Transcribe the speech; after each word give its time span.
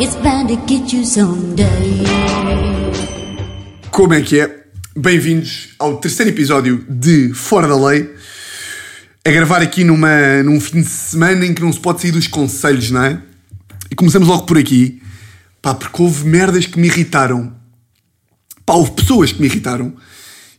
It's 0.00 0.14
bound 0.14 0.46
to 0.46 0.56
get 0.68 0.92
you 0.92 1.04
someday. 1.04 1.66
Como 3.90 4.14
é 4.14 4.22
que 4.22 4.38
é? 4.38 4.64
Bem-vindos 4.96 5.70
ao 5.76 5.96
terceiro 5.96 6.30
episódio 6.30 6.86
de 6.88 7.34
Fora 7.34 7.66
da 7.66 7.74
Lei. 7.74 8.08
A 9.26 9.30
gravar 9.32 9.60
aqui 9.60 9.82
numa, 9.82 10.40
num 10.44 10.60
fim 10.60 10.82
de 10.82 10.86
semana 10.86 11.44
em 11.44 11.52
que 11.52 11.60
não 11.60 11.72
se 11.72 11.80
pode 11.80 12.00
sair 12.00 12.12
dos 12.12 12.28
conselhos, 12.28 12.92
não 12.92 13.02
é? 13.02 13.20
E 13.90 13.96
começamos 13.96 14.28
logo 14.28 14.46
por 14.46 14.56
aqui. 14.56 15.02
Pá, 15.60 15.74
porque 15.74 16.00
houve 16.00 16.24
merdas 16.28 16.64
que 16.64 16.78
me 16.78 16.86
irritaram. 16.86 17.52
Pá, 18.64 18.74
houve 18.74 18.92
pessoas 18.92 19.32
que 19.32 19.40
me 19.40 19.48
irritaram. 19.48 19.96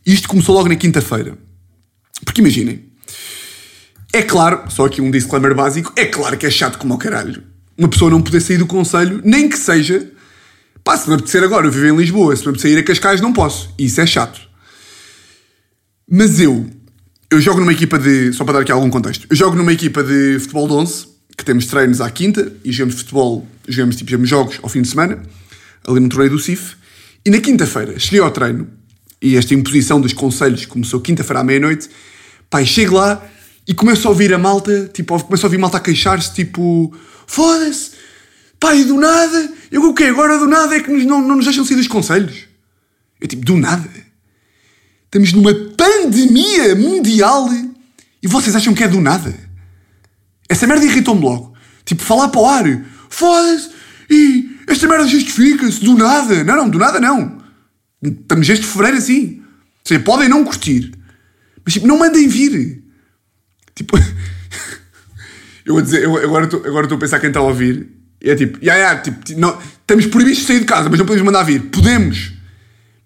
E 0.04 0.12
isto 0.12 0.28
começou 0.28 0.54
logo 0.54 0.68
na 0.68 0.76
quinta-feira. 0.76 1.38
Porque 2.26 2.42
imaginem. 2.42 2.90
É 4.12 4.20
claro, 4.20 4.70
só 4.70 4.84
aqui 4.84 5.00
um 5.00 5.10
disclaimer 5.10 5.54
básico, 5.54 5.94
é 5.96 6.04
claro 6.04 6.36
que 6.36 6.44
é 6.44 6.50
chato 6.50 6.76
como 6.76 6.92
ao 6.92 6.98
caralho. 6.98 7.49
Uma 7.80 7.88
pessoa 7.88 8.10
não 8.10 8.20
poder 8.20 8.40
sair 8.40 8.58
do 8.58 8.66
conselho, 8.66 9.22
nem 9.24 9.48
que 9.48 9.56
seja 9.56 10.06
Pá, 10.84 10.96
se 10.96 11.08
me 11.08 11.14
apetecer 11.14 11.42
agora, 11.44 11.66
eu 11.66 11.70
vivo 11.70 11.86
em 11.86 11.96
Lisboa, 11.96 12.34
se 12.34 12.42
me 12.42 12.48
apetecer 12.50 12.72
ir 12.72 12.78
a 12.78 12.82
Cascais, 12.82 13.20
não 13.20 13.32
posso. 13.32 13.72
E 13.78 13.84
isso 13.84 14.00
é 14.00 14.06
chato. 14.06 14.40
Mas 16.10 16.40
eu, 16.40 16.68
eu 17.30 17.40
jogo 17.40 17.60
numa 17.60 17.72
equipa 17.72 17.98
de. 17.98 18.32
Só 18.32 18.44
para 18.44 18.54
dar 18.54 18.60
aqui 18.60 18.72
algum 18.72 18.90
contexto. 18.90 19.26
Eu 19.28 19.36
jogo 19.36 19.56
numa 19.56 19.72
equipa 19.72 20.02
de 20.02 20.38
futebol 20.40 20.66
de 20.66 20.74
11, 20.74 21.06
que 21.36 21.44
temos 21.44 21.66
treinos 21.66 22.00
à 22.00 22.10
quinta, 22.10 22.52
e 22.64 22.72
jogamos 22.72 22.96
futebol, 22.96 23.46
jogamos 23.68 23.96
tipo 23.96 24.10
jogamos 24.10 24.28
jogos 24.28 24.58
ao 24.62 24.68
fim 24.68 24.82
de 24.82 24.88
semana, 24.88 25.22
ali 25.86 26.00
no 26.00 26.08
torneio 26.08 26.30
do 26.30 26.38
CIF. 26.38 26.76
E 27.24 27.30
na 27.30 27.38
quinta-feira, 27.38 27.98
cheguei 27.98 28.20
ao 28.20 28.30
treino, 28.30 28.66
e 29.20 29.36
esta 29.36 29.54
imposição 29.54 30.00
dos 30.00 30.14
conselhos 30.14 30.64
começou 30.64 31.00
quinta-feira 31.00 31.40
à 31.40 31.44
meia-noite. 31.44 31.88
E 32.52 32.66
chego 32.66 32.96
lá 32.96 33.22
e 33.66 33.74
começo 33.74 34.06
a 34.06 34.10
ouvir 34.10 34.32
a 34.32 34.38
malta, 34.38 34.90
tipo, 34.92 35.18
começo 35.24 35.44
a 35.44 35.48
ouvir 35.48 35.56
a 35.56 35.60
malta 35.60 35.76
a 35.76 35.80
queixar-se, 35.80 36.34
tipo, 36.34 36.94
foda-se, 37.26 37.92
Pá, 38.60 38.74
e 38.74 38.84
do 38.84 39.00
nada, 39.00 39.50
eu 39.72 39.82
o 39.88 39.94
quê? 39.94 40.04
Agora 40.04 40.38
do 40.38 40.46
nada 40.46 40.76
é 40.76 40.80
que 40.80 40.90
nos, 40.90 41.06
não, 41.06 41.22
não 41.26 41.36
nos 41.36 41.46
deixam 41.46 41.64
sair 41.64 41.78
dos 41.78 41.88
conselhos. 41.88 42.46
Eu 43.18 43.26
tipo, 43.26 43.42
do 43.42 43.56
nada. 43.56 43.88
Estamos 45.06 45.32
numa 45.32 45.54
pandemia 45.54 46.74
mundial 46.74 47.48
e 48.22 48.28
vocês 48.28 48.54
acham 48.54 48.74
que 48.74 48.84
é 48.84 48.88
do 48.88 49.00
nada? 49.00 49.34
Essa 50.46 50.66
merda 50.66 50.84
irritou-me 50.84 51.22
logo. 51.22 51.54
Tipo, 51.86 52.02
falar 52.02 52.28
para 52.28 52.40
o 52.40 52.46
ar. 52.46 52.84
Foda-se. 53.08 53.70
E 54.10 54.58
esta 54.66 54.86
merda 54.86 55.06
justifica-se. 55.06 55.82
Do 55.82 55.96
nada. 55.96 56.44
Não, 56.44 56.56
não, 56.56 56.68
do 56.68 56.78
nada 56.78 57.00
não. 57.00 57.40
Estamos 58.02 58.48
este 58.48 58.66
fevereiro 58.66 58.98
assim. 58.98 59.40
Ou 59.40 59.88
seja, 59.88 60.00
podem 60.00 60.28
não 60.28 60.44
curtir. 60.44 60.92
Mas 61.64 61.74
tipo, 61.74 61.86
não 61.86 61.98
mandem 61.98 62.28
vir. 62.28 62.79
Tipo... 63.80 63.96
eu 65.64 65.74
vou 65.74 65.82
dizer, 65.82 66.02
eu 66.02 66.16
agora 66.18 66.44
estou 66.44 66.62
agora 66.66 66.86
a 66.86 66.98
pensar 66.98 67.18
quem 67.18 67.28
está 67.28 67.40
a 67.40 67.44
ouvir. 67.44 67.88
E 68.22 68.28
é 68.28 68.36
tipo, 68.36 68.58
yeah, 68.62 68.78
yeah, 68.78 69.00
tipo 69.00 69.40
não, 69.40 69.58
estamos 69.80 70.04
proibidos 70.06 70.40
de 70.40 70.44
sair 70.44 70.60
de 70.60 70.66
casa, 70.66 70.90
mas 70.90 70.98
não 70.98 71.06
podemos 71.06 71.24
mandar 71.24 71.42
vir. 71.42 71.62
Podemos. 71.62 72.32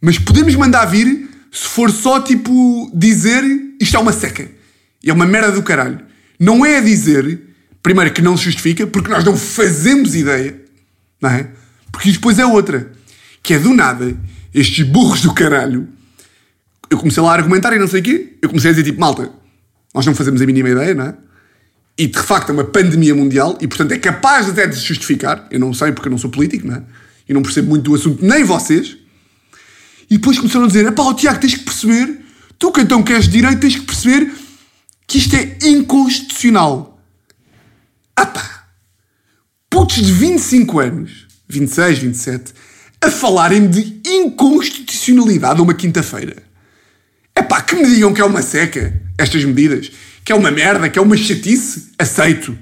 Mas 0.00 0.18
podemos 0.18 0.54
mandar 0.56 0.86
vir 0.86 1.28
se 1.52 1.68
for 1.68 1.90
só 1.90 2.20
tipo 2.20 2.90
dizer 2.92 3.44
isto 3.80 3.96
é 3.96 4.00
uma 4.00 4.12
seca. 4.12 4.50
É 5.04 5.12
uma 5.12 5.26
merda 5.26 5.52
do 5.52 5.62
caralho. 5.62 6.00
Não 6.40 6.66
é 6.66 6.78
a 6.78 6.80
dizer, 6.80 7.40
primeiro, 7.82 8.12
que 8.12 8.20
não 8.20 8.36
se 8.36 8.44
justifica, 8.44 8.86
porque 8.86 9.10
nós 9.10 9.22
não 9.22 9.36
fazemos 9.36 10.14
ideia, 10.14 10.60
não 11.20 11.30
é? 11.30 11.48
Porque 11.92 12.10
depois 12.10 12.38
é 12.38 12.46
outra. 12.46 12.90
Que 13.42 13.54
é 13.54 13.58
do 13.58 13.72
nada, 13.72 14.16
estes 14.52 14.84
burros 14.84 15.20
do 15.20 15.32
caralho. 15.32 15.86
Eu 16.90 16.98
comecei 16.98 17.22
lá 17.22 17.30
a 17.30 17.34
argumentar 17.34 17.72
e 17.74 17.78
não 17.78 17.86
sei 17.86 18.00
o 18.00 18.02
quê. 18.02 18.36
Eu 18.42 18.48
comecei 18.48 18.70
a 18.70 18.72
dizer 18.72 18.84
tipo, 18.84 19.00
malta, 19.00 19.30
nós 19.94 20.04
não 20.04 20.14
fazemos 20.14 20.42
a 20.42 20.46
mínima 20.46 20.70
ideia, 20.70 20.94
não 20.94 21.04
é? 21.04 21.14
e 21.96 22.06
de 22.06 22.18
facto 22.18 22.50
é 22.50 22.52
uma 22.52 22.64
pandemia 22.64 23.14
mundial 23.14 23.56
e 23.60 23.68
portanto 23.68 23.92
é 23.92 23.98
capaz 23.98 24.48
até 24.48 24.66
de 24.66 24.76
se 24.76 24.82
justificar. 24.82 25.46
Eu 25.50 25.60
não 25.60 25.72
sei 25.72 25.92
porque 25.92 26.08
eu 26.08 26.10
não 26.10 26.18
sou 26.18 26.30
político, 26.30 26.66
não 26.66 26.76
é? 26.76 26.82
E 27.28 27.32
não 27.32 27.42
percebo 27.42 27.68
muito 27.68 27.84
do 27.84 27.94
assunto, 27.94 28.24
nem 28.24 28.44
vocês. 28.44 28.96
E 30.10 30.18
depois 30.18 30.38
começaram 30.38 30.64
a 30.64 30.68
dizer: 30.68 30.90
pá, 30.92 31.02
oh, 31.02 31.14
Tiago, 31.14 31.40
tens 31.40 31.54
que 31.54 31.64
perceber, 31.64 32.20
tu 32.58 32.72
que 32.72 32.80
então 32.80 33.02
queres 33.02 33.28
direito, 33.28 33.60
tens 33.60 33.76
que 33.76 33.82
perceber 33.82 34.32
que 35.06 35.18
isto 35.18 35.34
é 35.36 35.58
inconstitucional. 35.62 37.00
Ah 38.16 38.26
pá, 38.26 38.66
putos 39.70 39.96
de 39.96 40.12
25 40.12 40.80
anos, 40.80 41.26
26, 41.48 41.98
27, 41.98 42.54
a 43.00 43.10
falarem 43.10 43.68
de 43.68 44.00
inconstitucionalidade 44.04 45.60
uma 45.60 45.74
quinta-feira. 45.74 46.42
É 47.34 47.42
pá, 47.42 47.62
que 47.62 47.76
me 47.76 47.86
digam 47.86 48.12
que 48.12 48.20
é 48.20 48.24
uma 48.24 48.42
seca, 48.42 49.00
estas 49.18 49.44
medidas 49.44 49.90
que 50.24 50.32
é 50.32 50.34
uma 50.34 50.50
merda, 50.50 50.88
que 50.88 50.98
é 50.98 51.02
uma 51.02 51.16
chatice, 51.16 51.92
aceito. 51.98 52.56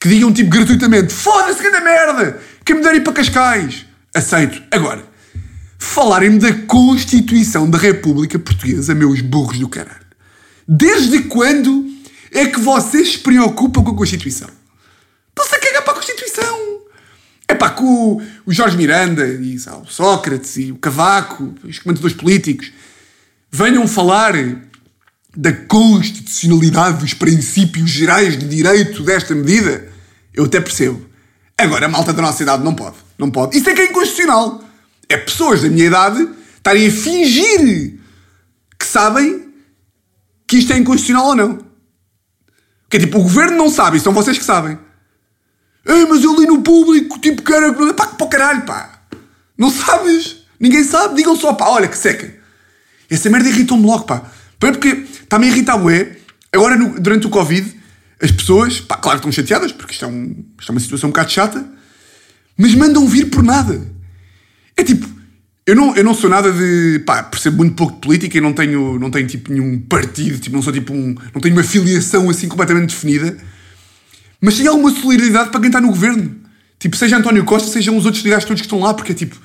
Que 0.00 0.08
digam 0.08 0.32
tipo 0.32 0.50
gratuitamente: 0.50 1.12
foda-se 1.12 1.60
que 1.60 1.66
é 1.66 1.70
da 1.70 1.80
merda, 1.80 2.40
que 2.64 2.74
me 2.74 2.82
derem 2.82 3.02
para 3.02 3.12
Cascais, 3.12 3.84
aceito. 4.14 4.62
Agora, 4.70 5.04
falarem-me 5.78 6.38
da 6.38 6.52
Constituição 6.52 7.68
da 7.68 7.78
República 7.78 8.38
Portuguesa, 8.38 8.94
meus 8.94 9.20
burros 9.20 9.58
do 9.58 9.68
caralho. 9.68 10.06
Desde 10.66 11.20
quando 11.24 11.86
é 12.32 12.46
que 12.46 12.58
vocês 12.58 13.12
se 13.12 13.18
preocupam 13.18 13.82
com 13.84 13.90
a 13.90 13.96
Constituição? 13.96 14.48
Estão-se 15.28 15.54
a 15.54 15.60
cagar 15.60 15.82
para 15.82 15.92
a 15.92 15.96
Constituição. 15.96 16.66
É 17.48 17.54
pá, 17.54 17.76
o, 17.78 18.20
o 18.44 18.52
Jorge 18.52 18.76
Miranda 18.76 19.26
e 19.26 19.58
sabe, 19.58 19.86
o 19.86 19.90
Sócrates 19.90 20.56
e 20.56 20.72
o 20.72 20.76
Cavaco, 20.76 21.54
os 21.62 21.78
comentadores 21.78 22.16
políticos, 22.16 22.72
venham 23.50 23.86
falar 23.86 24.34
da 25.36 25.52
constitucionalidade 25.52 27.00
dos 27.00 27.12
princípios 27.12 27.90
gerais 27.90 28.38
de 28.38 28.48
direito 28.48 29.02
desta 29.02 29.34
medida, 29.34 29.86
eu 30.32 30.44
até 30.44 30.60
percebo. 30.60 31.04
Agora, 31.58 31.86
a 31.86 31.88
malta 31.88 32.12
da 32.12 32.22
nossa 32.22 32.42
idade 32.42 32.64
não 32.64 32.74
pode. 32.74 32.96
Não 33.18 33.30
pode. 33.30 33.56
Isso 33.56 33.68
é 33.68 33.74
que 33.74 33.82
é 33.82 33.84
inconstitucional. 33.86 34.64
É 35.08 35.16
pessoas 35.16 35.62
da 35.62 35.68
minha 35.68 35.86
idade 35.86 36.28
estarem 36.56 36.86
a 36.86 36.90
fingir 36.90 37.98
que 38.78 38.86
sabem 38.86 39.52
que 40.46 40.56
isto 40.58 40.72
é 40.72 40.78
inconstitucional 40.78 41.28
ou 41.28 41.36
não. 41.36 41.58
Que 42.88 42.96
é 42.96 43.00
tipo, 43.00 43.18
o 43.18 43.22
governo 43.22 43.56
não 43.56 43.70
sabe, 43.70 44.00
são 44.00 44.12
vocês 44.12 44.38
que 44.38 44.44
sabem. 44.44 44.78
Ei, 45.84 46.04
mas 46.06 46.24
eu 46.24 46.38
li 46.38 46.46
no 46.46 46.62
público, 46.62 47.18
tipo, 47.20 47.42
cara, 47.42 47.72
pá, 47.94 48.06
para 48.06 48.26
o 48.26 48.28
caralho, 48.28 48.62
pá. 48.62 49.02
Não 49.56 49.70
sabes? 49.70 50.44
Ninguém 50.58 50.82
sabe. 50.82 51.14
Digam 51.14 51.36
só, 51.36 51.52
pá, 51.52 51.68
olha 51.68 51.88
que 51.88 51.96
seca. 51.96 52.34
Essa 53.08 53.30
merda 53.30 53.48
irritou-me 53.48 53.86
logo, 53.86 54.04
pá. 54.04 54.30
Porque 54.58 54.88
está-me 55.22 55.46
a 55.46 55.50
irritar, 55.50 55.76
bué. 55.76 56.16
Agora, 56.52 56.76
no, 56.76 56.98
durante 56.98 57.26
o 57.26 57.30
Covid, 57.30 57.74
as 58.20 58.30
pessoas, 58.30 58.80
pá, 58.80 58.96
claro 58.96 59.20
que 59.20 59.28
estão 59.28 59.32
chateadas, 59.32 59.72
porque 59.72 59.92
isto 59.92 60.04
é, 60.04 60.08
um, 60.08 60.44
isto 60.58 60.70
é 60.70 60.72
uma 60.72 60.80
situação 60.80 61.08
um 61.08 61.12
bocado 61.12 61.30
chata, 61.30 61.66
mas 62.56 62.74
mandam 62.74 63.06
vir 63.06 63.26
por 63.26 63.42
nada. 63.42 63.86
É 64.76 64.82
tipo, 64.82 65.06
eu 65.66 65.74
não, 65.74 65.94
eu 65.96 66.04
não 66.04 66.14
sou 66.14 66.30
nada 66.30 66.52
de. 66.52 67.00
pá, 67.00 67.22
percebo 67.22 67.58
muito 67.58 67.74
pouco 67.74 67.94
de 67.94 68.00
política 68.00 68.38
e 68.38 68.40
não 68.40 68.52
tenho, 68.52 68.98
não 68.98 69.10
tenho 69.10 69.26
tipo 69.26 69.52
nenhum 69.52 69.78
partido, 69.80 70.38
tipo, 70.38 70.54
não 70.54 70.62
sou 70.62 70.72
tipo 70.72 70.94
um. 70.94 71.14
não 71.34 71.40
tenho 71.40 71.54
uma 71.54 71.64
filiação 71.64 72.30
assim 72.30 72.48
completamente 72.48 72.90
definida, 72.90 73.36
mas 74.40 74.56
tenho 74.56 74.70
alguma 74.70 74.90
solidariedade 74.90 75.50
para 75.50 75.60
quem 75.60 75.68
está 75.68 75.80
no 75.80 75.88
governo. 75.88 76.36
Tipo, 76.78 76.96
seja 76.96 77.16
António 77.16 77.44
Costa, 77.44 77.68
sejam 77.68 77.96
os 77.96 78.04
outros 78.06 78.22
gajos 78.22 78.44
todos 78.44 78.60
que 78.60 78.66
estão 78.66 78.78
lá, 78.78 78.94
porque 78.94 79.12
é 79.12 79.14
tipo. 79.14 79.36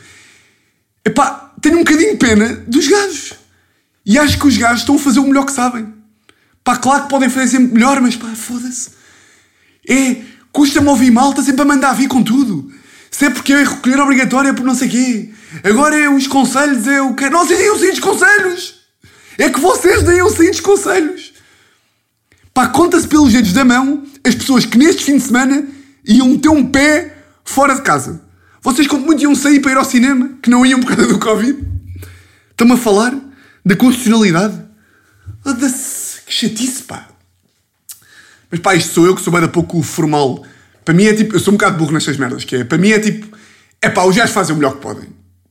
Epá, 1.04 1.54
tenho 1.60 1.78
um 1.78 1.84
bocadinho 1.84 2.12
de 2.12 2.18
pena 2.18 2.56
dos 2.68 2.88
gajos. 2.88 3.34
E 4.06 4.18
acho 4.18 4.40
que 4.40 4.48
os 4.48 4.58
gajos 4.58 4.82
estão 4.82 4.96
a 4.96 5.00
fazer 5.00 5.20
o 5.20 5.28
melhor 5.28 5.46
que 5.46 5.52
sabem. 5.52 5.94
Pá, 6.64 6.76
claro 6.78 7.04
que 7.04 7.10
podem 7.10 7.30
fazer 7.30 7.48
sempre 7.48 7.74
melhor, 7.74 8.00
mas 8.02 8.16
pá, 8.16 8.28
foda-se. 8.36 8.92
É, 9.88 10.18
custa-me 10.52 10.88
ouvir 10.88 11.12
malta 11.12 11.42
sempre 11.42 11.62
a 11.62 11.66
mandar 11.66 11.94
vir 11.94 12.08
com 12.08 12.24
tudo. 12.24 12.72
Se 13.10 13.26
é 13.26 13.30
porque 13.30 13.54
é 13.54 13.64
recolher 13.64 14.00
obrigatório 14.00 14.50
é 14.50 14.54
por 14.54 14.64
não 14.64 14.76
sei 14.76 14.88
quê. 14.88 15.30
Agora 15.64 15.96
é 15.98 16.10
os 16.10 16.28
conselhos, 16.28 16.88
é 16.88 17.02
o 17.02 17.14
que. 17.14 17.30
Não, 17.30 17.46
vocês 17.46 17.80
deem 17.80 17.92
os 17.92 18.00
conselhos! 18.00 18.82
É 19.38 19.50
que 19.50 19.60
vocês 19.60 20.04
deem 20.04 20.24
os 20.24 20.60
conselhos! 20.60 21.34
Pá, 22.54 22.68
conta-se 22.68 23.08
pelos 23.08 23.32
dedos 23.32 23.54
da 23.54 23.66
mão 23.66 24.04
as 24.24 24.36
pessoas 24.36 24.66
que 24.66 24.78
neste 24.78 25.04
fim 25.04 25.18
de 25.18 25.24
semana 25.24 25.66
iam 26.06 26.28
meter 26.28 26.50
um 26.50 26.66
pé 26.66 27.18
fora 27.44 27.76
de 27.76 27.82
casa. 27.82 28.22
Vocês, 28.62 28.88
quando 28.88 29.06
muito, 29.06 29.24
iam 29.24 29.34
sair 29.34 29.60
para 29.60 29.72
ir 29.72 29.78
ao 29.78 29.86
cinema, 29.86 30.30
que 30.42 30.50
não 30.50 30.66
iam 30.66 30.80
por 30.80 30.96
causa 30.96 31.12
do 31.12 31.20
Covid. 31.20 31.58
Estão-me 32.52 32.74
a 32.74 32.78
falar 32.78 33.14
da 33.66 33.76
constitucionalidade. 33.76 34.60
Que 36.26 36.34
chatice, 36.34 36.84
pá. 36.84 37.08
Mas 38.50 38.60
pá, 38.60 38.76
isto 38.76 38.94
sou 38.94 39.06
eu 39.06 39.16
que 39.16 39.22
sou 39.22 39.34
bem 39.34 39.48
pouco 39.48 39.82
formal. 39.82 40.46
Para 40.84 40.94
mim 40.94 41.06
é 41.06 41.14
tipo, 41.14 41.36
eu 41.36 41.40
sou 41.40 41.54
um 41.54 41.58
bocado 41.58 41.78
burro 41.78 41.94
nestas 41.94 42.18
merdas, 42.18 42.44
que 42.44 42.56
é, 42.58 42.64
para 42.64 42.78
mim 42.78 42.92
é 42.92 43.00
tipo, 43.00 43.36
é 43.82 43.90
pá, 43.90 44.04
os 44.04 44.16
gajos 44.16 44.34
fazem 44.34 44.54
o 44.54 44.58
melhor 44.58 44.76
que 44.76 44.82
podem. 44.82 45.10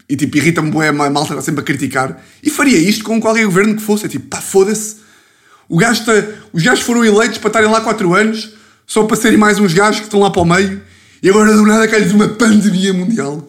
E 0.08 0.16
tipo, 0.16 0.36
irrita-me 0.36 0.70
bué, 0.70 0.88
a 0.88 0.92
malta 0.92 1.34
está 1.34 1.42
sempre 1.42 1.60
a 1.60 1.64
criticar. 1.64 2.20
E 2.42 2.50
faria 2.50 2.78
isto 2.78 3.04
com 3.04 3.20
qualquer 3.20 3.44
governo 3.44 3.76
que 3.76 3.82
fosse. 3.82 4.06
É 4.06 4.08
tipo, 4.08 4.26
pá, 4.26 4.40
foda-se. 4.40 4.96
O 5.68 5.76
gajo 5.76 6.00
está, 6.00 6.12
os 6.52 6.62
gajos 6.62 6.84
foram 6.84 7.04
eleitos 7.04 7.38
para 7.38 7.48
estarem 7.48 7.70
lá 7.70 7.80
4 7.80 8.12
anos, 8.14 8.54
só 8.86 9.04
para 9.04 9.16
serem 9.16 9.38
mais 9.38 9.60
uns 9.60 9.72
gajos 9.72 10.00
que 10.00 10.06
estão 10.06 10.18
lá 10.18 10.30
para 10.30 10.42
o 10.42 10.44
meio. 10.44 10.82
E 11.22 11.28
agora 11.30 11.54
do 11.54 11.64
nada 11.64 11.86
cai-lhes 11.86 12.12
uma 12.12 12.28
pandemia 12.28 12.92
mundial. 12.92 13.46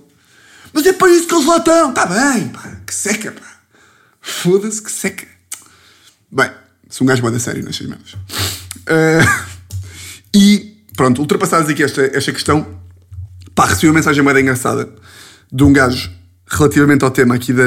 Mas 0.72 0.86
é 0.86 0.94
para 0.94 1.12
isso 1.12 1.28
que 1.28 1.34
eles 1.34 1.48
lá 1.48 1.58
estão. 1.58 1.90
Está 1.90 2.06
bem, 2.06 2.50
pá, 2.50 2.78
que 2.86 2.94
seca, 2.94 3.31
pá. 3.31 3.61
Foda-se 4.22 4.82
que 4.82 4.92
seca. 4.92 5.28
Bem, 6.32 6.52
sou 6.90 7.06
um 7.06 7.08
gajo 7.08 7.22
bom 7.22 7.32
da 7.32 7.40
sério 7.40 7.64
nestas 7.64 7.88
merdas. 7.88 8.14
Uh, 8.14 9.48
e 10.34 10.78
pronto, 10.96 11.20
ultrapassados 11.20 11.70
aqui 11.70 11.84
esta, 11.84 12.02
esta 12.16 12.32
questão, 12.32 12.80
pá, 13.56 13.66
recebi 13.66 13.88
uma 13.88 13.96
mensagem 13.96 14.24
mais 14.24 14.38
engraçada 14.38 14.94
de 15.52 15.64
um 15.64 15.74
gajo 15.74 16.12
relativamente 16.48 17.04
ao 17.04 17.12
tema 17.12 17.36
aqui 17.36 17.52
da. 17.52 17.64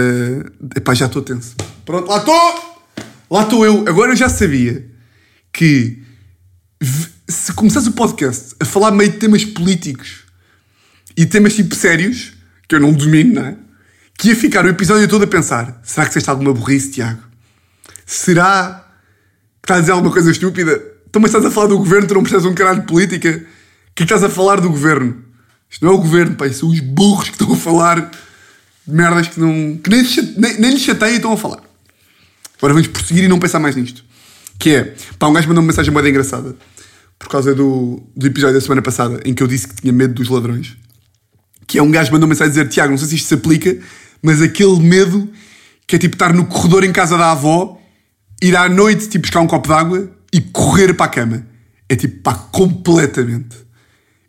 Epá, 0.77 0.95
já 0.95 1.07
estou 1.07 1.23
tenso. 1.23 1.55
Pronto, 1.85 2.09
lá 2.09 2.19
estou! 2.19 2.75
Lá 3.31 3.43
estou 3.43 3.65
eu. 3.67 3.85
Agora 3.89 4.13
eu 4.13 4.17
já 4.17 4.29
sabia 4.29 4.89
que 5.53 6.03
se 7.29 7.53
começasse 7.53 7.89
o 7.89 7.93
podcast 7.93 8.55
a 8.61 8.65
falar 8.65 8.91
meio 8.91 9.11
de 9.11 9.19
temas 9.19 9.45
políticos 9.45 10.25
e 11.17 11.25
temas 11.27 11.55
tipo 11.55 11.75
sérios, 11.75 12.35
que 12.69 12.75
eu 12.75 12.81
não 12.81 12.93
domino, 12.93 13.35
não 13.35 13.45
é? 13.45 13.57
Que 14.17 14.29
ia 14.29 14.37
ficar 14.37 14.65
o 14.65 14.69
episódio 14.69 15.09
todo 15.09 15.25
a 15.25 15.27
pensar: 15.27 15.81
será 15.83 16.05
que 16.05 16.11
disseste 16.11 16.31
alguma 16.31 16.53
burrice, 16.53 16.93
Tiago? 16.93 17.23
Será 18.07 18.87
que 19.63 19.67
estás 19.67 19.79
a 19.79 19.81
dizer 19.81 19.93
alguma 19.93 20.13
coisa 20.13 20.31
estúpida? 20.31 20.81
Então, 21.09 21.23
mas 21.23 21.31
estás 21.31 21.45
a 21.45 21.51
falar 21.51 21.69
do 21.69 21.79
governo, 21.79 22.09
tu 22.09 22.15
não 22.15 22.23
precisas 22.23 22.45
um 22.45 22.55
caralho 22.55 22.81
de 22.81 22.87
política? 22.87 23.31
O 23.31 23.95
que 23.95 24.03
é 24.03 24.07
que 24.07 24.13
estás 24.13 24.25
a 24.25 24.29
falar 24.29 24.61
do 24.61 24.69
governo? 24.69 25.23
Isto 25.71 25.85
não 25.85 25.93
é 25.93 25.95
o 25.95 25.99
governo, 25.99 26.35
pá, 26.37 26.51
são 26.53 26.69
os 26.69 26.81
burros 26.81 27.29
que 27.29 27.35
estão 27.35 27.53
a 27.53 27.57
falar 27.57 28.11
de 28.87 28.95
merdas 28.95 29.29
que 29.29 29.41
não. 29.41 29.77
que 29.77 29.91
nem, 29.91 30.05
nem, 30.37 30.61
nem 30.61 30.71
lhes 30.73 30.83
chateia 30.83 31.13
e 31.13 31.17
estão 31.17 31.33
a 31.33 31.37
falar. 31.37 31.61
Agora 32.59 32.75
vamos 32.75 32.89
prosseguir 32.89 33.25
e 33.25 33.29
não 33.29 33.39
pensar 33.39 33.59
mais 33.59 33.77
nisto. 33.77 34.05
Que 34.59 34.71
é, 34.71 34.95
pá, 35.19 35.27
um 35.29 35.33
gajo 35.33 35.49
mandou 35.49 35.63
uma 35.63 35.69
mensagem 35.69 35.93
muito 35.93 36.09
engraçada 36.09 36.57
por 37.19 37.29
causa 37.29 37.55
do, 37.55 38.03
do 38.17 38.27
episódio 38.27 38.55
da 38.55 38.61
semana 38.61 38.83
passada 38.83 39.21
em 39.25 39.35
que 39.35 39.43
eu 39.43 39.47
disse 39.47 39.69
que 39.69 39.75
tinha 39.75 39.93
medo 39.93 40.15
dos 40.15 40.29
ladrões. 40.29 40.77
Que 41.67 41.79
é 41.79 41.83
um 41.83 41.91
gajo 41.91 42.13
mandou 42.13 42.27
uma 42.27 42.35
mensagem 42.35 42.51
a 42.51 42.55
dizer: 42.55 42.69
Tiago, 42.69 42.91
não 42.91 42.99
sei 42.99 43.09
se 43.09 43.15
isto 43.17 43.29
se 43.29 43.35
aplica, 43.35 43.77
mas 44.25 44.41
aquele 44.41 44.81
medo 44.81 45.29
que 45.87 45.97
é 45.97 45.99
tipo 45.99 46.15
estar 46.15 46.33
no 46.33 46.47
corredor 46.47 46.83
em 46.83 46.91
casa 46.91 47.19
da 47.19 47.33
avó, 47.33 47.79
ir 48.43 48.57
à 48.57 48.71
noite 48.71 49.07
tipo 49.07 49.21
buscar 49.21 49.41
um 49.41 49.47
copo 49.47 49.69
de 49.69 49.75
água 49.75 50.11
e 50.33 50.41
correr 50.41 50.95
para 50.95 51.05
a 51.05 51.09
cama. 51.11 51.47
É 51.87 51.95
tipo, 51.95 52.23
pá, 52.23 52.33
completamente. 52.33 53.55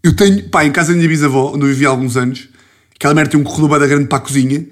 Eu 0.04 0.14
tenho, 0.14 0.50
pá, 0.50 0.66
em 0.66 0.72
casa 0.74 0.92
da 0.92 0.98
minha 0.98 1.08
bisavó, 1.08 1.54
onde 1.54 1.64
eu 1.64 1.70
vivi 1.70 1.86
há 1.86 1.90
alguns 1.90 2.18
anos, 2.18 2.50
aquela 2.94 3.14
merda 3.14 3.32
tem 3.32 3.40
um 3.40 3.44
corredor 3.46 3.80
bem 3.80 3.88
grande 3.88 4.08
para 4.10 4.18
a 4.18 4.22
cozinha. 4.22 4.68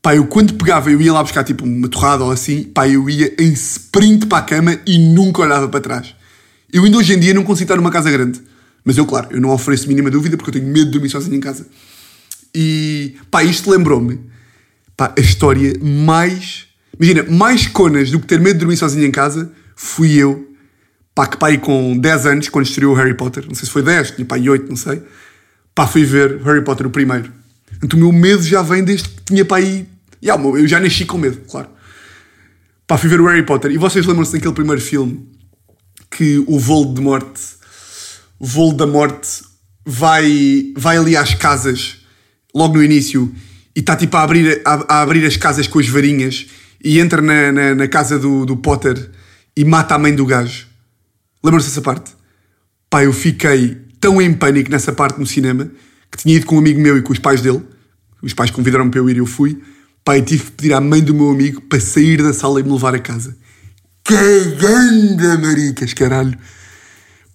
Pá, 0.00 0.14
eu 0.14 0.24
quando 0.28 0.54
pegava, 0.54 0.88
eu 0.88 1.02
ia 1.02 1.12
lá 1.12 1.20
buscar 1.24 1.42
tipo 1.42 1.64
uma 1.64 1.88
torrada 1.88 2.22
ou 2.22 2.30
assim, 2.30 2.62
pá, 2.62 2.88
eu 2.88 3.10
ia 3.10 3.34
em 3.36 3.52
sprint 3.54 4.26
para 4.26 4.38
a 4.38 4.42
cama 4.42 4.78
e 4.86 4.98
nunca 5.00 5.42
olhava 5.42 5.68
para 5.68 5.80
trás. 5.80 6.14
Eu 6.72 6.84
ainda 6.84 6.96
hoje 6.96 7.12
em 7.12 7.18
dia 7.18 7.34
não 7.34 7.42
consigo 7.42 7.64
estar 7.64 7.76
numa 7.76 7.90
casa 7.90 8.08
grande. 8.08 8.40
Mas 8.84 8.96
eu, 8.96 9.04
claro, 9.04 9.30
eu 9.32 9.40
não 9.40 9.50
ofereço 9.50 9.88
mínima 9.88 10.12
dúvida 10.12 10.36
porque 10.36 10.50
eu 10.50 10.62
tenho 10.62 10.72
medo 10.72 10.86
de 10.86 10.92
dormir 10.92 11.10
sozinho 11.10 11.34
em 11.34 11.40
casa. 11.40 11.66
E, 12.54 13.16
pá, 13.30 13.42
isto 13.42 13.68
lembrou-me, 13.68 14.20
pá, 14.96 15.12
a 15.16 15.20
história 15.20 15.78
mais... 15.82 16.66
Imagina, 16.98 17.24
mais 17.24 17.66
conas 17.66 18.10
do 18.10 18.20
que 18.20 18.26
ter 18.26 18.38
medo 18.40 18.54
de 18.54 18.60
dormir 18.60 18.76
sozinho 18.76 19.04
em 19.04 19.10
casa 19.10 19.50
fui 19.76 20.12
eu, 20.14 20.54
pá, 21.14 21.26
que 21.26 21.36
pá, 21.36 21.48
aí 21.48 21.58
com 21.58 21.98
10 21.98 22.26
anos, 22.26 22.48
quando 22.48 22.66
estreou 22.66 22.92
o 22.92 22.96
Harry 22.96 23.14
Potter, 23.14 23.44
não 23.46 23.54
sei 23.54 23.66
se 23.66 23.70
foi 23.72 23.82
10, 23.82 24.12
tinha 24.12 24.24
pá, 24.24 24.36
aí 24.36 24.48
8, 24.48 24.68
não 24.68 24.76
sei, 24.76 25.02
pá, 25.74 25.86
fui 25.86 26.04
ver 26.04 26.40
Harry 26.42 26.62
Potter 26.62 26.86
o 26.86 26.90
primeiro. 26.90 27.32
Então 27.82 27.98
o 27.98 28.02
meu 28.02 28.12
medo 28.12 28.42
já 28.42 28.62
vem 28.62 28.84
desde 28.84 29.08
que 29.08 29.22
tinha 29.24 29.44
o 30.36 30.38
meu- 30.38 30.56
eu 30.56 30.66
já 30.68 30.78
nasci 30.78 31.04
com 31.04 31.18
medo, 31.18 31.38
claro. 31.50 31.68
Pá, 32.86 32.96
fui 32.96 33.08
ver 33.08 33.20
o 33.20 33.26
Harry 33.26 33.44
Potter. 33.44 33.72
E 33.72 33.78
vocês 33.78 34.06
lembram-se 34.06 34.32
daquele 34.32 34.54
primeiro 34.54 34.80
filme 34.80 35.28
que 36.10 36.44
o 36.46 36.58
Voldemort, 36.58 37.36
o 38.38 38.46
Voldemort 38.46 39.26
vai, 39.84 40.72
vai 40.76 40.96
ali 40.96 41.16
às 41.16 41.34
casas, 41.34 41.96
logo 42.54 42.74
no 42.74 42.82
início, 42.84 43.34
e 43.74 43.80
está 43.80 43.96
tipo 43.96 44.16
a 44.16 44.22
abrir, 44.22 44.62
a, 44.64 44.96
a 44.96 45.02
abrir 45.02 45.24
as 45.26 45.36
casas 45.36 45.66
com 45.66 45.78
as 45.78 45.88
varinhas 45.88 46.46
e 46.82 47.00
entra 47.00 47.20
na, 47.20 47.50
na, 47.50 47.74
na 47.74 47.88
casa 47.88 48.18
do, 48.18 48.44
do 48.44 48.56
Potter 48.56 49.10
e 49.56 49.64
mata 49.64 49.94
a 49.94 49.98
mãe 49.98 50.14
do 50.14 50.24
gajo. 50.24 50.66
Lembram-se 51.42 51.68
dessa 51.68 51.82
parte? 51.82 52.12
Pá, 52.88 53.04
eu 53.04 53.12
fiquei 53.12 53.76
tão 53.98 54.20
em 54.20 54.32
pânico 54.32 54.70
nessa 54.70 54.92
parte 54.92 55.18
no 55.18 55.26
cinema 55.26 55.70
que 56.10 56.18
tinha 56.18 56.36
ido 56.36 56.46
com 56.46 56.56
um 56.56 56.58
amigo 56.58 56.80
meu 56.80 56.96
e 56.96 57.02
com 57.02 57.12
os 57.12 57.18
pais 57.18 57.40
dele. 57.40 57.62
Os 58.22 58.32
pais 58.32 58.50
convidaram-me 58.50 58.90
para 58.90 59.00
eu 59.00 59.10
ir 59.10 59.16
e 59.16 59.18
eu 59.18 59.26
fui. 59.26 59.60
Pá, 60.04 60.16
eu 60.16 60.24
tive 60.24 60.44
que 60.44 60.50
pedir 60.52 60.74
à 60.74 60.80
mãe 60.80 61.02
do 61.02 61.14
meu 61.14 61.30
amigo 61.30 61.60
para 61.62 61.80
sair 61.80 62.22
da 62.22 62.32
sala 62.32 62.60
e 62.60 62.62
me 62.62 62.70
levar 62.70 62.94
a 62.94 62.98
casa. 62.98 63.36
Caganda, 64.04 65.38
maricas, 65.38 65.94
caralho. 65.94 66.38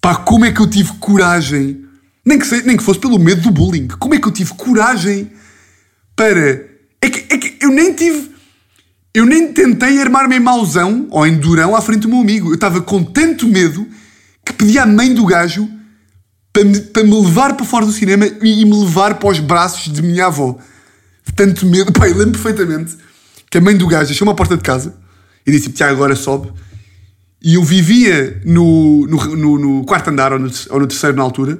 Pá, 0.00 0.14
como 0.14 0.44
é 0.44 0.52
que 0.52 0.60
eu 0.60 0.70
tive 0.70 0.92
coragem? 1.00 1.84
Nem 2.24 2.38
que, 2.38 2.62
nem 2.62 2.76
que 2.76 2.82
fosse 2.82 3.00
pelo 3.00 3.18
medo 3.18 3.42
do 3.42 3.50
bullying. 3.50 3.88
Como 3.88 4.14
é 4.14 4.18
que 4.20 4.26
eu 4.26 4.32
tive 4.32 4.54
coragem 4.54 5.30
para. 6.20 6.66
É 7.00 7.08
que, 7.08 7.34
é 7.34 7.38
que 7.38 7.56
eu 7.64 7.70
nem 7.70 7.94
tive. 7.94 8.30
Eu 9.14 9.24
nem 9.24 9.52
tentei 9.54 9.98
armar-me 10.02 10.36
em 10.36 10.40
mauzão 10.40 11.08
ou 11.10 11.26
em 11.26 11.38
durão 11.38 11.74
à 11.74 11.80
frente 11.80 12.00
do 12.02 12.08
meu 12.10 12.20
amigo. 12.20 12.50
Eu 12.50 12.54
estava 12.56 12.82
com 12.82 13.02
tanto 13.02 13.48
medo 13.48 13.86
que 14.44 14.52
pedi 14.52 14.78
à 14.78 14.84
mãe 14.84 15.14
do 15.14 15.24
gajo 15.24 15.66
para 16.52 16.62
me, 16.64 16.78
para 16.78 17.02
me 17.04 17.20
levar 17.22 17.56
para 17.56 17.64
fora 17.64 17.86
do 17.86 17.92
cinema 17.92 18.26
e, 18.26 18.60
e 18.60 18.64
me 18.66 18.78
levar 18.80 19.14
para 19.14 19.30
os 19.30 19.40
braços 19.40 19.90
de 19.90 20.02
minha 20.02 20.26
avó. 20.26 20.58
Tanto 21.34 21.64
medo. 21.64 21.90
Eu 22.04 22.16
lembro 22.16 22.32
perfeitamente 22.38 22.96
que 23.50 23.56
a 23.56 23.60
mãe 23.62 23.74
do 23.74 23.86
gajo 23.86 24.08
deixou-me 24.08 24.30
à 24.30 24.34
porta 24.34 24.56
de 24.58 24.62
casa 24.62 24.94
e 25.46 25.50
disse: 25.50 25.70
Tiago, 25.70 25.94
agora 25.94 26.14
sobe. 26.14 26.52
E 27.42 27.54
eu 27.54 27.64
vivia 27.64 28.42
no, 28.44 29.06
no, 29.06 29.36
no- 29.36 29.58
no 29.58 29.84
quarto 29.86 30.08
andar 30.10 30.30
ou 30.34 30.38
no, 30.38 30.50
ou 30.68 30.80
no 30.80 30.86
terceiro 30.86 31.16
na 31.16 31.22
altura. 31.22 31.58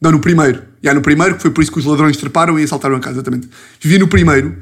Não, 0.00 0.10
no 0.10 0.20
primeiro. 0.20 0.62
Já 0.82 0.94
no 0.94 1.02
primeiro, 1.02 1.36
que 1.36 1.42
foi 1.42 1.50
por 1.50 1.62
isso 1.62 1.70
que 1.70 1.78
os 1.78 1.84
ladrões 1.84 2.16
treparam 2.16 2.58
e 2.58 2.64
assaltaram 2.64 2.96
a 2.96 3.00
casa, 3.00 3.16
exatamente. 3.16 3.48
Vivia 3.80 3.98
no 3.98 4.08
primeiro 4.08 4.56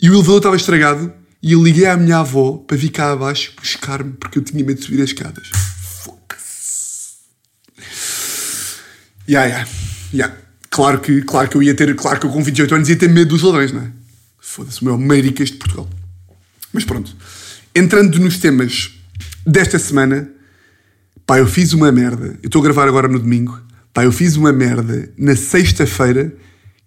e 0.00 0.10
o 0.10 0.14
elevador 0.14 0.38
estava 0.38 0.56
estragado 0.56 1.12
e 1.42 1.52
eu 1.52 1.62
liguei 1.62 1.86
à 1.86 1.96
minha 1.96 2.18
avó 2.18 2.58
para 2.58 2.76
vir 2.76 2.90
cá 2.90 3.12
abaixo 3.12 3.52
buscar-me 3.58 4.12
porque 4.12 4.38
eu 4.38 4.42
tinha 4.42 4.62
medo 4.62 4.78
de 4.78 4.84
subir 4.84 5.00
as 5.00 5.08
escadas. 5.08 5.50
Foda-se. 6.04 7.16
Ya, 9.28 9.66
ya. 10.12 10.36
Claro 10.68 11.00
que, 11.00 11.22
claro 11.22 11.48
que 11.48 11.56
eu 11.56 11.62
ia 11.62 11.74
ter, 11.74 11.94
claro 11.96 12.20
que 12.20 12.26
eu 12.26 12.30
com 12.30 12.42
28 12.42 12.74
anos 12.74 12.88
ia 12.88 12.96
ter 12.96 13.08
medo 13.08 13.30
dos 13.30 13.42
ladrões, 13.42 13.72
não 13.72 13.80
é? 13.80 13.90
Foda-se, 14.38 14.82
o 14.82 14.84
meu 14.84 14.94
Américas 14.94 15.48
de 15.50 15.56
Portugal. 15.56 15.88
Mas 16.72 16.84
pronto. 16.84 17.16
Entrando 17.74 18.18
nos 18.18 18.38
temas 18.38 18.92
desta 19.46 19.78
semana, 19.78 20.30
pá, 21.26 21.38
eu 21.38 21.46
fiz 21.46 21.72
uma 21.72 21.90
merda. 21.90 22.38
Eu 22.42 22.46
estou 22.46 22.60
a 22.60 22.64
gravar 22.64 22.86
agora 22.86 23.08
no 23.08 23.18
domingo. 23.18 23.58
Pá, 23.92 24.04
eu 24.04 24.12
fiz 24.12 24.36
uma 24.36 24.52
merda 24.52 25.12
na 25.18 25.34
sexta-feira 25.34 26.34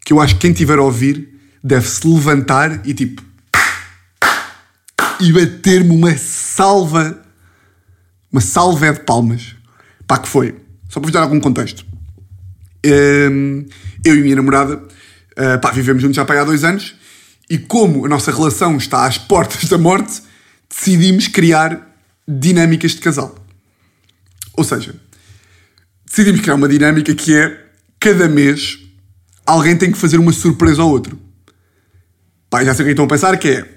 que 0.06 0.14
eu 0.14 0.22
acho 0.22 0.36
que 0.36 0.42
quem 0.42 0.54
tiver 0.54 0.78
a 0.78 0.84
ouvir 0.84 1.30
deve 1.64 1.88
se 1.88 2.08
levantar 2.08 2.82
e 2.86 2.94
tipo. 2.94 3.22
e 5.20 5.32
bater-me 5.32 5.96
uma 5.96 6.16
salva. 6.18 7.22
Uma 8.32 8.42
salva 8.42 8.92
de 8.92 9.02
palmas. 9.02 9.56
Pá, 10.08 10.18
que 10.18 10.28
foi? 10.28 10.56
Só 10.90 11.00
para 11.00 11.08
vos 11.08 11.12
dar 11.12 11.22
algum 11.22 11.40
contexto. 11.40 11.86
Hum, 12.86 13.66
eu 14.04 14.16
e 14.16 14.22
minha 14.22 14.36
namorada 14.36 14.76
uh, 14.76 15.60
pá, 15.62 15.72
vivemos 15.72 16.02
juntos 16.02 16.16
já 16.16 16.26
pá, 16.26 16.40
há 16.40 16.44
dois 16.44 16.64
anos 16.64 16.96
e 17.50 17.58
como 17.58 18.06
a 18.06 18.10
nossa 18.10 18.32
relação 18.32 18.78
está 18.78 19.06
às 19.06 19.18
portas 19.18 19.70
da 19.70 19.78
morte, 19.78 20.22
decidimos 20.70 21.28
criar 21.28 21.96
dinâmicas 22.28 22.92
de 22.92 22.98
casal. 22.98 23.36
Ou 24.54 24.64
seja, 24.64 24.96
decidimos 26.14 26.42
criar 26.42 26.54
uma 26.54 26.70
dinâmica 26.70 27.16
que 27.16 27.36
é 27.36 27.66
cada 28.00 28.30
mês 28.30 28.78
alguém 29.44 29.76
tem 29.76 29.92
que 29.92 29.98
fazer 29.98 30.20
uma 30.20 30.32
surpresa 30.32 30.84
ao 30.84 30.90
outro. 30.90 31.20
Pá, 32.52 32.64
já 32.64 32.76
sei 32.76 32.84
o 32.84 32.86
que 32.86 32.92
estão 32.92 33.06
a 33.06 33.08
pensar 33.08 33.36
que 33.38 33.48
é 33.48 33.68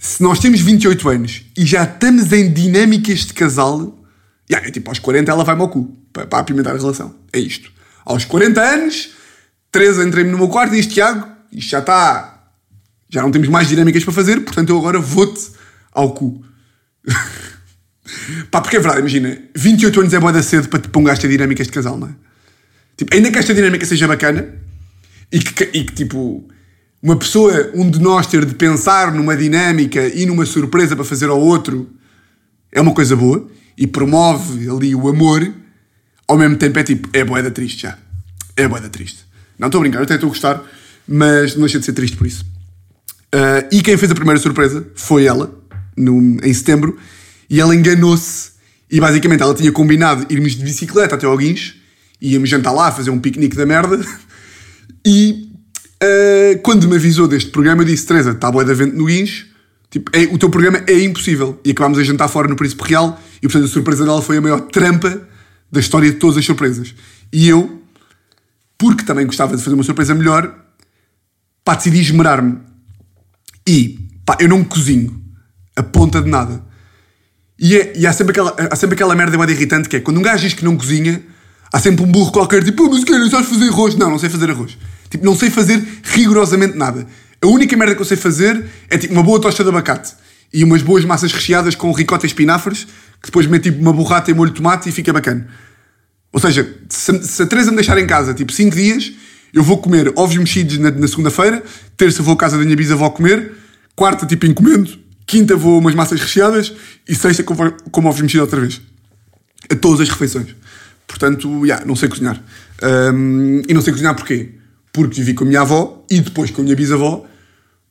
se 0.00 0.20
nós 0.20 0.40
temos 0.40 0.60
28 0.60 1.08
anos 1.08 1.44
e 1.56 1.64
já 1.64 1.84
estamos 1.84 2.32
em 2.32 2.52
dinâmicas 2.52 3.20
de 3.20 3.34
casal, 3.34 3.96
já, 4.50 4.58
é 4.58 4.70
tipo, 4.70 4.90
aos 4.90 4.98
40 4.98 5.30
ela 5.30 5.44
vai-me 5.44 5.62
ao 5.62 5.68
cu 5.68 5.96
para, 6.12 6.26
para 6.26 6.40
apimentar 6.40 6.74
a 6.74 6.78
relação. 6.78 7.14
É 7.32 7.38
isto. 7.38 7.70
Aos 8.04 8.24
40 8.24 8.60
anos, 8.60 9.10
Teresa 9.70 10.04
entrei-me 10.04 10.30
no 10.30 10.38
meu 10.38 10.48
quarto 10.48 10.74
e 10.74 10.76
diz: 10.76 10.92
Tiago, 10.92 11.24
isto 11.52 11.70
já 11.70 11.78
está. 11.78 12.50
Já 13.08 13.22
não 13.22 13.30
temos 13.30 13.48
mais 13.48 13.68
dinâmicas 13.68 14.02
para 14.02 14.12
fazer, 14.12 14.40
portanto 14.40 14.70
eu 14.70 14.78
agora 14.78 14.98
vou-te 14.98 15.52
ao 15.92 16.12
cu. 16.12 16.44
Pá, 18.50 18.60
porque 18.60 18.76
é 18.76 18.80
verdade, 18.80 19.00
imagina, 19.00 19.38
28 19.56 20.00
anos 20.00 20.14
é 20.14 20.20
boa 20.20 20.32
da 20.32 20.42
cedo 20.42 20.68
para, 20.68 20.80
para 20.80 21.00
um 21.00 21.04
gajo 21.04 21.20
ter 21.20 21.28
dinâmicas 21.28 21.66
de 21.66 21.72
casal, 21.72 21.98
não 21.98 22.08
é? 22.08 22.10
Tipo, 22.96 23.14
ainda 23.14 23.30
que 23.30 23.38
esta 23.38 23.54
dinâmica 23.54 23.84
seja 23.86 24.06
bacana 24.08 24.48
e 25.30 25.38
que, 25.38 25.64
e 25.72 25.84
que, 25.84 25.92
tipo, 25.94 26.48
uma 27.02 27.16
pessoa, 27.16 27.70
um 27.74 27.88
de 27.90 28.00
nós 28.00 28.26
ter 28.26 28.44
de 28.44 28.54
pensar 28.54 29.12
numa 29.12 29.36
dinâmica 29.36 30.06
e 30.08 30.26
numa 30.26 30.44
surpresa 30.44 30.96
para 30.96 31.04
fazer 31.04 31.28
ao 31.28 31.40
outro 31.40 31.88
é 32.72 32.80
uma 32.80 32.92
coisa 32.92 33.14
boa 33.14 33.48
e 33.76 33.86
promove 33.86 34.68
ali 34.68 34.94
o 34.94 35.08
amor, 35.08 35.48
ao 36.26 36.36
mesmo 36.36 36.56
tempo 36.56 36.78
é 36.78 36.82
tipo, 36.82 37.08
é 37.12 37.24
boeda 37.24 37.50
triste 37.50 37.82
já. 37.82 37.96
É 38.56 38.66
boeda 38.66 38.88
triste. 38.88 39.24
Não 39.58 39.68
estou 39.68 39.78
a 39.78 39.82
brincar, 39.82 40.02
até 40.02 40.14
estou 40.14 40.28
a 40.28 40.30
gostar, 40.30 40.62
mas 41.06 41.54
não 41.54 41.60
deixa 41.62 41.78
de 41.78 41.84
ser 41.84 41.92
triste 41.92 42.16
por 42.16 42.26
isso. 42.26 42.44
Ah, 43.32 43.64
e 43.70 43.80
quem 43.82 43.96
fez 43.96 44.10
a 44.10 44.14
primeira 44.14 44.40
surpresa 44.40 44.86
foi 44.96 45.24
ela, 45.26 45.54
no- 45.96 46.38
em 46.42 46.52
setembro, 46.52 46.98
e 47.48 47.60
ela 47.60 47.74
enganou-se. 47.74 48.52
E 48.90 49.00
basicamente 49.00 49.42
ela 49.42 49.54
tinha 49.54 49.70
combinado 49.70 50.26
irmos 50.30 50.52
de 50.52 50.64
bicicleta 50.64 51.14
até 51.14 51.26
ao 51.26 51.36
Guincho, 51.36 51.74
íamos 52.20 52.48
jantar 52.48 52.72
lá, 52.72 52.90
fazer 52.90 53.10
um 53.10 53.18
piquenique 53.18 53.56
da 53.56 53.66
merda. 53.66 54.00
E 55.06 55.48
ah, 56.02 56.58
quando 56.62 56.88
me 56.88 56.96
avisou 56.96 57.26
deste 57.26 57.50
programa, 57.50 57.82
eu 57.82 57.86
disse: 57.86 58.06
Teresa, 58.06 58.30
está 58.30 58.50
boa 58.50 58.64
de 58.64 58.74
vento 58.74 58.96
no 58.96 59.06
Guincho, 59.06 59.46
tipo, 59.90 60.10
é- 60.14 60.24
o 60.32 60.38
teu 60.38 60.50
programa 60.50 60.82
é 60.86 61.00
impossível. 61.00 61.60
E 61.64 61.70
acabámos 61.70 61.98
a 61.98 62.04
jantar 62.04 62.28
fora 62.28 62.48
no 62.48 62.56
Príncipe 62.56 62.82
Real, 62.84 63.20
e 63.38 63.42
portanto 63.42 63.64
a 63.64 63.68
surpresa 63.68 64.04
dela 64.04 64.22
foi 64.22 64.38
a 64.38 64.40
maior 64.40 64.60
trampa 64.62 65.26
da 65.70 65.80
história 65.80 66.10
de 66.10 66.16
todas 66.16 66.36
as 66.38 66.44
surpresas. 66.44 66.94
E 67.32 67.48
eu, 67.48 67.82
porque 68.76 69.04
também 69.04 69.26
gostava 69.26 69.56
de 69.56 69.62
fazer 69.62 69.74
uma 69.74 69.82
surpresa 69.82 70.14
melhor, 70.14 70.54
pá, 71.64 71.74
decidi 71.74 72.00
esmerar-me. 72.00 72.58
E, 73.66 73.98
pá, 74.24 74.38
eu 74.40 74.48
não 74.48 74.64
cozinho 74.64 75.22
a 75.76 75.82
ponta 75.82 76.22
de 76.22 76.30
nada. 76.30 76.64
E, 77.58 77.76
é- 77.76 77.92
e 77.96 78.06
há, 78.06 78.12
sempre 78.12 78.30
aquela, 78.32 78.54
há 78.70 78.76
sempre 78.76 78.94
aquela 78.94 79.14
merda 79.14 79.36
mais 79.36 79.50
irritante 79.50 79.88
que 79.88 79.96
é 79.96 80.00
quando 80.00 80.18
um 80.18 80.22
gajo 80.22 80.42
diz 80.44 80.54
que 80.54 80.64
não 80.64 80.76
cozinha, 80.76 81.20
há 81.72 81.78
sempre 81.80 82.04
um 82.04 82.06
burro 82.10 82.30
qualquer 82.32 82.62
tipo, 82.62 82.84
"Pô, 82.84 82.90
mas 82.90 83.02
que 83.04 83.10
não 83.10 83.28
sabes 83.30 83.48
fazer 83.48 83.68
arroz? 83.68 83.94
Não, 83.96 84.10
não 84.10 84.18
sei 84.18 84.28
fazer 84.28 84.50
arroz. 84.50 84.78
Tipo, 85.10 85.24
não 85.24 85.36
sei 85.36 85.50
fazer 85.50 85.82
rigorosamente 86.04 86.76
nada. 86.76 87.06
A 87.42 87.46
única 87.46 87.76
merda 87.76 87.94
que 87.94 88.00
eu 88.00 88.04
sei 88.06 88.16
fazer 88.16 88.64
é 88.90 88.98
tipo 88.98 89.12
uma 89.12 89.22
boa 89.22 89.40
tosta 89.40 89.62
de 89.62 89.68
abacate 89.70 90.12
e 90.52 90.62
umas 90.64 90.82
boas 90.82 91.04
massas 91.04 91.32
recheadas 91.32 91.74
com 91.74 91.90
ricota 91.92 92.26
e 92.26 92.28
espinafres, 92.28 92.84
que 93.20 93.26
depois 93.26 93.46
meto 93.46 93.64
tipo 93.64 93.80
uma 93.80 93.92
borrata 93.92 94.30
e 94.30 94.34
molho 94.34 94.50
de 94.50 94.56
tomate 94.56 94.88
e 94.88 94.92
fica 94.92 95.12
bacana. 95.12 95.46
Ou 96.32 96.40
seja, 96.40 96.76
se, 96.88 97.22
se 97.24 97.42
a 97.42 97.46
Teresa 97.46 97.70
me 97.70 97.76
deixar 97.76 97.98
em 97.98 98.06
casa 98.06 98.34
tipo 98.34 98.52
5 98.52 98.74
dias, 98.76 99.12
eu 99.52 99.62
vou 99.62 99.78
comer 99.78 100.12
ovos 100.16 100.36
mexidos 100.36 100.78
na, 100.78 100.90
na 100.90 101.08
segunda-feira, 101.08 101.62
terça 101.96 102.22
vou 102.22 102.34
à 102.34 102.36
casa 102.36 102.58
da 102.58 102.64
minha 102.64 102.76
bisavó 102.76 103.08
comer, 103.10 103.52
quarta 103.96 104.26
tipo 104.26 104.46
encomendo, 104.46 104.98
quinta 105.28 105.54
vou 105.54 105.78
umas 105.78 105.94
massas 105.94 106.20
recheadas 106.20 106.72
e 107.06 107.14
sexta 107.14 107.44
como, 107.44 107.70
como 107.92 108.08
ovos 108.08 108.20
mexidos 108.22 108.42
outra 108.42 108.60
vez. 108.60 108.80
A 109.70 109.76
todas 109.76 110.00
as 110.00 110.08
refeições. 110.08 110.56
Portanto, 111.06 111.64
yeah, 111.64 111.84
não 111.84 111.94
sei 111.94 112.08
cozinhar. 112.08 112.42
Hum, 113.14 113.62
e 113.68 113.74
não 113.74 113.82
sei 113.82 113.92
cozinhar 113.92 114.16
porquê? 114.16 114.54
Porque 114.90 115.20
vivi 115.20 115.34
com 115.34 115.44
a 115.44 115.46
minha 115.46 115.60
avó 115.60 116.04
e 116.10 116.20
depois 116.20 116.50
com 116.50 116.62
a 116.62 116.64
minha 116.64 116.74
bisavó. 116.74 117.26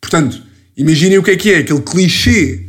Portanto, 0.01 0.41
imaginem 0.75 1.19
o 1.19 1.23
que 1.23 1.31
é 1.31 1.35
que 1.37 1.53
é 1.53 1.57
aquele 1.59 1.81
clichê 1.81 2.65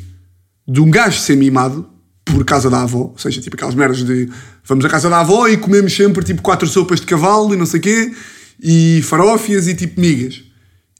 de 0.67 0.81
um 0.81 0.91
gajo 0.91 1.19
ser 1.19 1.37
mimado 1.37 1.89
por 2.25 2.45
casa 2.45 2.69
da 2.69 2.83
avó, 2.83 3.11
ou 3.13 3.19
seja, 3.19 3.41
tipo 3.41 3.57
aquelas 3.57 3.75
merdas 3.75 4.05
de 4.05 4.29
vamos 4.65 4.85
à 4.85 4.89
casa 4.89 5.09
da 5.09 5.21
avó 5.21 5.49
e 5.49 5.57
comemos 5.57 5.95
sempre 5.95 6.23
tipo 6.23 6.43
quatro 6.43 6.69
sopas 6.69 7.01
de 7.01 7.07
cavalo 7.07 7.55
e 7.55 7.57
não 7.57 7.65
sei 7.65 7.81
quê, 7.81 8.13
e 8.63 9.01
farófias 9.03 9.67
e 9.67 9.75
tipo 9.75 9.99
migas. 9.99 10.43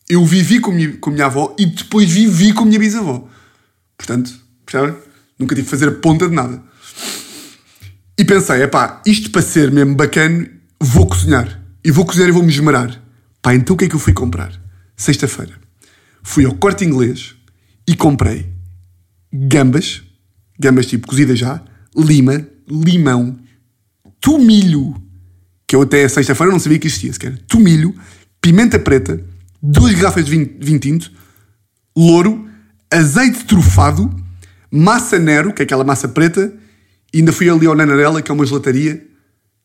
Eu 0.09 0.25
vivi 0.25 0.59
com 0.59 0.73
minha, 0.73 0.97
com 0.97 1.11
a 1.11 1.13
minha 1.13 1.27
avó 1.27 1.55
e 1.59 1.67
depois 1.67 2.11
vivi 2.11 2.55
com 2.55 2.63
a 2.63 2.67
minha 2.67 2.79
bisavó. 2.79 3.29
Portanto, 3.99 4.33
percebem? 4.65 4.97
Nunca 5.39 5.55
tive 5.55 5.67
que 5.67 5.71
fazer 5.71 5.89
a 5.89 5.93
ponta 5.93 6.29
de 6.29 6.35
nada. 6.35 6.63
E 8.17 8.25
pensei, 8.25 8.63
epá, 8.63 9.03
isto 9.05 9.31
para 9.31 9.43
ser 9.43 9.71
mesmo 9.71 9.95
bacana, 9.95 10.49
vou 10.81 11.07
cozinhar. 11.07 11.63
E 11.85 11.91
vou 11.91 12.07
cozinhar 12.07 12.29
e 12.29 12.33
vou-me 12.33 12.51
esmerar. 12.51 13.03
Pá, 13.43 13.55
então 13.55 13.75
o 13.75 13.77
que 13.77 13.85
é 13.85 13.89
que 13.89 13.95
eu 13.95 14.01
fui 14.01 14.13
comprar? 14.13 14.53
Sexta-feira. 14.97 15.53
Fui 16.23 16.45
ao 16.45 16.55
corte 16.55 16.85
inglês 16.85 17.35
e 17.87 17.95
comprei 17.95 18.47
gambas, 19.33 20.03
gambas 20.59 20.87
tipo 20.87 21.07
cozidas 21.07 21.39
já, 21.39 21.63
lima, 21.97 22.47
limão, 22.69 23.39
tomilho, 24.21 24.95
que 25.67 25.77
eu 25.77 25.83
até 25.83 26.09
sexta-feira 26.09 26.53
não 26.53 26.59
sabia 26.59 26.79
que 26.79 26.87
existia 26.87 27.13
sequer, 27.13 27.39
tomilho, 27.47 27.95
pimenta 28.41 28.79
preta, 28.79 29.23
duas 29.63 29.93
garrafas 29.95 30.25
de 30.25 30.31
vinho, 30.31 30.57
vinho 30.59 30.79
tinto, 30.79 31.13
louro, 31.97 32.48
azeite 32.91 33.45
trufado, 33.45 34.15
massa 34.71 35.19
Nero, 35.19 35.53
que 35.53 35.63
é 35.63 35.65
aquela 35.65 35.85
massa 35.85 36.09
preta, 36.09 36.53
e 37.13 37.19
ainda 37.19 37.33
fui 37.33 37.49
ali 37.49 37.67
ao 37.67 37.75
Nanarela, 37.75 38.21
que 38.23 38.31
é 38.31 38.35
uma 38.35 38.45
gelataria. 38.45 39.07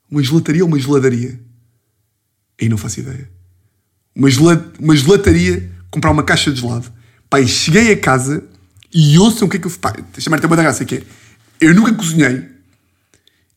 Uma 0.10 0.22
gelataria 0.22 0.64
ou 0.64 0.68
uma 0.68 0.80
geladaria? 0.80 1.40
Aí 2.62 2.70
não 2.70 2.78
faço 2.78 3.00
ideia. 3.00 3.30
Uma, 4.16 4.30
gela, 4.30 4.72
uma 4.80 4.96
gelataria, 4.96 5.70
comprar 5.90 6.12
uma 6.12 6.24
caixa 6.24 6.52
de 6.52 6.62
gelado. 6.62 6.92
Pai, 7.30 7.48
cheguei 7.48 7.92
a 7.92 7.98
casa 7.98 8.44
e 8.94 9.18
ouçam 9.18 9.48
o 9.48 9.50
que 9.50 9.58
é 9.58 9.60
que 9.60 9.68
eu 9.68 9.72
deixa-me 10.14 10.40
ter 10.40 10.48
uma 10.48 10.56
da 10.56 10.64
graça, 10.64 10.86
que 10.86 10.96
é, 10.96 11.04
eu 11.60 11.74
nunca 11.74 11.94
cozinhei 11.94 12.44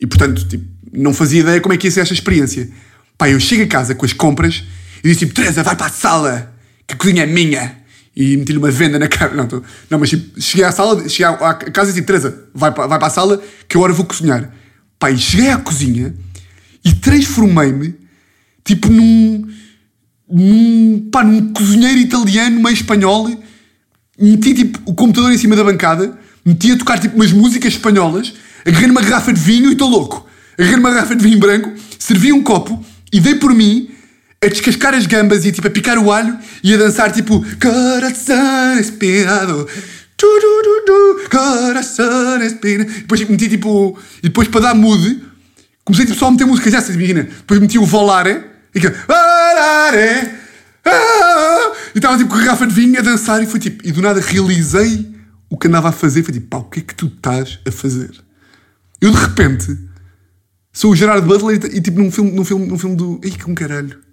e, 0.01 0.07
portanto, 0.07 0.47
tipo, 0.49 0.65
não 0.93 1.13
fazia 1.13 1.41
ideia 1.41 1.61
como 1.61 1.75
é 1.75 1.77
que 1.77 1.87
ia 1.87 1.91
ser 1.91 2.01
esta 2.01 2.15
experiência. 2.15 2.71
Pá, 3.19 3.29
eu 3.29 3.39
chego 3.39 3.65
a 3.65 3.67
casa 3.67 3.95
com 3.95 4.05
as 4.05 4.13
compras 4.13 4.65
e 5.05 5.09
disse 5.09 5.21
tipo, 5.21 5.35
Teresa, 5.35 5.63
vai 5.63 5.77
para 5.77 5.87
a 5.87 5.91
sala, 5.91 6.55
que 6.87 6.95
a 6.95 6.97
cozinha 6.97 7.23
é 7.23 7.27
minha. 7.27 7.77
E 8.17 8.35
meti-lhe 8.39 8.59
uma 8.59 8.71
venda 8.71 8.99
na 8.99 9.09
cara. 9.09 9.35
Não, 9.35 9.47
tô, 9.47 9.63
não 9.91 9.99
mas 9.99 10.09
tipo, 10.09 10.41
cheguei 10.41 10.65
à 10.65 10.73
sala, 10.73 11.07
cheguei 11.07 11.27
à 11.27 11.55
casa 11.55 11.91
e 11.91 11.93
disse, 11.93 12.07
Teresa, 12.07 12.49
vai 12.55 12.73
para, 12.73 12.87
vai 12.87 12.99
para 12.99 13.09
a 13.09 13.11
sala, 13.11 13.43
que 13.69 13.77
agora 13.77 13.93
vou 13.93 14.07
cozinhar. 14.07 14.51
E 15.13 15.19
cheguei 15.19 15.51
à 15.51 15.59
cozinha 15.59 16.15
e 16.83 16.95
transformei-me, 16.95 17.95
tipo, 18.65 18.89
num, 18.89 19.47
num, 20.31 21.09
pá, 21.13 21.23
num 21.23 21.53
cozinheiro 21.53 21.99
italiano, 21.99 22.59
meio 22.59 22.73
espanhol. 22.73 23.29
Meti, 24.19 24.55
tipo, 24.55 24.81
o 24.87 24.95
computador 24.95 25.31
em 25.31 25.37
cima 25.37 25.55
da 25.55 25.63
bancada, 25.63 26.19
meti 26.43 26.73
a 26.73 26.79
tocar, 26.79 26.99
tipo, 26.99 27.17
umas 27.17 27.33
músicas 27.33 27.75
espanholas, 27.75 28.33
agarrei 28.65 28.87
numa 28.87 29.03
garrafa 29.03 29.31
de 29.31 29.41
vinho 29.41 29.69
e 29.69 29.73
estou 29.73 29.91
louco. 29.91 30.27
Agarrei 30.57 30.77
numa 30.77 30.91
garrafa 30.91 31.15
de 31.15 31.23
vinho 31.23 31.39
branco, 31.39 31.71
servi 31.99 32.33
um 32.33 32.43
copo 32.43 32.83
e 33.13 33.21
dei 33.21 33.35
por 33.35 33.55
mim 33.55 33.91
a 34.43 34.49
descascar 34.49 34.95
as 34.95 35.07
gambas 35.07 35.45
e 35.45 35.53
tipo 35.53 35.67
a 35.67 35.71
picar 35.71 35.99
o 35.99 36.13
alho 36.13 36.37
e 36.63 36.75
a 36.75 36.77
dançar 36.77 37.11
tipo 37.13 37.45
Coração 37.61 38.79
espinado 38.79 39.67
tu, 40.17 40.27
tu, 40.27 40.63
tu, 40.63 40.85
tu, 40.87 41.31
Coração 41.31 42.43
espinado 42.43 42.91
Depois 42.91 43.21
tipo, 43.21 43.33
meti 43.33 43.49
tipo 43.49 43.99
E 44.19 44.29
depois 44.29 44.49
para 44.49 44.61
dar 44.61 44.75
mood 44.75 45.25
Comecei 45.85 46.07
tipo, 46.07 46.19
só 46.19 46.29
a 46.29 46.31
meter 46.31 46.47
músicas 46.47 46.73
dessas, 46.73 46.95
imagina 46.95 47.23
Depois 47.25 47.61
meti 47.61 47.79
o 47.79 47.87
Volare 47.87 48.45
E 48.75 48.81
que 48.81 48.87
ah, 49.09 49.91
E 51.95 51.99
estava 51.99 52.19
tipo 52.19 52.31
com 52.31 52.37
a 52.37 52.41
garrafa 52.41 52.67
de 52.67 52.75
vinho 52.75 52.99
a 52.99 53.03
dançar 53.03 53.43
E 53.43 53.47
foi 53.47 53.59
tipo 53.59 53.87
E 53.87 53.93
do 53.93 54.03
nada 54.03 54.21
realizei 54.21 55.15
o 55.49 55.57
que 55.57 55.69
andava 55.69 55.89
a 55.89 55.93
fazer 55.93 56.23
Foi 56.23 56.35
tipo, 56.35 56.47
pá, 56.49 56.59
o 56.59 56.65
que 56.65 56.81
é 56.81 56.83
que 56.83 56.95
tu 56.95 57.07
estás 57.07 57.59
a 57.67 57.73
fazer? 57.73 58.11
Eu 59.01 59.11
de 59.11 59.19
repente 59.19 59.87
Sou 60.77 60.91
o 60.91 60.95
Gerard 60.95 61.27
Butler 61.27 61.59
e, 61.75 61.81
tipo 61.81 61.99
num 61.99 62.11
filme, 62.11 62.33
num 62.33 62.45
filme, 62.45 62.67
num 62.67 62.77
filme 62.77 62.97
do. 62.97 63.19
Ai, 63.25 63.31
com 63.43 63.55
caralho. 63.55 64.06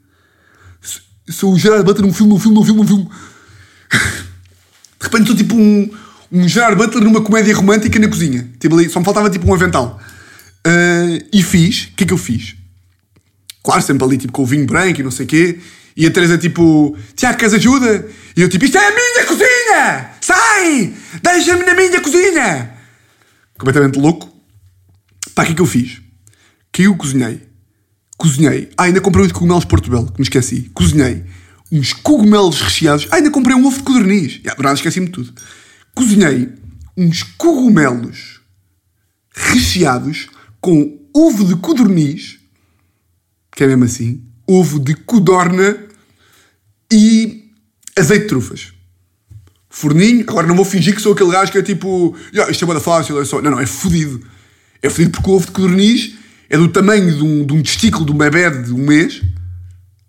Sou 1.29 1.53
o 1.53 1.59
Gerard 1.59 1.85
Butler 1.85 2.05
num 2.05 2.13
filme, 2.13 2.33
num 2.33 2.39
filme, 2.39 2.55
num 2.55 2.65
filme, 2.65 2.81
num 2.81 2.87
filme. 2.87 3.09
De 4.99 5.09
repente 5.09 5.27
sou 5.27 5.35
tipo 5.35 5.55
um, 5.55 5.89
um 6.31 6.47
Gerard 6.47 6.75
Butler 6.75 7.03
numa 7.03 7.21
comédia 7.21 7.55
romântica 7.55 7.99
na 7.99 8.07
cozinha. 8.07 8.49
Tipo 8.59 8.75
ali, 8.75 8.89
só 8.89 8.99
me 8.99 9.05
faltava 9.05 9.29
tipo 9.29 9.47
um 9.47 9.53
avental. 9.53 9.99
Uh, 10.65 11.25
e 11.31 11.43
fiz. 11.43 11.85
O 11.85 11.95
que 11.95 12.03
é 12.03 12.07
que 12.07 12.13
eu 12.13 12.17
fiz? 12.17 12.55
Claro, 13.63 13.81
sempre 13.81 14.05
ali 14.05 14.17
tipo 14.17 14.33
com 14.33 14.43
o 14.43 14.45
vinho 14.45 14.65
branco 14.65 14.99
e 14.99 15.03
não 15.03 15.11
sei 15.11 15.25
o 15.25 15.29
quê. 15.29 15.59
E 15.95 16.05
a 16.05 16.11
Teresa 16.11 16.37
tipo, 16.37 16.97
Tiago, 17.15 17.37
queres 17.37 17.53
ajuda? 17.53 18.09
E 18.35 18.41
eu 18.41 18.49
tipo, 18.49 18.65
isto 18.65 18.77
é 18.77 18.87
a 18.87 18.95
minha 18.95 19.25
cozinha! 19.25 20.09
Sai! 20.21 20.93
Deixa-me 21.21 21.63
na 21.63 21.75
minha 21.75 22.01
cozinha! 22.01 22.73
Completamente 23.57 23.99
louco. 23.99 24.27
Pá, 25.35 25.43
o 25.43 25.45
que 25.45 25.51
é 25.51 25.55
que 25.55 25.61
eu 25.61 25.65
fiz? 25.65 26.03
que 26.73 26.83
eu 26.83 26.97
cozinhei. 26.97 27.39
Cozinhei. 28.23 28.69
Ah, 28.77 28.83
ainda 28.83 29.01
comprei 29.01 29.25
uns 29.25 29.33
cogumelos 29.33 29.65
Portobello, 29.65 30.09
que 30.09 30.17
me 30.17 30.23
esqueci. 30.23 30.71
Cozinhei 30.73 31.25
uns 31.69 31.91
cogumelos 31.91 32.61
recheados. 32.61 33.05
Ah, 33.11 33.17
ainda 33.17 33.29
comprei 33.29 33.53
um 33.53 33.65
ovo 33.65 33.79
de 33.79 33.83
codorniz. 33.83 34.39
Ah, 34.47 34.55
do 34.55 34.63
nada 34.63 34.75
esqueci-me 34.75 35.07
de 35.07 35.11
tudo. 35.11 35.33
Cozinhei 35.93 36.47
uns 36.95 37.21
cogumelos 37.23 38.39
recheados 39.35 40.29
com 40.61 41.05
ovo 41.13 41.43
de 41.43 41.57
codorniz, 41.57 42.39
que 43.53 43.65
é 43.65 43.67
mesmo 43.67 43.83
assim, 43.83 44.23
ovo 44.47 44.79
de 44.79 44.95
codorna 44.95 45.77
e 46.89 47.51
azeite 47.99 48.23
de 48.23 48.29
trufas. 48.29 48.71
Forninho, 49.69 50.23
agora 50.29 50.47
não 50.47 50.55
vou 50.55 50.63
fingir 50.63 50.95
que 50.95 51.01
sou 51.01 51.11
aquele 51.11 51.31
gajo 51.31 51.51
que 51.51 51.57
é 51.57 51.61
tipo, 51.61 52.15
yeah, 52.31 52.49
isto 52.49 52.63
é 52.63 52.67
bada 52.69 52.79
fácil, 52.79 53.19
é 53.19 53.25
só. 53.25 53.41
Não, 53.41 53.51
não, 53.51 53.59
é 53.59 53.65
fodido. 53.65 54.25
É 54.81 54.89
fodido 54.89 55.11
porque 55.11 55.29
o 55.29 55.33
ovo 55.33 55.45
de 55.45 55.51
codorniz 55.51 56.22
é 56.53 56.57
do 56.57 56.67
tamanho 56.67 57.11
de 57.11 57.23
um, 57.23 57.45
de 57.47 57.51
um 57.51 57.63
testículo 57.63 58.05
de 58.05 58.11
um 58.11 58.15
bebê 58.15 58.47
de 58.51 58.71
um 58.71 58.85
mês. 58.85 59.23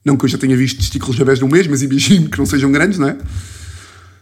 Não 0.05 0.15
que 0.15 0.27
eu 0.27 0.29
já 0.29 0.37
tenha 0.37 0.55
visto 0.55 0.77
testículos 0.77 1.17
de 1.17 1.23
bebés 1.23 1.39
de 1.39 1.45
um 1.47 1.49
mês, 1.49 1.67
mas 1.67 1.81
imagino 1.81 2.29
que 2.29 2.37
não 2.37 2.45
sejam 2.45 2.71
grandes, 2.71 2.99
não 2.99 3.09
é? 3.09 3.17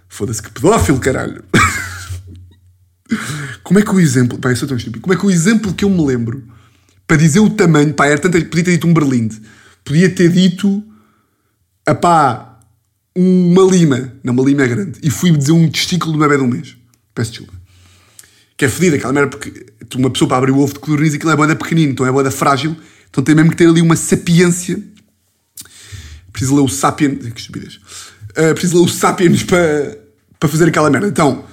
Foda-se 0.09 0.41
que 0.41 0.52
pedófilo, 0.52 1.00
caralho. 1.00 1.43
Como 3.64 3.81
é 3.81 3.83
que 3.83 3.91
o 3.91 3.99
exemplo. 3.99 4.38
Pá, 4.38 4.50
eu 4.50 4.57
sou 4.57 4.69
tão 4.69 4.76
estúpido. 4.76 5.00
Como 5.00 5.12
é 5.12 5.17
que 5.17 5.26
o 5.26 5.31
exemplo 5.33 5.75
que 5.75 5.85
eu 5.85 5.91
me 5.91 6.07
lembro 6.07 6.47
para 7.09 7.17
dizer 7.17 7.41
o 7.41 7.50
tamanho. 7.50 7.93
Pá, 7.93 8.07
era 8.07 8.21
tanto. 8.21 8.41
Podia 8.45 8.67
ter 8.67 8.71
dito 8.71 8.87
um 8.87 8.95
berlinde. 8.95 9.43
Podia 9.85 10.09
ter 10.09 10.31
dito. 10.31 10.81
A 11.85 11.93
pá. 11.93 12.61
Uma 13.17 13.64
lima. 13.64 14.12
Não, 14.23 14.33
uma 14.33 14.45
lima 14.45 14.62
é 14.62 14.69
grande. 14.69 15.00
E 15.02 15.11
fui 15.11 15.33
dizer 15.33 15.50
um 15.50 15.69
testículo 15.69 16.12
de 16.12 16.21
bebê 16.21 16.37
de 16.37 16.45
um 16.45 16.47
mês. 16.47 16.76
Peço 17.12 17.33
desculpa. 17.33 17.62
Que 18.57 18.65
é 18.65 18.69
fedida 18.69 18.97
aquela 18.97 19.13
merda 19.13 19.37
porque 19.37 19.67
uma 19.97 20.11
pessoa 20.11 20.29
para 20.29 20.39
abrir 20.39 20.53
o 20.53 20.59
ovo 20.59 20.73
de 20.73 20.81
codorniz 20.81 21.15
aquilo 21.15 21.31
é 21.31 21.37
boeda 21.37 21.57
pequenino, 21.57 21.93
então 21.93 22.07
é 22.07 22.13
boeda 22.13 22.31
frágil. 22.31 22.77
Então 23.11 23.23
tem 23.23 23.35
mesmo 23.35 23.51
que 23.51 23.57
ter 23.57 23.69
ali 23.69 23.81
uma 23.81 23.97
sapiência. 23.97 24.83
Preciso 26.33 26.57
ler 26.57 26.63
o 26.63 26.69
Sapiens. 26.69 27.19
Que 27.33 27.41
estupidez. 27.41 27.81
Uh, 28.31 28.55
preciso 28.55 28.79
ler 28.79 28.85
o 28.85 28.89
Sapiens 28.89 29.43
para, 29.43 29.99
para 30.41 30.49
fazer 30.49 30.69
aquela 30.69 30.89
merda. 30.91 31.09
Então, 31.09 31.45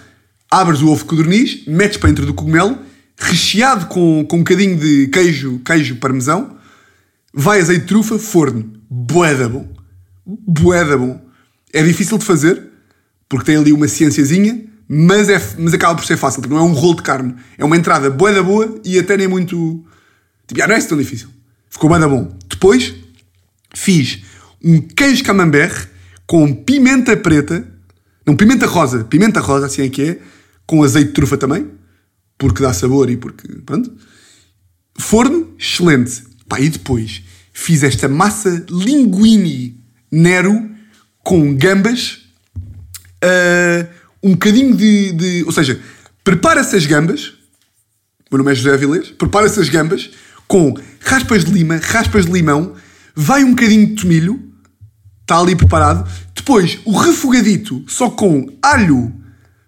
abres 0.50 0.82
o 0.82 0.88
ovo 0.88 1.04
de 1.04 1.10
codorniz, 1.10 1.66
metes 1.68 1.98
para 1.98 2.10
dentro 2.10 2.26
do 2.26 2.34
cogumelo, 2.34 2.78
recheado 3.18 3.88
com, 3.88 4.26
com 4.26 4.38
um 4.38 4.40
bocadinho 4.40 4.78
de 4.78 5.08
queijo, 5.08 5.60
queijo 5.60 5.98
parmesão, 5.98 6.58
vai 7.34 7.60
azeite 7.60 7.82
de 7.82 7.88
trufa, 7.88 8.18
forno. 8.18 8.74
Boeda 8.90 9.50
bom. 9.50 9.68
Boeda 10.26 10.98
bom. 10.98 11.22
É 11.74 11.84
difícil 11.84 12.18
de 12.18 12.26
fazer, 12.26 12.64
porque 13.28 13.46
tem 13.46 13.58
ali 13.58 13.72
uma 13.74 13.88
ciênciazinha, 13.88 14.64
mas, 14.92 15.30
é, 15.30 15.40
mas 15.60 15.72
acaba 15.72 15.94
por 15.94 16.04
ser 16.04 16.18
fácil, 16.18 16.42
porque 16.42 16.54
não 16.54 16.62
é 16.62 16.66
um 16.66 16.74
rolo 16.74 16.96
de 16.96 17.04
carne. 17.04 17.36
É 17.60 17.64
uma 17.64 17.78
entrada 17.78 18.10
boa 18.10 18.34
da 18.34 18.42
boa 18.42 18.82
e 18.84 18.98
até 18.98 19.16
nem 19.16 19.28
muito. 19.28 19.86
Tipo, 20.48 20.64
ah, 20.64 20.68
não 20.68 20.76
é 20.76 20.82
tão 20.82 20.98
difícil. 20.98 21.30
Ficou 21.70 21.88
boa 21.88 22.00
da 22.00 22.08
bom. 22.08 22.36
Depois, 22.50 22.96
fiz 23.76 24.24
um 24.64 24.82
queijo 24.82 25.24
camembert 25.24 25.88
com 26.26 26.52
pimenta 26.54 27.16
preta, 27.16 27.68
não, 28.26 28.36
pimenta 28.36 28.66
rosa, 28.66 29.04
pimenta 29.04 29.40
rosa, 29.40 29.68
assim 29.68 29.84
é 29.84 29.90
que 29.90 30.02
é, 30.02 30.20
com 30.66 30.84
azeite 30.84 31.10
de 31.10 31.14
trufa 31.14 31.38
também, 31.38 31.68
porque 32.38 32.64
dá 32.64 32.74
sabor 32.74 33.12
e 33.12 33.18
porque, 33.18 33.48
pronto. 33.66 33.92
Forno, 34.98 35.54
excelente. 35.58 36.24
Pá, 36.48 36.60
e 36.60 36.68
depois 36.68 37.22
fiz 37.54 37.84
esta 37.84 38.08
massa 38.08 38.66
linguine 38.70 39.80
nero 40.12 40.68
com 41.24 41.56
gambas, 41.56 42.22
uh, 43.24 43.99
um 44.24 44.32
bocadinho 44.32 44.76
de, 44.76 45.12
de, 45.14 45.44
Ou 45.46 45.52
seja, 45.52 45.80
prepara-se 46.24 46.76
as 46.76 46.86
gambas, 46.86 47.34
o 48.30 48.36
meu 48.36 48.40
nome 48.40 48.52
é 48.52 48.56
José 48.56 48.74
Avilés, 48.74 49.10
prepara-se 49.10 49.60
as 49.60 49.70
gambas 49.70 50.12
com 50.48 50.74
raspas 51.00 51.46
de 51.46 51.52
lima, 51.52 51.78
raspas 51.78 52.26
de 52.26 52.32
limão, 52.32 52.76
vai 53.16 53.44
um 53.44 53.52
bocadinho 53.52 53.88
de 53.88 53.96
tomilho, 53.96 54.52
está 55.22 55.40
ali 55.40 55.56
preparado. 55.56 56.10
Depois, 56.36 56.80
o 56.86 56.98
refogadito, 56.98 57.84
só 57.88 58.10
com 58.10 58.58
alho, 58.62 59.14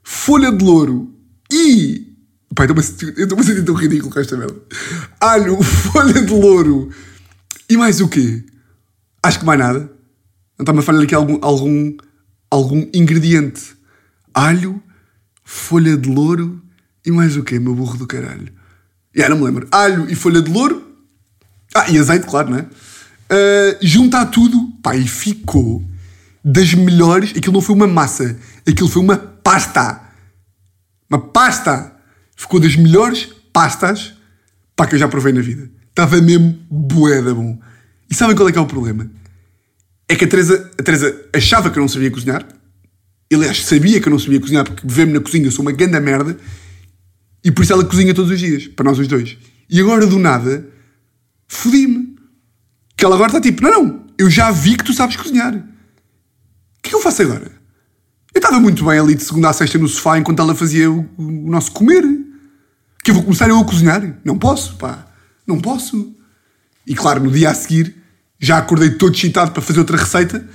folha 0.04 0.52
de 0.52 0.64
louro 0.64 1.14
e. 1.52 2.08
Pai, 2.56 2.68
eu 2.68 2.76
estou-me 2.78 3.42
a 3.42 3.46
sentir 3.46 3.64
tão 3.64 3.76
ridículo 3.76 4.12
com 4.12 4.20
esta 4.20 4.36
merda. 4.36 4.62
Alho, 5.20 5.62
folha 5.64 6.22
de 6.22 6.34
louro 6.34 6.92
e 7.70 7.78
mais 7.78 8.02
o 8.02 8.10
quê? 8.10 8.44
Acho 9.24 9.40
que 9.40 9.46
mais 9.46 9.58
nada. 9.58 9.80
Não 10.60 10.64
está-me 10.64 10.80
a 10.80 10.82
falhar 10.82 11.04
aqui 11.04 11.16
algum, 11.16 11.40
algum, 11.42 11.96
algum 12.50 12.86
ingrediente. 12.94 13.76
Alho, 14.34 14.82
folha 15.44 15.98
de 15.98 16.10
louro 16.10 16.62
e 17.06 17.12
mais 17.12 17.36
o 17.36 17.44
quê, 17.44 17.60
meu 17.60 17.76
burro 17.76 17.98
do 17.98 18.08
caralho? 18.08 18.52
Já, 19.14 19.28
não 19.30 19.38
me 19.38 19.44
lembro. 19.44 19.68
Alho 19.72 20.10
e 20.10 20.16
folha 20.16 20.42
de 20.42 20.52
louro. 20.52 20.90
Ah, 21.74 21.90
e 21.90 21.98
azeite, 21.98 22.26
claro, 22.26 22.50
não 22.50 22.58
é? 22.58 22.62
Uh, 22.62 23.78
juntar 23.82 24.26
tudo, 24.26 24.72
pá, 24.84 24.96
e 24.96 25.08
ficou 25.08 25.84
das 26.44 26.74
melhores. 26.74 27.32
Aquilo 27.32 27.54
não 27.54 27.62
foi 27.62 27.76
uma 27.76 27.88
massa, 27.88 28.38
aquilo 28.68 28.90
foi 28.90 29.02
uma 29.02 29.18
pasta. 29.18 30.02
Uma 31.10 31.20
pasta! 31.20 31.96
Ficou 32.36 32.60
das 32.60 32.76
melhores 32.76 33.30
pastas 33.54 34.14
pá, 34.76 34.88
que 34.88 34.96
eu 34.96 35.00
já 35.00 35.08
provei 35.08 35.32
na 35.32 35.42
vida. 35.42 35.70
Estava 35.90 36.20
mesmo 36.22 36.60
boeda 36.70 37.34
bom. 37.36 37.60
E 38.10 38.16
sabem 38.16 38.36
qual 38.36 38.50
é 38.50 38.52
que 38.52 38.58
é 38.58 38.62
o 38.62 38.66
problema? 38.66 39.10
É 40.08 40.16
que 40.16 40.26
a 40.26 40.28
Teresa, 40.28 40.72
a 40.78 40.84
Teresa 40.84 41.26
achava 41.34 41.70
que 41.70 41.78
eu 41.78 41.82
não 41.82 41.88
sabia 41.88 42.10
cozinhar. 42.10 42.46
Aliás, 43.32 43.66
sabia 43.66 44.02
que 44.02 44.08
eu 44.08 44.12
não 44.12 44.20
sabia 44.20 44.40
cozinhar 44.40 44.66
porque 44.66 44.82
vê-me 44.86 45.14
na 45.14 45.22
cozinha, 45.22 45.50
sou 45.50 45.64
uma 45.64 45.72
grande 45.72 46.00
merda. 46.00 46.38
E 47.44 47.52
por 47.52 47.64
isso 47.64 47.72
ela 47.72 47.86
cozinha 47.86 48.14
todos 48.14 48.30
os 48.30 48.40
dias, 48.40 48.68
para 48.68 48.84
nós 48.84 49.00
os 49.00 49.08
dois. 49.08 49.38
E 49.70 49.80
agora, 49.80 50.06
do 50.06 50.20
nada, 50.20 50.68
fodi-me. 51.48 52.16
Que 52.98 53.06
ela 53.06 53.16
agora 53.16 53.30
está 53.30 53.42
tipo, 53.42 53.64
não, 53.64 53.72
não, 53.72 54.06
eu 54.18 54.30
já 54.30 54.52
vi 54.52 54.76
que 54.76 54.84
tu 54.84 54.94
sabes 54.94 55.16
cozinhar. 55.16 55.56
O 55.56 55.62
que 56.84 56.88
é 56.88 56.90
que 56.90 56.96
eu 56.96 57.02
faço 57.02 57.22
agora? 57.22 57.52
Eu 58.34 58.40
estava 58.40 58.60
muito 58.60 58.86
bem 58.86 59.00
ali 59.00 59.16
de 59.16 59.24
segunda 59.24 59.50
a 59.50 59.54
sexta 59.54 59.78
no 59.78 59.88
sofá 59.88 60.18
enquanto 60.18 60.40
ela 60.40 60.54
fazia 60.54 60.92
o, 60.92 61.10
o 61.18 61.50
nosso 61.50 61.72
comer. 61.72 62.04
Que 63.04 63.12
eu 63.12 63.16
vou 63.16 63.24
começar 63.24 63.50
eu 63.50 63.58
a 63.58 63.66
cozinhar? 63.66 64.20
Não 64.24 64.38
posso, 64.38 64.76
pá. 64.76 65.08
Não 65.48 65.60
posso. 65.60 66.16
E 66.86 66.94
claro, 66.94 67.24
no 67.24 67.32
dia 67.32 67.50
a 67.50 67.54
seguir, 67.54 67.96
já 68.40 68.58
acordei 68.58 68.92
todo 68.92 69.16
excitado 69.16 69.52
para 69.52 69.62
fazer 69.62 69.80
outra 69.80 69.98
receita 69.98 70.48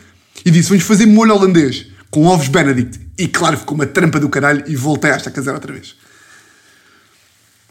e 0.44 0.50
disse: 0.50 0.68
Vamos 0.68 0.84
fazer 0.84 1.06
molho 1.06 1.34
holandês 1.34 1.95
com 2.16 2.24
ovos 2.24 2.48
Benedict. 2.48 2.98
E 3.18 3.28
claro, 3.28 3.58
ficou 3.58 3.74
uma 3.74 3.84
trampa 3.84 4.18
do 4.18 4.30
caralho 4.30 4.64
e 4.66 4.74
voltei 4.74 5.10
a 5.10 5.16
esta 5.16 5.30
caseira 5.30 5.58
outra 5.58 5.70
vez. 5.70 5.94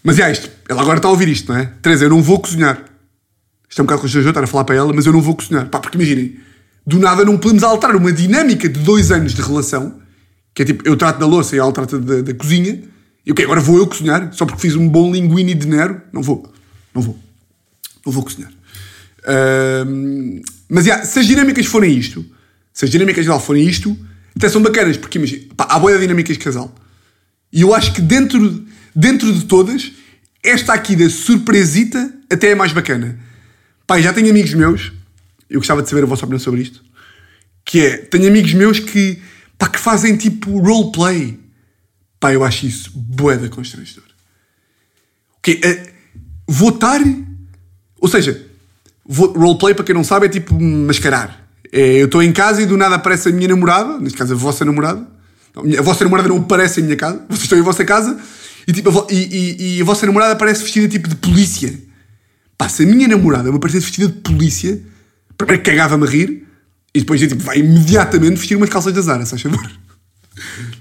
Mas 0.04 0.20
é 0.20 0.32
isto. 0.32 0.48
Ela 0.70 0.84
agora 0.84 0.98
está 0.98 1.08
a 1.08 1.12
ouvir 1.12 1.28
isto, 1.28 1.52
não 1.52 1.60
é? 1.60 1.66
Teresa, 1.82 2.06
eu 2.06 2.12
não 2.12 2.22
vou 2.22 2.40
cozinhar. 2.40 2.80
Isto 3.68 3.80
é 3.80 3.82
um 3.82 3.88
bocado 3.88 4.02
constrangedor 4.04 4.30
estar 4.30 4.44
a 4.44 4.48
falar 4.48 4.64
para 4.64 4.76
ela, 4.76 4.94
mas 4.94 5.08
eu 5.08 5.14
não 5.14 5.20
vou 5.20 5.36
cozinhar. 5.36 5.68
Pá, 5.68 5.80
porque 5.80 5.98
imaginem, 5.98 6.38
do 6.86 7.00
nada 7.00 7.26
não 7.26 7.40
podemos 7.40 7.64
alterar 7.64 7.96
uma 7.96 8.14
dinâmica 8.14 8.70
de 8.70 8.80
dois 8.82 9.12
anos 9.12 9.34
de 9.34 9.42
relação, 9.42 10.00
que 10.54 10.62
é 10.62 10.66
tipo, 10.66 10.88
eu 10.88 10.96
trato 10.96 11.18
da 11.18 11.26
louça 11.26 11.56
e 11.56 11.58
ela 11.58 11.72
trata 11.72 11.98
da, 11.98 12.22
da 12.22 12.34
cozinha, 12.36 12.84
e 13.26 13.32
o 13.32 13.34
que 13.34 13.42
agora 13.42 13.60
vou 13.60 13.80
eu 13.80 13.88
cozinhar, 13.88 14.32
só 14.32 14.46
porque 14.46 14.62
fiz 14.62 14.76
um 14.76 14.88
bom 14.88 15.12
linguine 15.12 15.56
de 15.56 15.66
Nero? 15.66 16.00
Não 16.14 16.22
vou. 16.22 16.54
Não 16.94 17.02
vou. 17.02 17.18
Não 18.06 18.14
vou 18.14 18.24
cozinhar. 18.24 18.52
Uh, 19.24 20.40
mas, 20.70 20.86
yeah, 20.86 21.04
se 21.04 21.18
as 21.18 21.26
dinâmicas 21.26 21.66
forem 21.66 21.98
isto, 21.98 22.24
se 22.72 22.86
as 22.86 22.92
dinâmicas 22.92 23.26
dela 23.26 23.40
forem 23.40 23.68
isto, 23.68 23.98
até 24.36 24.50
são 24.50 24.62
bacanas, 24.62 24.98
porque 24.98 25.18
imagina, 25.18 25.46
há 25.58 25.80
boia 25.80 25.98
dinâmicas 25.98 26.38
de 26.38 26.44
casal. 26.44 26.74
E 27.52 27.62
eu 27.62 27.74
acho 27.74 27.94
que 27.94 28.02
dentro, 28.02 28.66
dentro 28.94 29.32
de 29.32 29.46
todas, 29.46 29.92
esta 30.44 30.74
aqui 30.74 30.96
da 30.96 31.10
surpresita 31.10 32.14
até 32.30 32.52
é 32.52 32.56
mais 32.56 32.74
bacana. 32.74 33.18
Pá, 33.88 34.00
já 34.02 34.12
tenho 34.12 34.30
amigos 34.30 34.54
meus, 34.54 34.92
eu 35.50 35.60
gostava 35.60 35.82
de 35.82 35.90
saber 35.90 36.04
a 36.04 36.06
vossa 36.06 36.26
opinião 36.26 36.40
sobre 36.40 36.62
isto, 36.62 36.84
que 37.64 37.80
é, 37.80 37.98
tenho 37.98 38.28
amigos 38.28 38.54
meus 38.54 38.80
que, 38.80 39.22
pá, 39.58 39.70
que 39.70 39.80
fazem 39.80 40.18
tipo 40.18 40.60
roleplay. 40.60 41.40
Pá, 42.20 42.34
eu 42.34 42.44
acho 42.44 42.66
isso 42.66 42.92
boeda 42.94 43.48
constrangedor. 43.48 44.04
Okay, 45.38 45.62
uh, 45.64 45.90
votar, 46.48 47.00
ou 48.02 48.10
seja, 48.10 48.46
roleplay, 49.08 49.74
para 49.74 49.86
quem 49.86 49.96
não 49.96 50.04
sabe, 50.04 50.26
é 50.26 50.30
tipo 50.30 50.60
mascarar. 50.60 51.45
É, 51.72 52.02
eu 52.02 52.06
estou 52.06 52.22
em 52.22 52.32
casa 52.32 52.62
e 52.62 52.66
do 52.66 52.78
nada 52.78 52.96
aparece 52.96 53.30
a 53.30 53.32
minha 53.32 53.48
namorada, 53.48 54.00
neste 54.00 54.18
caso 54.18 54.34
a 54.34 54.38
vossa 54.38 54.64
namorada. 54.66 55.06
A 55.78 55.82
vossa 55.82 56.04
namorada 56.04 56.28
não 56.28 56.38
aparece 56.38 56.82
em 56.82 56.84
minha 56.84 56.98
casa, 56.98 57.24
vocês 57.30 57.44
estão 57.44 57.58
em 57.58 57.62
vossa 57.62 57.86
casa 57.86 58.18
e, 58.68 58.74
tipo, 58.74 59.08
e, 59.10 59.16
e, 59.16 59.78
e 59.78 59.82
a 59.82 59.86
vossa 59.86 60.06
namorada 60.06 60.34
aparece 60.34 60.64
vestida 60.64 60.88
tipo 60.88 61.08
de 61.08 61.16
polícia. 61.16 61.74
Pá, 62.58 62.68
se 62.68 62.84
a 62.84 62.86
minha 62.86 63.08
namorada 63.08 63.50
me 63.50 63.58
aparecesse 63.58 63.86
vestida 63.86 64.08
de 64.08 64.20
polícia, 64.20 64.82
primeiro 65.38 65.64
cagava-me 65.64 66.06
a 66.06 66.10
rir 66.10 66.48
e 66.94 67.00
depois 67.00 67.20
tipo, 67.22 67.44
vai 67.44 67.60
imediatamente 67.60 68.38
vestir 68.38 68.56
umas 68.56 68.70
calças 68.70 68.94
da 68.94 69.02
Zara, 69.02 69.26
se 69.26 69.38
favor. 69.38 69.72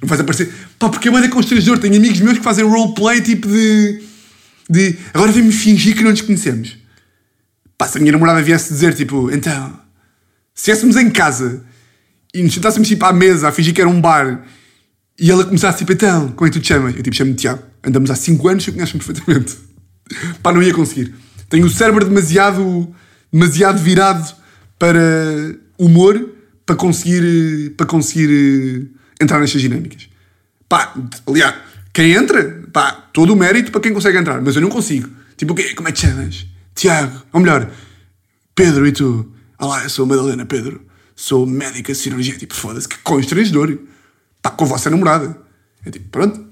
Não 0.01 0.09
faz 0.09 0.21
aparecer. 0.21 0.53
Pá, 0.79 0.89
porque 0.89 1.09
é 1.09 1.11
uma 1.11 1.29
constrangedor. 1.29 1.79
Tenho 1.79 1.97
amigos 1.97 2.21
meus 2.21 2.39
que 2.39 2.45
fazem 2.45 2.65
roleplay 2.65 3.21
tipo 3.21 3.49
de. 3.49 4.03
de 4.69 4.97
agora 5.13 5.31
vem-me 5.33 5.53
fingir 5.53 5.97
que 5.97 6.03
não 6.03 6.11
nos 6.11 6.21
conhecemos. 6.21 6.77
Pá, 7.79 7.87
se 7.87 7.99
a 7.99 8.01
minha 8.01 8.13
namorada 8.13 8.43
viesse 8.43 8.73
dizer 8.73 8.95
tipo, 8.95 9.31
então, 9.31 9.79
se 10.55 10.71
estivéssemos 10.71 10.97
em 10.97 11.11
casa 11.11 11.65
e 12.33 12.43
nos 12.43 12.55
sentássemos 12.55 12.89
tipo 12.89 13.05
à 13.05 13.13
mesa 13.13 13.49
a 13.49 13.53
fingir 13.53 13.75
que 13.75 13.81
era 13.81 13.91
um 13.91 14.01
bar 14.01 14.45
e 15.19 15.31
ela 15.31 15.45
começasse 15.45 15.79
tipo, 15.79 15.93
então, 15.93 16.29
como 16.33 16.47
é 16.47 16.51
que 16.51 16.59
tu 16.59 16.63
te 16.63 16.69
chamas? 16.69 16.97
Eu 16.97 17.03
tipo, 17.03 17.15
chamo-me 17.15 17.37
Tiago. 17.37 17.63
Andamos 17.85 18.11
há 18.11 18.17
5 18.17 18.49
anos 18.49 18.67
e 18.67 18.73
conheces-me 18.73 19.01
perfeitamente. 19.01 19.57
Pá, 20.43 20.53
não 20.53 20.63
ia 20.63 20.75
conseguir. 20.75 21.15
Tenho 21.49 21.67
o 21.67 21.71
cérebro 21.71 22.05
demasiado, 22.05 22.93
demasiado 23.33 23.79
virado 23.79 24.35
para 24.79 25.57
humor 25.79 26.31
para 26.67 26.75
conseguir, 26.75 27.75
para 27.77 27.87
conseguir 27.87 28.31
eh, 28.31 29.23
entrar 29.23 29.39
nestas 29.39 29.61
dinâmicas. 29.61 30.09
Pá, 30.69 30.95
aliás, 31.27 31.55
quem 31.93 32.13
entra, 32.13 32.63
pá, 32.73 32.91
todo 33.13 33.33
o 33.33 33.37
mérito 33.37 33.71
para 33.71 33.81
quem 33.81 33.93
consegue 33.93 34.19
entrar, 34.19 34.41
mas 34.41 34.57
eu 34.57 34.63
não 34.63 34.71
consigo. 34.71 35.09
Tipo? 35.37 35.55
Como 35.77 35.89
é 35.89 35.93
que 35.93 36.01
te 36.01 36.07
chamas? 36.07 36.47
Tiago. 36.75 37.23
Ou 37.33 37.41
melhor, 37.41 37.71
Pedro 38.55 38.87
e 38.87 38.93
tu? 38.93 39.33
Olá, 39.57 39.85
eu 39.85 39.91
sou 39.91 40.05
Madalena 40.05 40.45
Pedro. 40.45 40.85
Sou 41.15 41.47
médica 41.47 41.95
cirurgia. 41.95 42.37
Tipo, 42.37 42.55
foda-se, 42.55 42.89
que 42.89 42.99
constrangedor. 42.99 43.79
Pá, 44.43 44.51
com 44.51 44.65
a 44.65 44.69
vossa 44.69 44.91
namorada. 44.91 45.39
É 45.87 45.91
tipo, 45.91 46.09
pronto. 46.09 46.45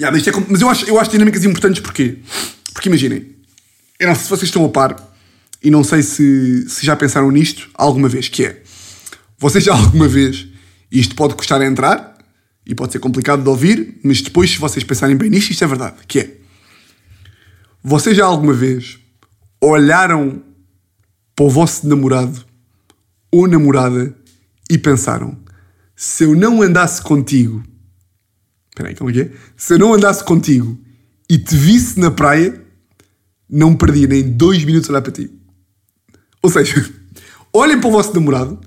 Yeah, 0.00 0.16
mas, 0.16 0.26
é, 0.26 0.32
mas 0.48 0.60
eu, 0.60 0.68
acho, 0.68 0.84
eu 0.86 0.98
acho 0.98 1.10
dinâmicas 1.10 1.44
importantes 1.44 1.80
porquê? 1.80 2.18
Porque 2.72 2.88
imaginem, 2.88 3.36
eu 3.98 4.06
não 4.06 4.14
sei 4.14 4.24
se 4.24 4.30
vocês 4.30 4.44
estão 4.44 4.64
a 4.64 4.68
par 4.68 4.96
e 5.62 5.70
não 5.70 5.82
sei 5.82 6.02
se, 6.02 6.68
se 6.68 6.86
já 6.86 6.94
pensaram 6.94 7.30
nisto 7.32 7.68
alguma 7.74 8.08
vez, 8.08 8.28
que 8.28 8.44
é 8.44 8.62
vocês 9.36 9.64
já 9.64 9.74
alguma 9.76 10.06
vez, 10.06 10.46
e 10.90 11.00
isto 11.00 11.16
pode 11.16 11.34
custar 11.34 11.60
a 11.60 11.66
entrar 11.66 12.16
e 12.64 12.76
pode 12.76 12.92
ser 12.92 13.00
complicado 13.00 13.42
de 13.42 13.48
ouvir, 13.48 13.98
mas 14.04 14.22
depois, 14.22 14.50
se 14.50 14.58
vocês 14.58 14.84
pensarem 14.84 15.16
bem 15.16 15.30
nisto, 15.30 15.50
isto 15.50 15.64
é 15.64 15.66
verdade, 15.66 15.96
que 16.06 16.20
é 16.20 16.36
vocês 17.82 18.16
já 18.16 18.24
alguma 18.24 18.52
vez 18.52 18.98
olharam 19.60 20.42
para 21.38 21.46
o 21.46 21.50
vosso 21.50 21.86
namorado 21.86 22.44
ou 23.30 23.46
namorada 23.46 24.12
e 24.68 24.76
pensaram: 24.76 25.38
se 25.94 26.24
eu 26.24 26.34
não 26.34 26.60
andasse 26.60 27.00
contigo, 27.00 27.62
espera 28.70 28.88
aí, 28.88 28.96
como 28.96 29.10
é 29.10 29.12
que 29.12 29.20
é? 29.20 29.30
Se 29.56 29.74
eu 29.74 29.78
não 29.78 29.94
andasse 29.94 30.24
contigo 30.24 30.76
e 31.30 31.38
te 31.38 31.54
visse 31.54 32.00
na 32.00 32.10
praia, 32.10 32.60
não 33.48 33.76
perdia 33.76 34.08
nem 34.08 34.28
dois 34.28 34.64
minutos 34.64 34.90
a 34.90 34.94
olhar 34.94 35.02
para 35.02 35.12
ti. 35.12 35.30
Ou 36.42 36.50
seja, 36.50 36.92
olhem 37.54 37.80
para 37.80 37.88
o 37.88 37.92
vosso 37.92 38.12
namorado 38.14 38.58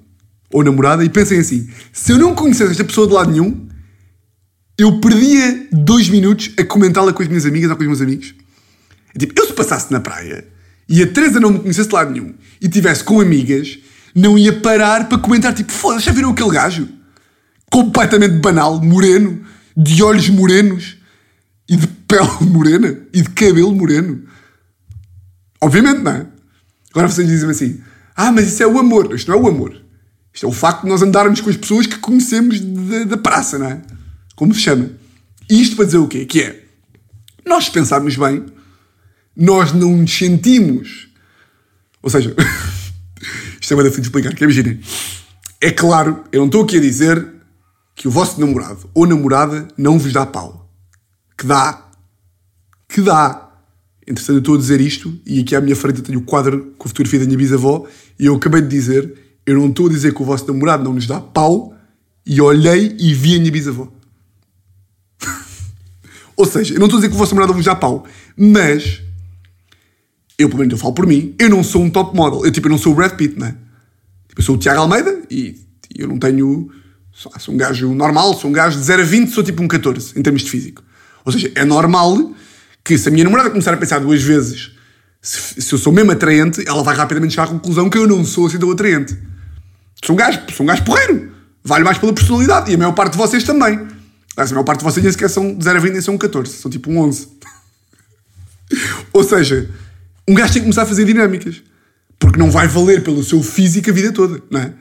ou 0.49 0.63
namorada 0.63 1.03
e 1.03 1.09
pensem 1.09 1.39
assim: 1.39 1.69
se 1.91 2.13
eu 2.13 2.17
não 2.17 2.33
conhecesse 2.33 2.71
esta 2.71 2.85
pessoa 2.85 3.05
de 3.05 3.13
lado 3.13 3.31
nenhum, 3.31 3.67
eu 4.77 5.01
perdia 5.01 5.67
dois 5.73 6.07
minutos 6.07 6.53
a 6.57 6.63
comentá-la 6.63 7.11
com 7.11 7.21
as 7.21 7.27
minhas 7.27 7.45
amigas 7.45 7.69
ou 7.69 7.75
com 7.75 7.83
os 7.83 7.87
meus 7.89 8.01
amigos. 8.01 8.33
Tipo, 9.19 9.33
eu 9.37 9.45
se 9.45 9.51
passasse 9.51 9.91
na 9.91 9.99
praia 9.99 10.47
e 10.91 11.01
a 11.01 11.07
Teresa 11.07 11.39
não 11.39 11.51
me 11.51 11.59
conhecesse 11.59 11.87
de 11.87 11.95
lado 11.95 12.11
nenhum 12.11 12.33
e 12.61 12.67
tivesse 12.67 13.01
com 13.01 13.21
amigas, 13.21 13.79
não 14.13 14.37
ia 14.37 14.59
parar 14.59 15.07
para 15.07 15.17
comentar 15.17 15.53
tipo, 15.53 15.71
foda-se, 15.71 16.05
já 16.05 16.11
viram 16.11 16.31
aquele 16.31 16.51
gajo? 16.51 16.89
Completamente 17.71 18.35
banal, 18.39 18.81
moreno, 18.83 19.41
de 19.75 20.03
olhos 20.03 20.27
morenos 20.27 20.97
e 21.69 21.77
de 21.77 21.87
pele 22.05 22.27
morena 22.41 22.99
e 23.13 23.21
de 23.21 23.29
cabelo 23.29 23.73
moreno. 23.73 24.21
Obviamente, 25.61 26.01
não 26.01 26.11
é? 26.11 26.25
Agora 26.91 27.07
vocês 27.07 27.25
dizem 27.25 27.49
assim: 27.49 27.81
Ah, 28.13 28.29
mas 28.33 28.47
isso 28.47 28.61
é 28.61 28.67
o 28.67 28.77
amor. 28.77 29.15
Isto 29.15 29.31
não 29.31 29.37
é 29.37 29.41
o 29.41 29.47
amor. 29.47 29.81
Isto 30.33 30.45
é 30.45 30.49
o 30.49 30.51
facto 30.51 30.81
de 30.81 30.89
nós 30.89 31.01
andarmos 31.01 31.39
com 31.39 31.49
as 31.49 31.55
pessoas 31.55 31.87
que 31.87 31.99
conhecemos 31.99 32.59
da, 33.05 33.17
praça, 33.17 33.57
não 33.57 33.67
é? 33.67 33.81
Como 34.35 34.53
se 34.53 34.59
chama. 34.59 34.89
E 35.49 35.61
isto 35.61 35.77
para 35.77 35.85
dizer 35.85 35.99
o 35.99 36.07
quê? 36.07 36.25
Que 36.25 36.41
é, 36.41 36.63
nós 37.45 37.69
pensarmos 37.69 38.17
bem, 38.17 38.45
nós 39.35 39.71
não 39.73 39.97
nos 39.97 40.15
sentimos. 40.15 41.07
Ou 42.01 42.09
seja, 42.09 42.35
isto 43.59 43.73
é 43.73 43.75
bem 43.75 43.85
difícil 43.85 44.01
de 44.01 44.07
explicar, 44.07 44.35
que 44.35 44.43
imaginem. 44.43 44.79
É 45.59 45.71
claro, 45.71 46.23
eu 46.31 46.39
não 46.39 46.47
estou 46.47 46.63
aqui 46.63 46.77
a 46.77 46.81
dizer 46.81 47.27
que 47.95 48.07
o 48.07 48.11
vosso 48.11 48.39
namorado 48.39 48.89
ou 48.93 49.05
namorada 49.05 49.67
não 49.77 49.99
vos 49.99 50.11
dá 50.11 50.25
pau. 50.25 50.69
Que 51.37 51.45
dá. 51.45 51.87
Que 52.87 53.01
dá. 53.01 53.49
Entretanto, 54.07 54.33
eu 54.33 54.39
estou 54.39 54.55
a 54.55 54.57
dizer 54.57 54.81
isto 54.81 55.19
e 55.25 55.39
aqui 55.39 55.55
à 55.55 55.61
minha 55.61 55.75
frente 55.75 55.99
eu 55.99 56.03
tenho 56.03 56.19
o 56.19 56.23
quadro 56.23 56.73
com 56.77 56.85
a 56.85 56.89
fotografia 56.89 57.19
da 57.19 57.25
minha 57.25 57.37
bisavó 57.37 57.85
e 58.19 58.25
eu 58.25 58.35
acabei 58.35 58.61
de 58.61 58.67
dizer, 58.67 59.13
eu 59.45 59.55
não 59.55 59.69
estou 59.69 59.87
a 59.87 59.89
dizer 59.89 60.13
que 60.13 60.21
o 60.21 60.25
vosso 60.25 60.51
namorado 60.51 60.83
não 60.83 60.93
nos 60.93 61.05
dá 61.05 61.21
pau 61.21 61.75
e 62.25 62.41
olhei 62.41 62.95
e 62.99 63.13
vi 63.13 63.35
a 63.35 63.39
minha 63.39 63.51
bisavó. 63.51 63.87
Ou 66.35 66.45
seja, 66.45 66.73
eu 66.73 66.79
não 66.79 66.87
estou 66.87 66.97
a 66.97 67.01
dizer 67.01 67.09
que 67.09 67.15
o 67.15 67.19
vosso 67.19 67.35
namorado 67.35 67.53
não 67.53 67.57
vos 67.57 67.65
dá 67.65 67.75
pau, 67.75 68.05
mas 68.35 69.01
eu, 70.41 70.49
pelo 70.49 70.59
menos, 70.59 70.73
eu 70.73 70.77
falo 70.77 70.93
por 70.93 71.05
mim, 71.05 71.35
eu 71.39 71.49
não 71.49 71.63
sou 71.63 71.83
um 71.83 71.89
top 71.89 72.15
model. 72.15 72.45
Eu, 72.45 72.51
tipo, 72.51 72.67
eu 72.67 72.71
não 72.71 72.77
sou 72.77 72.93
o 72.93 72.95
Brad 72.95 73.13
Pitt, 73.13 73.37
não 73.39 73.47
é? 73.47 73.51
Tipo, 74.27 74.39
eu 74.39 74.43
sou 74.43 74.55
o 74.55 74.57
Tiago 74.57 74.81
Almeida 74.81 75.21
e 75.29 75.55
eu 75.95 76.07
não 76.07 76.17
tenho... 76.17 76.69
Sou, 77.13 77.31
sou 77.39 77.53
um 77.53 77.57
gajo 77.57 77.93
normal, 77.93 78.33
sou 78.33 78.49
um 78.49 78.53
gajo 78.53 78.77
de 78.77 78.85
0 78.85 79.01
a 79.01 79.05
20, 79.05 79.29
sou 79.29 79.43
tipo 79.43 79.61
um 79.61 79.67
14, 79.67 80.17
em 80.17 80.21
termos 80.23 80.43
de 80.43 80.49
físico. 80.49 80.83
Ou 81.25 81.31
seja, 81.31 81.51
é 81.55 81.65
normal 81.65 82.33
que 82.83 82.97
se 82.97 83.09
a 83.09 83.11
minha 83.11 83.23
namorada 83.25 83.49
começar 83.49 83.73
a 83.73 83.77
pensar 83.77 83.99
duas 83.99 84.21
vezes 84.23 84.71
se, 85.21 85.61
se 85.61 85.73
eu 85.73 85.77
sou 85.77 85.93
mesmo 85.93 86.11
atraente, 86.11 86.67
ela 86.67 86.81
vai 86.83 86.95
rapidamente 86.95 87.33
chegar 87.33 87.43
à 87.43 87.47
conclusão 87.47 87.89
que 87.89 87.97
eu 87.97 88.07
não 88.07 88.25
sou 88.25 88.47
assim 88.47 88.57
tão 88.57 88.71
atraente. 88.71 89.15
Sou 90.03 90.15
um 90.15 90.17
gajo, 90.17 90.41
sou 90.51 90.63
um 90.63 90.67
gajo 90.67 90.83
porreiro. 90.83 91.31
Vale 91.63 91.83
mais 91.83 91.99
pela 91.99 92.11
personalidade. 92.11 92.71
E 92.71 92.73
a 92.73 92.77
maior 92.77 92.93
parte 92.93 93.11
de 93.11 93.19
vocês 93.19 93.43
também. 93.43 93.87
A 94.35 94.45
maior 94.45 94.63
parte 94.63 94.79
de 94.79 94.85
vocês 94.85 95.03
nem 95.03 95.11
sequer 95.11 95.29
são 95.29 95.55
de 95.55 95.63
0 95.63 95.77
a 95.77 95.81
20, 95.81 95.91
nem 95.91 96.01
são 96.01 96.15
um 96.15 96.17
14. 96.17 96.53
São 96.53 96.71
tipo 96.71 96.89
um 96.89 96.97
11. 96.97 97.27
Ou 99.13 99.23
seja, 99.23 99.69
um 100.27 100.33
gajo 100.33 100.53
tem 100.53 100.61
que 100.61 100.65
começar 100.65 100.83
a 100.83 100.85
fazer 100.85 101.05
dinâmicas. 101.05 101.61
Porque 102.19 102.37
não 102.37 102.51
vai 102.51 102.67
valer 102.67 103.03
pelo 103.03 103.23
seu 103.23 103.41
físico 103.41 103.89
a 103.89 103.93
vida 103.93 104.11
toda, 104.11 104.41
não 104.49 104.59
é? 104.59 104.73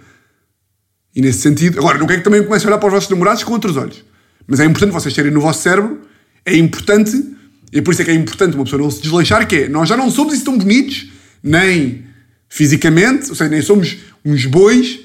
E 1.14 1.20
nesse 1.20 1.40
sentido... 1.40 1.78
Agora, 1.78 1.98
não 1.98 2.06
quero 2.06 2.20
que 2.20 2.24
também 2.24 2.42
comecem 2.44 2.66
a 2.66 2.70
olhar 2.70 2.78
para 2.78 2.86
os 2.86 2.92
vossos 2.92 3.08
namorados 3.10 3.42
com 3.42 3.52
outros 3.52 3.76
olhos. 3.76 4.04
Mas 4.46 4.60
é 4.60 4.64
importante 4.64 4.92
vocês 4.92 5.14
terem 5.14 5.30
no 5.30 5.40
vosso 5.40 5.62
cérebro... 5.62 6.00
É 6.44 6.56
importante... 6.56 7.36
E 7.72 7.80
por 7.80 7.92
isso 7.92 8.02
é 8.02 8.04
que 8.04 8.10
é 8.10 8.14
importante 8.14 8.54
uma 8.54 8.64
pessoa 8.64 8.82
não 8.82 8.90
se 8.90 9.00
desleixar, 9.00 9.46
que 9.46 9.56
é... 9.56 9.68
Nós 9.68 9.88
já 9.88 9.96
não 9.96 10.10
somos 10.10 10.34
assim 10.34 10.44
tão 10.44 10.58
bonitos, 10.58 11.10
nem 11.42 12.04
fisicamente, 12.48 13.30
ou 13.30 13.34
seja, 13.36 13.48
nem 13.48 13.62
somos 13.62 13.96
uns 14.24 14.44
bois. 14.46 15.00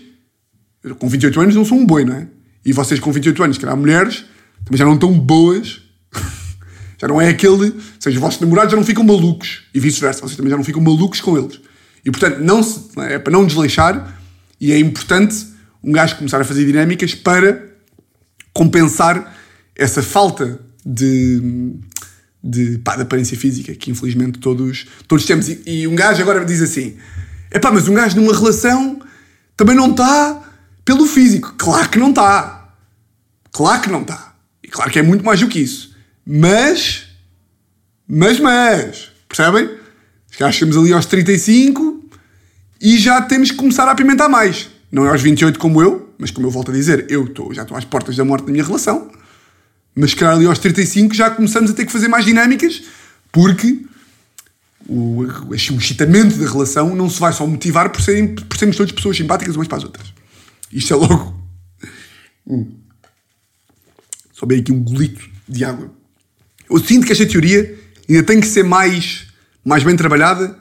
Com 0.97 1.07
28 1.07 1.41
anos 1.41 1.55
não 1.55 1.63
sou 1.63 1.77
um 1.77 1.85
boi, 1.85 2.03
não 2.03 2.15
é? 2.15 2.27
E 2.65 2.73
vocês 2.73 2.99
com 2.99 3.11
28 3.11 3.43
anos, 3.43 3.57
que 3.57 3.65
eram 3.65 3.77
mulheres, 3.77 4.25
também 4.63 4.77
já 4.77 4.85
não 4.85 4.95
estão 4.95 5.13
boas. 5.17 5.81
Já 6.99 7.07
não 7.07 7.21
é 7.21 7.29
aquele. 7.29 7.69
Ou 7.69 7.81
seja, 7.99 8.15
os 8.15 8.21
vossos 8.21 8.39
namorados 8.39 8.71
já 8.71 8.77
não 8.77 8.83
ficam 8.83 9.03
malucos. 9.03 9.63
E 9.73 9.79
vice-versa, 9.79 10.21
vocês 10.21 10.35
também 10.35 10.49
já 10.49 10.57
não 10.57 10.63
ficam 10.63 10.81
malucos 10.81 11.21
com 11.21 11.37
eles. 11.37 11.59
E 12.03 12.11
portanto, 12.11 12.39
não 12.39 12.61
se, 12.61 12.81
é 12.97 13.17
para 13.17 13.33
não 13.33 13.45
desleixar, 13.45 14.19
e 14.59 14.71
é 14.71 14.79
importante 14.79 15.47
um 15.83 15.91
gajo 15.91 16.15
começar 16.15 16.39
a 16.39 16.43
fazer 16.43 16.65
dinâmicas 16.65 17.13
para 17.13 17.63
compensar 18.53 19.35
essa 19.75 20.01
falta 20.01 20.59
de, 20.85 21.73
de, 22.43 22.77
pá, 22.79 22.95
de 22.95 23.01
aparência 23.01 23.37
física 23.37 23.73
que 23.73 23.91
infelizmente 23.91 24.39
todos, 24.39 24.85
todos 25.07 25.25
temos. 25.25 25.49
E, 25.49 25.61
e 25.65 25.87
um 25.87 25.95
gajo 25.95 26.21
agora 26.21 26.45
diz 26.45 26.61
assim: 26.61 26.95
é 27.51 27.59
pá, 27.59 27.71
mas 27.71 27.87
um 27.87 27.93
gajo 27.93 28.15
numa 28.19 28.33
relação 28.33 28.99
também 29.57 29.75
não 29.75 29.91
está 29.91 30.41
pelo 30.83 31.05
físico. 31.07 31.55
Claro 31.57 31.89
que 31.89 31.97
não 31.97 32.09
está. 32.09 32.69
Claro 33.51 33.81
que 33.81 33.89
não 33.89 34.01
está. 34.01 34.35
E 34.63 34.67
claro 34.67 34.91
que 34.91 34.99
é 34.99 35.01
muito 35.01 35.25
mais 35.25 35.39
do 35.39 35.47
que 35.47 35.59
isso. 35.59 35.94
Mas, 36.25 37.05
mas, 38.07 38.39
mas, 38.39 39.11
percebem? 39.27 39.69
Já 40.37 40.51
chegamos 40.51 40.77
ali 40.77 40.91
aos 40.91 41.05
35 41.05 42.09
e 42.81 42.97
já 42.97 43.21
temos 43.21 43.51
que 43.51 43.57
começar 43.57 43.87
a 43.87 43.91
apimentar 43.91 44.27
mais. 44.27 44.69
Não 44.91 45.05
é 45.05 45.09
aos 45.09 45.21
28 45.21 45.59
como 45.59 45.81
eu, 45.81 46.13
mas 46.17 46.31
como 46.31 46.47
eu 46.47 46.51
volto 46.51 46.71
a 46.71 46.73
dizer, 46.73 47.05
eu 47.09 47.27
tô, 47.27 47.53
já 47.53 47.61
estou 47.61 47.77
às 47.77 47.85
portas 47.85 48.15
da 48.15 48.25
morte 48.25 48.45
da 48.45 48.51
minha 48.51 48.63
relação. 48.63 49.09
Mas 49.95 50.11
se 50.11 50.25
ali 50.25 50.45
aos 50.45 50.59
35 50.59 51.13
já 51.13 51.29
começamos 51.29 51.71
a 51.71 51.73
ter 51.73 51.85
que 51.85 51.91
fazer 51.91 52.07
mais 52.07 52.25
dinâmicas, 52.25 52.83
porque 53.31 53.85
o, 54.87 55.23
o 55.49 55.55
excitamento 55.55 56.37
da 56.37 56.49
relação 56.49 56.95
não 56.95 57.09
se 57.09 57.19
vai 57.19 57.31
só 57.33 57.45
motivar 57.47 57.89
por, 57.89 58.01
serem, 58.01 58.35
por 58.35 58.57
sermos 58.57 58.77
todas 58.77 58.91
pessoas 58.91 59.15
simpáticas 59.15 59.55
umas 59.55 59.67
para 59.67 59.77
as 59.77 59.83
outras. 59.83 60.13
Isto 60.71 60.93
é 60.93 60.97
logo. 60.97 61.39
Hum. 62.47 62.71
Só 64.33 64.45
bem 64.45 64.59
aqui 64.59 64.71
um 64.71 64.83
golito 64.83 65.29
de 65.47 65.63
água. 65.63 65.91
Eu 66.69 66.79
sinto 66.79 67.05
que 67.05 67.11
esta 67.11 67.25
teoria 67.25 67.77
ainda 68.09 68.23
tem 68.23 68.39
que 68.39 68.47
ser 68.47 68.63
mais, 68.63 69.27
mais 69.63 69.83
bem 69.83 69.95
trabalhada, 69.95 70.57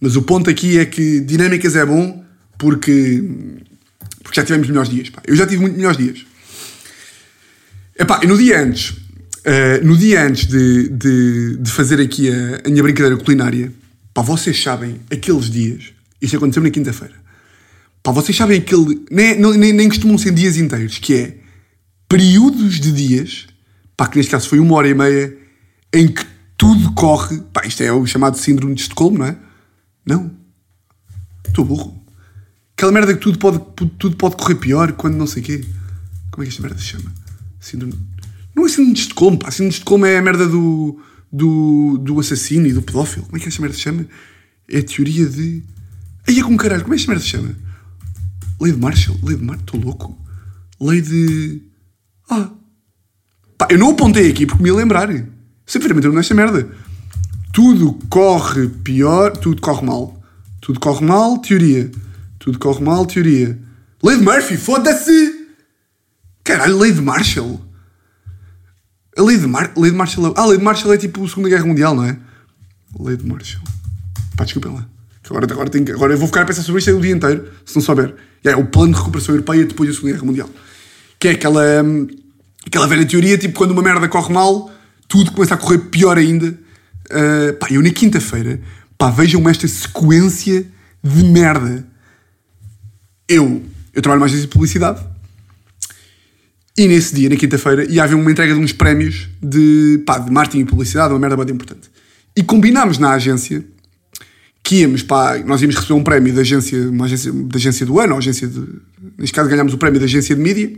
mas 0.00 0.16
o 0.16 0.22
ponto 0.22 0.48
aqui 0.48 0.78
é 0.78 0.84
que 0.84 1.20
dinâmicas 1.20 1.76
é 1.76 1.84
bom 1.84 2.24
porque, 2.56 3.22
porque 4.22 4.40
já 4.40 4.44
tivemos 4.44 4.68
melhores 4.68 4.90
dias. 4.90 5.10
Pá. 5.10 5.22
Eu 5.26 5.36
já 5.36 5.46
tive 5.46 5.60
muito 5.60 5.76
melhores 5.76 5.96
dias. 5.96 6.24
Epá, 7.98 8.20
e 8.22 8.26
no 8.28 8.38
dia 8.38 8.60
antes, 8.60 8.90
uh, 8.90 9.84
no 9.84 9.96
dia 9.96 10.24
antes 10.24 10.46
de, 10.46 10.88
de, 10.88 11.56
de 11.56 11.70
fazer 11.70 12.00
aqui 12.00 12.30
a, 12.30 12.62
a, 12.64 12.70
minha 12.70 12.82
brincadeira 12.82 13.16
culinária, 13.16 13.72
pá, 14.14 14.22
vocês 14.22 14.62
sabem 14.62 15.00
aqueles 15.10 15.50
dias, 15.50 15.92
isto 16.22 16.36
aconteceu 16.36 16.62
na 16.62 16.70
quinta-feira, 16.70 17.14
pá, 18.00 18.12
vocês 18.12 18.36
sabem 18.36 18.58
aquele, 18.58 19.04
nem, 19.10 19.40
nem, 19.40 19.72
nem 19.72 19.88
costumam 19.88 20.16
ser 20.16 20.30
dias 20.30 20.56
inteiros, 20.56 20.98
que 20.98 21.12
é 21.12 21.34
períodos 22.08 22.78
de 22.78 22.92
dias, 22.92 23.48
pá, 23.96 24.06
que 24.06 24.16
neste 24.16 24.30
caso 24.30 24.48
foi 24.48 24.60
uma 24.60 24.76
hora 24.76 24.88
e 24.88 24.94
meia, 24.94 25.36
em 25.92 26.08
que 26.08 26.24
tudo 26.56 26.92
corre, 26.92 27.40
pá, 27.52 27.66
isto 27.66 27.82
é 27.82 27.92
o 27.92 28.04
chamado 28.06 28.36
síndrome 28.36 28.74
de 28.74 28.82
Estocolmo, 28.82 29.18
não 29.18 29.26
é? 29.26 29.38
Não. 30.04 30.30
Estou 31.46 31.64
burro. 31.64 32.02
Aquela 32.76 32.92
merda 32.92 33.14
que 33.14 33.20
tudo 33.20 33.38
pode, 33.38 33.60
tudo 33.98 34.16
pode 34.16 34.36
correr 34.36 34.56
pior 34.56 34.92
quando 34.92 35.16
não 35.16 35.26
sei 35.26 35.42
quê. 35.42 35.64
Como 36.30 36.42
é 36.42 36.46
que 36.46 36.52
esta 36.52 36.62
merda 36.62 36.78
se 36.78 36.84
chama? 36.84 37.12
Síndrome. 37.60 37.94
Não 38.54 38.66
é 38.66 38.68
síndrome 38.68 38.94
de 38.94 39.00
Estocolmo, 39.00 39.38
pá. 39.38 39.50
Síndrome 39.50 39.70
de 39.70 39.76
Estocolmo 39.76 40.06
é 40.06 40.18
a 40.18 40.22
merda 40.22 40.46
do, 40.46 41.00
do, 41.32 41.98
do 41.98 42.20
assassino 42.20 42.66
e 42.66 42.72
do 42.72 42.82
pedófilo. 42.82 43.26
Como 43.26 43.36
é 43.36 43.40
que 43.40 43.48
esta 43.48 43.60
merda 43.60 43.76
se 43.76 43.82
chama? 43.82 44.06
É 44.68 44.78
a 44.78 44.82
teoria 44.82 45.26
de. 45.26 45.62
Aí 46.26 46.38
é 46.38 46.42
como 46.42 46.56
caralho, 46.56 46.82
como 46.82 46.94
é 46.94 46.96
que 46.96 47.02
esta 47.02 47.12
merda 47.12 47.24
se 47.24 47.30
chama? 47.30 47.56
Lei 48.60 48.72
de 48.72 48.78
Marshall? 48.78 49.18
Lei 49.22 49.36
de 49.36 49.44
Marshall? 49.44 49.64
Estou 49.64 49.80
louco. 49.80 50.18
Lei 50.80 51.00
de. 51.00 51.62
Ah. 52.30 52.50
Pá, 53.56 53.68
eu 53.70 53.78
não 53.78 53.90
apontei 53.90 54.30
aqui 54.30 54.46
porque 54.46 54.62
me 54.62 54.68
ia 54.68 54.74
lembrar. 54.74 55.08
Sempre 55.68 55.92
me 55.92 56.00
nesta 56.00 56.34
merda. 56.34 56.66
Tudo 57.52 57.92
corre 58.08 58.68
pior, 58.68 59.36
tudo 59.36 59.60
corre 59.60 59.84
mal. 59.84 60.18
Tudo 60.62 60.80
corre 60.80 61.04
mal, 61.04 61.36
teoria. 61.38 61.90
Tudo 62.38 62.58
corre 62.58 62.82
mal, 62.82 63.04
teoria. 63.04 63.58
De 64.02 64.16
Murphy, 64.16 64.56
foda-se! 64.56 65.46
Caralho, 66.42 66.90
de 66.90 67.02
Marshall. 67.02 67.60
A 69.14 69.22
de, 69.22 69.46
Mar 69.46 69.74
de 69.74 69.90
Marshall. 69.92 70.32
Ah, 70.38 70.42
a 70.42 70.46
Lei 70.46 70.56
de 70.56 70.64
Marshall 70.64 70.94
é 70.94 70.96
tipo 70.96 71.22
a 71.22 71.28
Segunda 71.28 71.50
Guerra 71.50 71.66
Mundial, 71.66 71.94
não 71.94 72.04
é? 72.04 72.16
De 73.16 73.26
Marshall. 73.26 73.62
Pá, 74.38 74.44
desculpem 74.44 74.72
lá. 74.72 74.88
Agora, 75.28 75.44
agora, 75.44 75.68
tenho, 75.68 75.92
agora 75.94 76.14
eu 76.14 76.18
vou 76.18 76.28
ficar 76.28 76.42
a 76.42 76.44
pensar 76.46 76.62
sobre 76.62 76.78
isto 76.78 76.96
o 76.96 77.00
dia 77.00 77.14
inteiro, 77.14 77.46
se 77.66 77.76
não 77.76 77.82
souber. 77.82 78.14
É 78.42 78.56
o 78.56 78.64
plano 78.64 78.94
de 78.94 78.98
recuperação 78.98 79.34
europeia 79.34 79.66
depois 79.66 79.90
da 79.90 79.94
Segunda 79.94 80.14
Guerra 80.14 80.24
Mundial. 80.24 80.50
Que 81.18 81.28
é 81.28 81.30
aquela, 81.32 81.82
hum, 81.82 82.06
aquela 82.66 82.86
velha 82.86 83.04
teoria, 83.04 83.36
tipo, 83.36 83.58
quando 83.58 83.72
uma 83.72 83.82
merda 83.82 84.08
corre 84.08 84.32
mal, 84.32 84.70
tudo 85.08 85.32
começa 85.32 85.54
a 85.54 85.56
correr 85.56 85.78
pior 85.78 86.16
ainda. 86.16 86.46
Uh, 86.46 87.54
pá, 87.58 87.66
eu 87.70 87.82
na 87.82 87.90
quinta-feira, 87.90 88.60
pá, 88.96 89.10
vejam 89.10 89.48
esta 89.48 89.66
sequência 89.66 90.66
de 91.02 91.24
merda. 91.24 91.86
Eu, 93.26 93.62
eu 93.94 94.02
trabalho 94.02 94.20
mais 94.20 94.32
em 94.34 94.46
publicidade. 94.46 95.04
E 96.76 96.86
nesse 96.86 97.14
dia, 97.14 97.28
na 97.28 97.36
quinta-feira, 97.36 97.90
ia 97.90 98.04
haver 98.04 98.14
uma 98.14 98.30
entrega 98.30 98.54
de 98.54 98.60
uns 98.60 98.72
prémios 98.72 99.28
de, 99.42 100.02
pá, 100.06 100.18
de 100.18 100.30
marketing 100.30 100.60
e 100.60 100.64
publicidade, 100.64 101.12
uma 101.12 101.18
merda 101.18 101.36
muito 101.36 101.52
importante. 101.52 101.90
E 102.36 102.42
combinámos 102.42 102.98
na 102.98 103.10
agência 103.10 103.64
que 104.62 104.82
íamos, 104.82 105.02
pá, 105.02 105.38
nós 105.38 105.62
íamos 105.62 105.76
receber 105.76 105.94
um 105.94 106.04
prémio 106.04 106.32
da 106.34 106.42
agência, 106.42 106.90
uma 106.90 107.06
agência, 107.06 107.32
da 107.32 107.56
agência 107.56 107.86
do 107.86 107.98
ano, 107.98 108.16
agência 108.16 108.46
de, 108.46 108.62
neste 109.16 109.34
caso 109.34 109.48
ganhámos 109.48 109.72
o 109.72 109.78
prémio 109.78 109.98
da 109.98 110.04
agência 110.04 110.36
de 110.36 110.42
mídia, 110.42 110.70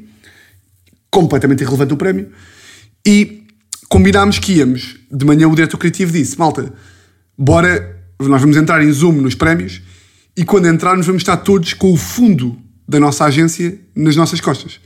completamente 1.11 1.63
irrelevante 1.63 1.93
o 1.93 1.97
prémio, 1.97 2.29
e 3.05 3.40
combinámos 3.91 4.39
que 4.39 4.53
íamos, 4.53 4.97
de 5.11 5.25
manhã 5.27 5.49
o 5.49 5.55
diretor 5.55 5.77
criativo 5.77 6.13
disse, 6.13 6.39
malta, 6.39 6.73
bora, 7.37 8.03
nós 8.19 8.41
vamos 8.41 8.57
entrar 8.57 8.83
em 8.83 8.91
Zoom 8.91 9.21
nos 9.21 9.35
prémios, 9.35 9.83
e 10.37 10.45
quando 10.45 10.69
entrarmos 10.69 11.07
vamos 11.07 11.21
estar 11.21 11.37
todos 11.39 11.75
com 11.75 11.93
o 11.93 11.97
fundo 11.97 12.57
da 12.89 12.99
nossa 12.99 13.25
agência 13.25 13.79
nas 13.95 14.17
nossas 14.17 14.41
costas. 14.41 14.81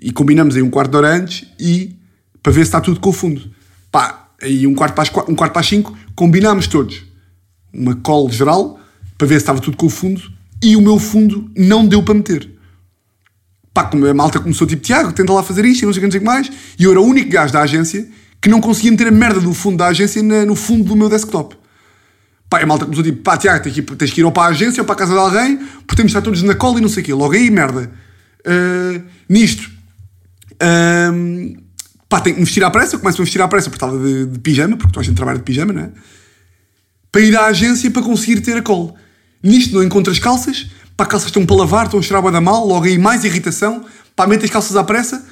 E 0.00 0.12
combinamos 0.12 0.56
aí 0.56 0.62
um 0.62 0.70
quarto 0.70 0.92
de 0.92 0.96
hora 0.96 1.14
antes 1.14 1.46
e 1.60 1.96
para 2.42 2.52
ver 2.52 2.60
se 2.60 2.68
está 2.68 2.80
tudo 2.80 2.98
com 2.98 3.10
o 3.10 3.12
fundo. 3.12 3.50
Pá, 3.90 4.30
aí 4.40 4.66
um 4.66 4.74
quarto 4.74 4.94
para 4.94 5.02
as, 5.02 5.28
um 5.28 5.34
quarto 5.34 5.52
para 5.52 5.60
as 5.60 5.66
cinco, 5.66 5.96
combinámos 6.14 6.66
todos 6.66 7.04
uma 7.72 7.96
call 7.96 8.30
geral 8.30 8.78
para 9.16 9.26
ver 9.26 9.34
se 9.34 9.42
estava 9.42 9.60
tudo 9.60 9.76
com 9.76 9.86
o 9.86 9.90
fundo 9.90 10.20
e 10.62 10.76
o 10.76 10.80
meu 10.80 10.98
fundo 10.98 11.50
não 11.56 11.86
deu 11.86 12.02
para 12.02 12.14
meter. 12.14 12.48
Pá, 13.74 13.84
como 13.84 14.06
a 14.06 14.12
malta 14.14 14.38
começou 14.38 14.66
tipo, 14.66 14.82
Tiago, 14.82 15.12
tenta 15.12 15.32
lá 15.32 15.42
fazer 15.42 15.64
isto 15.64 15.82
e 15.82 15.86
não 15.86 15.92
sei 15.94 16.04
o 16.04 16.10
que, 16.10 16.18
que 16.18 16.24
mais, 16.24 16.50
e 16.78 16.84
eu 16.84 16.90
era 16.90 17.00
o 17.00 17.04
único 17.04 17.30
gajo 17.30 17.52
da 17.52 17.62
agência 17.62 18.06
que 18.40 18.48
não 18.48 18.60
conseguia 18.60 18.90
meter 18.90 19.06
a 19.06 19.10
merda 19.10 19.40
do 19.40 19.54
fundo 19.54 19.78
da 19.78 19.86
agência 19.86 20.22
na- 20.22 20.44
no 20.44 20.54
fundo 20.54 20.84
do 20.84 20.94
meu 20.96 21.08
desktop. 21.08 21.56
Pá, 22.50 22.60
a 22.60 22.66
malta 22.66 22.84
começou 22.84 23.02
tipo, 23.02 23.22
pá, 23.22 23.36
Tiago, 23.38 23.62
tens 23.64 23.72
que, 23.72 23.80
ir, 23.80 23.84
tens 23.96 24.10
que 24.12 24.20
ir 24.20 24.24
ou 24.24 24.32
para 24.32 24.44
a 24.44 24.46
agência 24.48 24.82
ou 24.82 24.84
para 24.84 24.94
a 24.94 24.98
casa 24.98 25.12
de 25.14 25.18
alguém, 25.18 25.56
porque 25.86 25.96
temos 25.96 26.12
de 26.12 26.18
estar 26.18 26.20
todos 26.20 26.42
na 26.42 26.54
cola 26.54 26.78
e 26.78 26.82
não 26.82 26.88
sei 26.88 27.02
o 27.02 27.06
quê. 27.06 27.14
Logo 27.14 27.32
aí, 27.32 27.50
merda. 27.50 27.90
Ah, 28.44 29.00
nisto, 29.28 29.70
ahm, 30.60 31.54
pá, 32.08 32.20
tenho 32.20 32.34
que 32.36 32.40
me 32.40 32.44
vestir 32.44 32.62
à 32.64 32.70
pressa, 32.70 32.96
eu 32.96 33.00
começo 33.00 33.18
a 33.18 33.20
me 33.20 33.24
vestir 33.24 33.40
à 33.40 33.48
pressa 33.48 33.70
porque 33.70 33.82
estava 33.84 33.98
de, 34.02 34.26
de 34.26 34.38
pijama, 34.38 34.76
porque 34.76 34.92
toda 34.92 35.00
a 35.00 35.04
gente 35.04 35.16
trabalha 35.16 35.38
de 35.38 35.44
pijama, 35.44 35.72
não 35.72 35.82
é? 35.82 35.90
Para 37.10 37.20
ir 37.22 37.36
à 37.36 37.46
agência 37.46 37.90
para 37.90 38.02
conseguir 38.02 38.40
ter 38.40 38.56
a 38.56 38.62
cola. 38.62 38.94
Nisto 39.42 39.74
não 39.74 39.82
encontro 39.82 40.12
as 40.12 40.18
calças, 40.18 40.66
pá, 40.96 41.06
calças 41.06 41.28
estão 41.28 41.44
para 41.46 41.56
lavar, 41.56 41.84
estão 41.86 41.98
a 42.00 42.02
cheirar 42.02 42.30
da 42.32 42.40
mal, 42.40 42.66
logo 42.66 42.84
aí 42.86 42.98
mais 42.98 43.24
irritação, 43.24 43.84
pá, 44.16 44.26
meto 44.26 44.44
as 44.44 44.50
calças 44.50 44.76
à 44.76 44.84
pressa, 44.84 45.24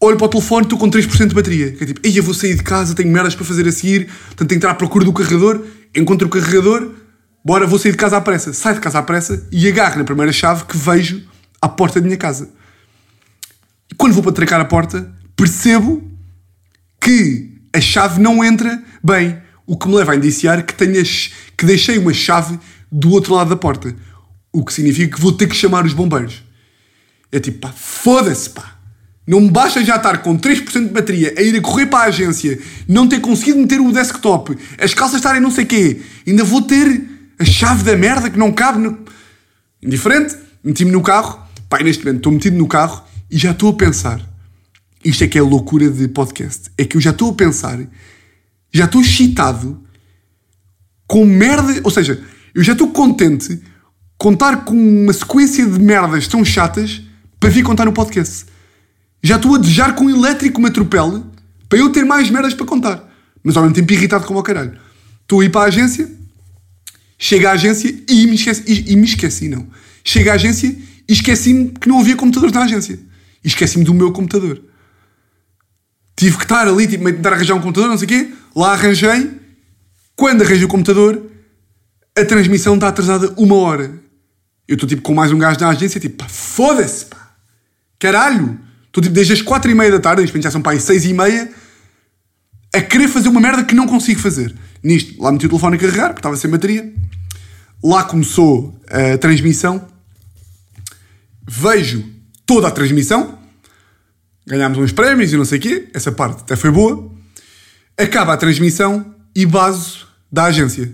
olho 0.00 0.16
para 0.16 0.26
o 0.26 0.28
telefone, 0.28 0.64
estou 0.64 0.78
com 0.78 0.90
3% 0.90 1.28
de 1.28 1.34
bateria. 1.34 1.72
Que 1.72 1.84
é 1.84 1.86
tipo, 1.86 2.00
ei, 2.04 2.18
eu 2.18 2.22
vou 2.22 2.34
sair 2.34 2.54
de 2.54 2.62
casa, 2.62 2.94
tenho 2.94 3.10
merdas 3.10 3.34
para 3.34 3.44
fazer 3.44 3.66
a 3.66 3.72
seguir, 3.72 4.06
portanto 4.06 4.38
tenho 4.38 4.48
que 4.48 4.54
entrar 4.56 4.70
à 4.70 4.74
procura 4.74 5.04
do 5.04 5.12
carregador, 5.12 5.64
encontro 5.94 6.26
o 6.26 6.30
carregador, 6.30 6.90
bora, 7.44 7.66
vou 7.66 7.78
sair 7.78 7.92
de 7.92 7.98
casa 7.98 8.16
à 8.16 8.20
pressa. 8.20 8.52
Saio 8.52 8.74
de 8.76 8.80
casa 8.80 8.98
à 8.98 9.02
pressa 9.02 9.46
e 9.50 9.66
agarro 9.68 9.98
na 9.98 10.04
primeira 10.04 10.32
chave 10.32 10.64
que 10.64 10.76
vejo 10.76 11.22
à 11.62 11.68
porta 11.68 12.00
da 12.00 12.04
minha 12.06 12.18
casa. 12.18 12.50
E 13.90 13.94
quando 13.94 14.12
vou 14.12 14.22
para 14.22 14.32
trancar 14.32 14.60
a 14.60 14.64
porta, 14.64 15.10
percebo 15.36 16.02
que 17.00 17.50
a 17.72 17.80
chave 17.80 18.20
não 18.20 18.42
entra 18.44 18.82
bem. 19.02 19.38
O 19.66 19.76
que 19.78 19.88
me 19.88 19.94
leva 19.94 20.12
a 20.12 20.16
indiciar 20.16 20.62
que, 20.64 21.04
ch- 21.04 21.32
que 21.56 21.64
deixei 21.64 21.96
uma 21.98 22.12
chave 22.12 22.58
do 22.92 23.10
outro 23.10 23.34
lado 23.34 23.48
da 23.50 23.56
porta. 23.56 23.94
O 24.54 24.64
que 24.64 24.72
significa 24.72 25.16
que 25.16 25.20
vou 25.20 25.32
ter 25.32 25.48
que 25.48 25.56
chamar 25.56 25.84
os 25.84 25.92
bombeiros. 25.92 26.44
É 27.32 27.40
tipo, 27.40 27.58
pá, 27.58 27.72
foda-se, 27.72 28.48
pá. 28.50 28.78
Não 29.26 29.40
me 29.40 29.50
basta 29.50 29.82
já 29.82 29.96
estar 29.96 30.18
com 30.18 30.38
3% 30.38 30.86
de 30.86 30.92
bateria 30.92 31.34
a 31.36 31.42
ir 31.42 31.56
a 31.56 31.60
correr 31.60 31.86
para 31.86 32.04
a 32.04 32.06
agência, 32.06 32.56
não 32.86 33.08
ter 33.08 33.20
conseguido 33.20 33.58
meter 33.58 33.80
o 33.80 33.90
desktop, 33.90 34.56
as 34.78 34.94
calças 34.94 35.16
estarem 35.16 35.40
não 35.40 35.50
sei 35.50 35.64
quê, 35.64 36.02
ainda 36.24 36.44
vou 36.44 36.62
ter 36.62 37.02
a 37.36 37.44
chave 37.44 37.82
da 37.82 37.96
merda 37.96 38.30
que 38.30 38.38
não 38.38 38.52
cabe 38.52 38.78
no... 38.78 38.96
Indiferente, 39.82 40.36
meti-me 40.62 40.92
no 40.92 41.02
carro, 41.02 41.42
pá, 41.68 41.82
neste 41.82 42.04
momento 42.04 42.18
estou 42.18 42.32
metido 42.32 42.56
no 42.56 42.68
carro 42.68 43.02
e 43.28 43.36
já 43.36 43.50
estou 43.50 43.70
a 43.70 43.72
pensar. 43.74 44.20
Isto 45.04 45.24
é 45.24 45.26
que 45.26 45.36
é 45.36 45.40
a 45.40 45.44
loucura 45.44 45.90
de 45.90 46.06
podcast. 46.06 46.70
É 46.78 46.84
que 46.84 46.96
eu 46.96 47.00
já 47.00 47.10
estou 47.10 47.30
a 47.30 47.34
pensar, 47.34 47.80
já 48.72 48.84
estou 48.84 49.00
excitado 49.00 49.82
com 51.08 51.26
merda. 51.26 51.80
Ou 51.82 51.90
seja, 51.90 52.22
eu 52.54 52.62
já 52.62 52.72
estou 52.72 52.88
contente 52.88 53.60
contar 54.18 54.64
com 54.64 54.74
uma 54.74 55.12
sequência 55.12 55.66
de 55.66 55.78
merdas 55.78 56.26
tão 56.28 56.44
chatas 56.44 57.02
para 57.38 57.50
vir 57.50 57.62
contar 57.62 57.84
no 57.84 57.92
podcast. 57.92 58.46
Já 59.22 59.36
estou 59.36 59.54
a 59.54 59.58
desejar 59.58 59.94
que 59.94 60.02
um 60.02 60.10
elétrico 60.10 60.60
me 60.60 60.68
atropele 60.68 61.22
para 61.68 61.78
eu 61.78 61.90
ter 61.90 62.04
mais 62.04 62.30
merdas 62.30 62.54
para 62.54 62.66
contar. 62.66 63.10
Mas 63.42 63.56
ao 63.56 63.62
mesmo 63.62 63.74
tempo 63.74 63.92
irritado 63.92 64.26
como 64.26 64.38
ao 64.38 64.42
caralho. 64.42 64.78
Estou 65.22 65.40
a 65.40 65.44
ir 65.44 65.50
para 65.50 65.62
a 65.62 65.64
agência, 65.64 66.10
chego 67.18 67.46
à 67.46 67.52
agência 67.52 67.94
e 68.08 68.26
me 68.26 68.34
esqueci. 68.34 68.62
E, 68.66 68.92
e 68.92 68.96
me 68.96 69.04
esqueci, 69.04 69.48
não. 69.48 69.66
Chego 70.02 70.30
à 70.30 70.34
agência 70.34 70.68
e 71.08 71.12
esqueci-me 71.12 71.70
que 71.70 71.88
não 71.88 72.00
havia 72.00 72.16
computadores 72.16 72.54
na 72.54 72.64
agência. 72.64 72.98
E 73.42 73.48
esqueci-me 73.48 73.84
do 73.84 73.94
meu 73.94 74.12
computador. 74.12 74.60
Tive 76.16 76.36
que 76.36 76.44
estar 76.44 76.68
ali, 76.68 76.86
tipo, 76.86 77.04
tentar 77.04 77.32
arranjar 77.32 77.54
um 77.54 77.60
computador, 77.60 77.90
não 77.90 77.98
sei 77.98 78.04
o 78.04 78.08
quê. 78.08 78.32
Lá 78.54 78.72
arranjei. 78.72 79.30
Quando 80.14 80.42
arranjei 80.42 80.64
o 80.64 80.68
computador, 80.68 81.30
a 82.16 82.24
transmissão 82.24 82.74
está 82.74 82.88
atrasada 82.88 83.34
uma 83.36 83.56
hora. 83.56 84.03
Eu 84.66 84.74
estou 84.74 84.88
tipo 84.88 85.02
com 85.02 85.14
mais 85.14 85.30
um 85.30 85.38
gajo 85.38 85.60
na 85.60 85.68
agência, 85.68 86.00
tipo, 86.00 86.16
pá, 86.16 86.28
foda-se, 86.28 87.06
pá. 87.06 87.34
Caralho. 87.98 88.58
Estou 88.86 89.02
tipo 89.02 89.14
desde 89.14 89.32
as 89.32 89.42
quatro 89.42 89.70
e 89.70 89.74
meia 89.74 89.90
da 89.90 90.00
tarde, 90.00 90.22
neste 90.22 90.40
já 90.40 90.50
são 90.50 90.62
pá, 90.62 90.70
aí 90.70 90.80
seis 90.80 91.04
e 91.04 91.12
meia, 91.12 91.50
a 92.72 92.80
querer 92.80 93.08
fazer 93.08 93.28
uma 93.28 93.40
merda 93.40 93.64
que 93.64 93.74
não 93.74 93.86
consigo 93.86 94.20
fazer. 94.20 94.54
Nisto, 94.82 95.20
lá 95.22 95.32
meti 95.32 95.46
o 95.46 95.48
telefone 95.48 95.76
a 95.76 95.78
carregar, 95.78 96.08
porque 96.08 96.20
estava 96.20 96.36
sem 96.36 96.50
bateria. 96.50 96.92
Lá 97.82 98.04
começou 98.04 98.80
a 98.88 99.18
transmissão. 99.18 99.86
Vejo 101.46 102.04
toda 102.46 102.68
a 102.68 102.70
transmissão. 102.70 103.38
Ganhámos 104.46 104.78
uns 104.78 104.92
prémios 104.92 105.32
e 105.32 105.36
não 105.36 105.44
sei 105.44 105.58
o 105.58 105.62
quê. 105.62 105.88
Essa 105.92 106.12
parte 106.12 106.42
até 106.42 106.56
foi 106.56 106.70
boa. 106.70 107.12
Acaba 107.98 108.32
a 108.32 108.36
transmissão 108.36 109.14
e 109.34 109.44
baso 109.44 110.06
da 110.30 110.44
agência. 110.44 110.92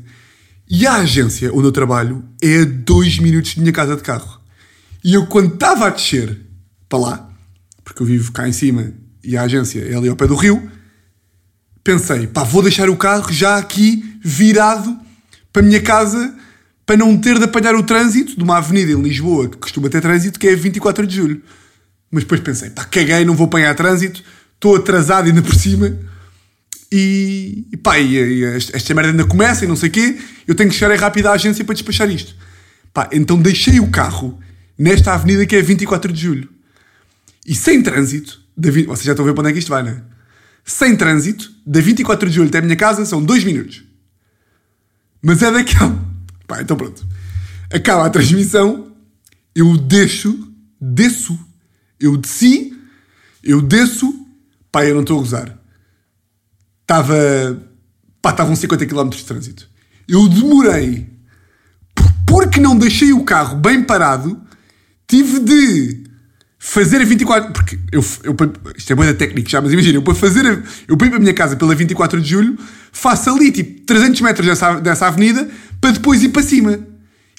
E 0.71 0.87
a 0.87 0.99
agência 0.99 1.53
onde 1.53 1.67
eu 1.67 1.73
trabalho 1.73 2.23
é 2.41 2.61
a 2.61 2.65
dois 2.65 3.19
minutos 3.19 3.55
de 3.55 3.61
minha 3.61 3.73
casa 3.73 3.97
de 3.97 4.03
carro. 4.03 4.41
E 5.03 5.15
eu, 5.15 5.27
quando 5.27 5.55
estava 5.55 5.89
a 5.89 5.91
descer 5.91 6.39
para 6.89 6.99
lá, 7.01 7.31
porque 7.83 8.01
eu 8.01 8.07
vivo 8.07 8.31
cá 8.31 8.49
em 8.49 8.53
cima 8.53 8.93
e 9.25 9.37
a 9.37 9.43
agência 9.43 9.81
é 9.81 9.97
ali 9.97 10.09
ao 10.09 10.15
pé 10.15 10.29
do 10.29 10.37
rio, 10.37 10.71
pensei, 11.83 12.29
pá, 12.29 12.45
vou 12.45 12.63
deixar 12.63 12.89
o 12.89 12.97
carro 12.97 13.33
já 13.33 13.57
aqui 13.57 14.17
virado 14.23 14.97
para 15.53 15.61
a 15.61 15.65
minha 15.65 15.83
casa 15.83 16.37
para 16.87 16.97
não 16.97 17.19
ter 17.19 17.37
de 17.37 17.45
apanhar 17.45 17.75
o 17.75 17.83
trânsito 17.83 18.37
de 18.37 18.43
uma 18.45 18.59
avenida 18.59 18.93
em 18.93 19.03
Lisboa 19.03 19.49
que 19.49 19.57
costuma 19.57 19.89
ter 19.89 20.01
trânsito, 20.01 20.39
que 20.39 20.47
é 20.47 20.55
24 20.55 21.05
de 21.05 21.17
julho. 21.17 21.43
Mas 22.13 22.23
depois 22.23 22.41
pensei, 22.41 22.71
pá, 22.71 22.85
caguei, 22.85 23.25
não 23.25 23.35
vou 23.35 23.47
apanhar 23.47 23.75
trânsito, 23.75 24.23
estou 24.55 24.77
atrasado 24.77 25.27
ainda 25.27 25.43
por 25.43 25.55
cima 25.55 25.99
e, 26.93 27.67
e 27.73 27.77
pá, 27.77 27.99
e, 27.99 28.15
e 28.17 28.45
esta, 28.45 28.77
esta 28.77 28.95
merda 28.95 29.11
ainda 29.11 29.25
começa 29.25 29.65
e 29.65 29.69
não 29.69 29.77
sei 29.77 29.89
o 29.89 29.93
quê, 29.93 30.19
eu 30.47 30.55
tenho 30.55 30.71
que 30.71 30.77
chegar 30.77 30.99
rápido 30.99 31.27
à 31.27 31.33
agência 31.33 31.65
para 31.65 31.75
despachar 31.75 32.11
isto. 32.11 32.35
Pá, 32.93 33.09
então 33.13 33.41
deixei 33.41 33.79
o 33.79 33.91
carro 33.91 34.39
nesta 34.79 35.15
avenida 35.15 35.47
que 35.47 35.55
é 35.55 35.63
24 35.63 36.13
de 36.13 36.21
julho. 36.21 36.49
E 37.47 37.55
sem 37.55 37.83
trânsito, 37.83 38.41
da 38.57 38.71
vocês 38.71 39.03
já 39.03 39.13
estão 39.13 39.25
a 39.25 39.29
ver 39.29 39.35
para 39.35 39.43
onde 39.43 39.51
é 39.51 39.53
que 39.53 39.59
isto 39.59 39.69
vai, 39.69 39.83
não 39.83 39.91
é? 39.91 40.03
Sem 40.65 40.97
trânsito, 40.97 41.51
da 41.67 41.81
24 41.81 42.29
de 42.29 42.35
julho 42.35 42.49
até 42.49 42.59
a 42.59 42.63
minha 42.63 42.77
casa 42.77 43.05
são 43.05 43.23
2 43.23 43.45
minutos. 43.45 43.85
Mas 45.23 45.43
é 45.43 45.51
daquela. 45.51 45.99
Pá, 46.47 46.61
então 46.61 46.77
pronto. 46.77 47.07
Acaba 47.73 48.05
a 48.05 48.11
transmissão, 48.11 48.93
eu 49.55 49.77
deixo, 49.77 50.53
desço, 50.81 51.39
eu 52.01 52.17
desci, 52.17 52.77
eu 53.43 53.61
desço, 53.61 54.27
pá, 54.73 54.85
eu 54.85 54.95
não 54.95 55.03
estou 55.03 55.19
a 55.19 55.21
gozar. 55.21 55.60
Estava. 56.91 57.63
pá, 58.21 58.31
estavam 58.31 58.57
50 58.57 58.85
km 58.85 59.09
de 59.11 59.25
trânsito. 59.25 59.69
Eu 60.09 60.29
demorei, 60.29 61.09
por- 61.95 62.13
porque 62.27 62.59
não 62.61 62.77
deixei 62.77 63.13
o 63.13 63.23
carro 63.23 63.57
bem 63.57 63.81
parado, 63.85 64.41
tive 65.07 65.39
de 65.39 66.03
fazer 66.59 67.01
a 67.01 67.05
24. 67.05 67.53
Porque 67.53 67.79
eu, 67.93 68.05
eu 68.25 68.37
isto 68.77 68.93
é 68.93 68.97
boa 68.97 69.15
técnica 69.15 69.49
já, 69.49 69.61
mas 69.61 69.73
imagina, 69.73 69.99
eu 69.99 70.03
para 70.03 70.17
fazer. 70.17 70.45
A, 70.45 70.63
eu 70.89 70.97
para 70.97 71.07
ir 71.07 71.11
para 71.11 71.19
a 71.19 71.23
minha 71.23 71.33
casa 71.33 71.55
pela 71.55 71.77
24 71.77 72.21
de 72.21 72.29
julho, 72.29 72.59
faço 72.91 73.31
ali 73.31 73.53
tipo 73.53 73.83
300 73.87 74.21
metros 74.23 74.47
dessa, 74.49 74.81
dessa 74.81 75.07
avenida 75.07 75.49
para 75.81 75.93
depois 75.93 76.21
ir 76.25 76.31
para 76.31 76.43
cima. 76.43 76.77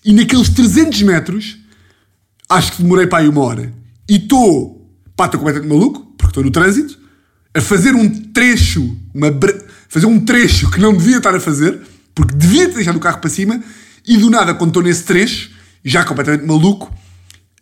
E 0.06 0.14
naqueles 0.14 0.48
300 0.48 1.02
metros, 1.02 1.58
acho 2.50 2.72
que 2.72 2.82
demorei 2.82 3.06
para 3.06 3.20
aí 3.20 3.28
uma 3.28 3.42
hora. 3.42 3.74
E 4.10 4.16
estou, 4.16 4.90
pá, 5.14 5.26
estou 5.26 5.42
completamente 5.42 5.70
maluco, 5.70 6.06
porque 6.18 6.28
estou 6.32 6.44
no 6.44 6.52
trânsito, 6.52 7.01
a 7.54 7.62
fazer 7.62 7.96
um 7.96 8.10
trecho, 8.32 8.98
uma 9.14 9.28
fazer 9.90 10.06
um 10.06 10.20
trecho 10.20 10.72
que 10.72 10.80
não 10.80 10.96
devia 10.96 11.18
estar 11.18 11.36
a 11.36 11.40
fazer, 11.40 11.82
porque 12.16 12.36
devia 12.36 12.68
ter 12.68 12.76
deixado 12.76 12.96
o 12.96 13.00
carro 13.00 13.20
para 13.20 13.30
cima, 13.30 13.62
e 14.08 14.18
do 14.18 14.30
nada, 14.30 14.54
quando 14.54 14.70
estou 14.70 14.84
nesse 14.84 15.04
trecho, 15.04 15.52
já 15.84 16.04
completamente 16.04 16.46
maluco, 16.46 16.94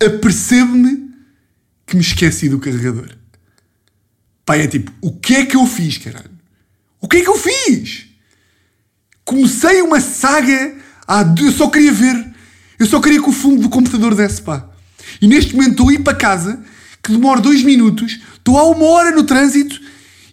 apercebo-me 0.04 1.10
que 1.86 1.96
me 1.96 2.02
esqueci 2.02 2.50
do 2.50 2.60
carregador. 2.60 3.10
Pá, 4.46 4.58
é 4.58 4.68
tipo, 4.68 4.92
o 5.02 5.12
que 5.12 5.36
é 5.36 5.46
que 5.46 5.56
eu 5.56 5.66
fiz, 5.66 5.98
caralho? 5.98 6.32
O 7.02 7.08
que 7.08 7.18
é 7.18 7.22
que 7.22 7.30
eu 7.30 7.38
fiz? 7.38 8.06
Comecei 9.24 9.82
uma 9.82 10.02
saga. 10.02 10.76
Ah, 11.08 11.24
eu 11.40 11.52
só 11.52 11.70
queria 11.70 11.92
ver. 11.92 12.34
Eu 12.78 12.86
só 12.86 13.00
queria 13.00 13.22
que 13.22 13.30
o 13.30 13.34
fundo 13.34 13.62
do 13.62 13.70
computador 13.70 14.16
desse, 14.16 14.42
pá. 14.42 14.68
E 15.22 15.28
neste 15.28 15.56
momento 15.56 15.72
estou 15.72 15.90
a 15.90 15.94
ir 15.94 16.00
para 16.00 16.16
casa, 16.16 16.64
que 17.04 17.12
demora 17.12 17.42
dois 17.42 17.64
minutos, 17.64 18.20
estou 18.36 18.58
há 18.58 18.64
uma 18.64 18.86
hora 18.86 19.12
no 19.12 19.24
trânsito 19.24 19.80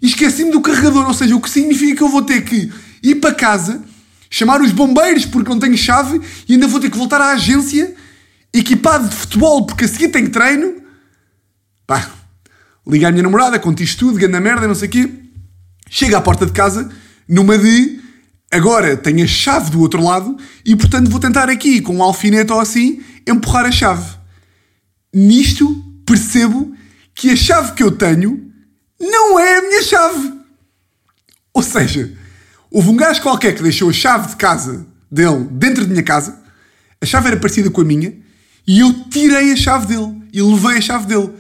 e 0.01 0.07
esqueci-me 0.07 0.51
do 0.51 0.61
carregador. 0.61 1.07
Ou 1.07 1.15
seja, 1.15 1.35
o 1.35 1.41
que 1.41 1.51
significa 1.51 1.97
que 1.97 2.03
eu 2.03 2.09
vou 2.09 2.23
ter 2.23 2.43
que 2.45 2.71
ir 3.03 3.17
para 3.17 3.35
casa, 3.35 3.83
chamar 4.31 4.61
os 4.61 4.73
bombeiros 4.73 5.25
porque 5.25 5.49
não 5.49 5.59
tenho 5.59 5.77
chave 5.77 6.21
e 6.49 6.55
ainda 6.55 6.67
vou 6.67 6.81
ter 6.81 6.91
que 6.91 6.99
voltar 6.99 7.21
à 7.21 7.31
agência 7.31 7.95
equipado 8.53 9.09
de 9.09 9.15
futebol 9.15 9.67
porque 9.67 9.85
a 9.85 9.89
seguir 9.89 10.09
tenho 10.09 10.31
treino. 10.31 10.83
Pá, 11.87 12.11
liga 12.87 13.09
à 13.09 13.11
minha 13.11 13.23
namorada, 13.23 13.59
conto 13.59 13.83
isto 13.83 14.07
tudo, 14.07 14.19
ganda 14.19 14.41
merda, 14.41 14.67
não 14.67 14.75
sei 14.75 14.89
o 14.89 14.91
quê. 14.91 15.11
Chega 15.89 16.19
à 16.19 16.21
porta 16.21 16.47
de 16.47 16.53
casa 16.53 16.91
numa 17.29 17.57
de 17.57 18.01
agora 18.51 18.97
tenho 18.97 19.25
a 19.25 19.27
chave 19.27 19.71
do 19.71 19.81
outro 19.81 20.03
lado 20.03 20.37
e 20.65 20.75
portanto 20.77 21.11
vou 21.11 21.21
tentar 21.21 21.49
aqui 21.49 21.81
com 21.81 21.97
um 21.97 22.03
alfinete 22.03 22.53
ou 22.53 22.61
assim 22.61 23.01
empurrar 23.27 23.67
a 23.67 23.73
chave. 23.73 24.17
Nisto 25.15 25.85
percebo 26.07 26.75
que 27.15 27.31
a 27.31 27.37
chave 27.37 27.73
que 27.73 27.83
eu 27.83 27.91
tenho 27.91 28.53
não 28.99 29.39
é 29.39 29.59
a 29.59 29.63
minha 29.63 29.83
chave. 29.83 30.33
Ou 31.53 31.63
seja, 31.63 32.17
houve 32.71 32.89
um 32.89 32.97
gajo 32.97 33.21
qualquer 33.21 33.55
que 33.55 33.63
deixou 33.63 33.91
a 33.91 33.93
chave 33.93 34.29
de 34.29 34.37
casa 34.37 34.87
dele 35.11 35.49
dentro 35.51 35.85
de 35.85 35.91
minha 35.91 36.03
casa, 36.03 36.45
A 37.01 37.07
chave 37.07 37.29
era 37.29 37.37
parecida 37.37 37.71
com 37.71 37.81
a 37.81 37.85
minha 37.85 38.15
e 38.67 38.81
eu 38.81 38.93
tirei 39.11 39.53
a 39.53 39.57
chave 39.57 39.87
dele 39.87 40.23
e 40.33 40.41
levei 40.43 40.79
a 40.79 40.81
chave 40.81 41.07
dele. 41.07 41.33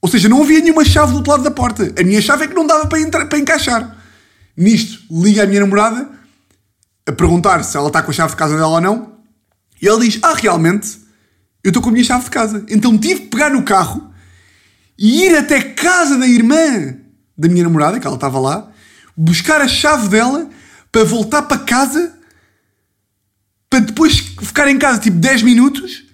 Ou 0.00 0.08
seja, 0.08 0.28
não 0.28 0.42
havia 0.42 0.60
nenhuma 0.60 0.84
chave 0.84 1.10
do 1.10 1.16
outro 1.16 1.32
lado 1.32 1.42
da 1.42 1.50
porta. 1.50 1.92
A 1.98 2.04
minha 2.04 2.22
chave 2.22 2.44
é 2.44 2.48
que 2.48 2.54
não 2.54 2.66
dava 2.66 2.86
para, 2.86 3.00
entrar, 3.00 3.26
para 3.26 3.38
encaixar. 3.38 3.96
Nisto, 4.56 5.02
liga 5.10 5.42
a 5.42 5.46
minha 5.46 5.60
namorada 5.60 6.08
a 7.06 7.12
perguntar 7.12 7.62
se 7.64 7.76
ela 7.76 7.88
está 7.88 8.02
com 8.02 8.10
a 8.10 8.14
chave 8.14 8.30
de 8.30 8.36
casa 8.36 8.54
dela 8.54 8.68
ou 8.68 8.80
não. 8.80 9.18
E 9.82 9.88
ela 9.88 10.00
diz: 10.00 10.18
Ah, 10.22 10.34
realmente, 10.34 10.98
eu 11.62 11.68
estou 11.68 11.82
com 11.82 11.88
a 11.88 11.92
minha 11.92 12.04
chave 12.04 12.24
de 12.24 12.30
casa. 12.30 12.64
Então 12.68 12.96
tive 12.96 13.20
que 13.20 13.26
pegar 13.28 13.50
no 13.50 13.62
carro 13.62 14.12
e 14.98 15.24
ir 15.24 15.36
até 15.36 15.60
casa 15.60 16.18
da 16.18 16.26
irmã 16.26 16.96
da 17.36 17.48
minha 17.48 17.64
namorada, 17.64 18.00
que 18.00 18.06
ela 18.06 18.16
estava 18.16 18.40
lá, 18.40 18.70
buscar 19.16 19.60
a 19.60 19.68
chave 19.68 20.08
dela 20.08 20.48
para 20.90 21.04
voltar 21.04 21.42
para 21.42 21.58
casa 21.58 22.18
para 23.70 23.80
depois 23.80 24.18
ficar 24.18 24.68
em 24.68 24.78
casa 24.78 24.98
tipo 24.98 25.18
10 25.18 25.42
minutos 25.42 26.04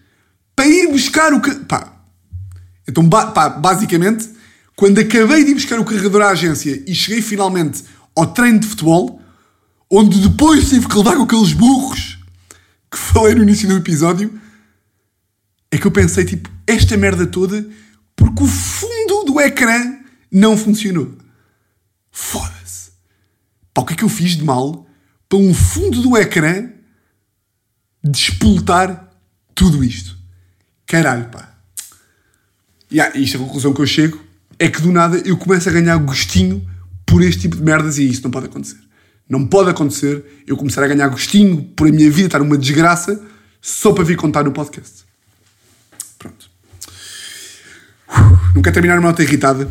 para 0.56 0.66
ir 0.66 0.88
buscar 0.88 1.32
o. 1.32 1.40
Pá. 1.66 1.92
Então, 2.86 3.08
pá, 3.08 3.48
basicamente, 3.48 4.28
quando 4.76 4.98
acabei 4.98 5.44
de 5.44 5.52
ir 5.52 5.54
buscar 5.54 5.78
o 5.78 5.84
carregador 5.84 6.22
à 6.22 6.28
agência 6.30 6.82
e 6.86 6.94
cheguei 6.94 7.22
finalmente 7.22 7.84
ao 8.14 8.26
treino 8.26 8.58
de 8.58 8.66
futebol, 8.66 9.20
onde 9.90 10.18
depois 10.20 10.68
tive 10.68 10.86
que 10.86 10.96
levar 10.96 11.16
com 11.16 11.22
aqueles 11.22 11.52
burros 11.52 12.18
que 12.90 12.98
falei 12.98 13.34
no 13.34 13.42
início 13.42 13.66
do 13.68 13.76
episódio, 13.76 14.38
é 15.74 15.78
que 15.78 15.86
eu 15.86 15.90
pensei, 15.90 16.24
tipo, 16.24 16.50
esta 16.66 16.96
merda 16.96 17.26
toda 17.26 17.66
porque 18.16 18.42
o 18.42 18.46
fundo 18.46 19.24
do 19.24 19.40
ecrã 19.40 19.98
não 20.30 20.56
funcionou. 20.56 21.16
Foda-se. 22.10 22.92
Pá, 23.72 23.82
o 23.82 23.84
que 23.84 23.94
é 23.94 23.96
que 23.96 24.04
eu 24.04 24.08
fiz 24.08 24.36
de 24.36 24.44
mal 24.44 24.86
para 25.28 25.38
um 25.38 25.52
fundo 25.52 26.00
do 26.00 26.16
ecrã 26.16 26.70
despoltar 28.02 29.10
tudo 29.54 29.82
isto? 29.82 30.16
Caralho, 30.86 31.28
pá. 31.30 31.54
E 32.90 32.96
yeah, 32.96 33.18
isto 33.18 33.36
é 33.36 33.40
a 33.40 33.44
conclusão 33.44 33.72
que 33.72 33.80
eu 33.80 33.86
chego 33.86 34.22
é 34.58 34.68
que 34.68 34.80
do 34.80 34.92
nada 34.92 35.18
eu 35.24 35.36
começo 35.36 35.68
a 35.68 35.72
ganhar 35.72 35.96
gostinho 35.98 36.64
por 37.04 37.22
este 37.22 37.42
tipo 37.42 37.56
de 37.56 37.62
merdas 37.62 37.98
e 37.98 38.08
isso 38.08 38.22
não 38.22 38.30
pode 38.30 38.46
acontecer. 38.46 38.78
Não 39.28 39.46
pode 39.46 39.70
acontecer 39.70 40.24
eu 40.46 40.56
começar 40.56 40.84
a 40.84 40.86
ganhar 40.86 41.08
gostinho 41.08 41.64
por 41.76 41.88
a 41.88 41.90
minha 41.90 42.10
vida 42.10 42.28
estar 42.28 42.42
uma 42.42 42.58
desgraça 42.58 43.20
só 43.60 43.92
para 43.92 44.04
vir 44.04 44.16
contar 44.16 44.44
no 44.44 44.52
podcast. 44.52 45.04
Pronto. 46.18 46.50
Não 48.54 48.62
quero 48.62 48.74
terminar 48.74 48.98
uma 48.98 49.08
nota 49.08 49.22
irritada 49.22 49.68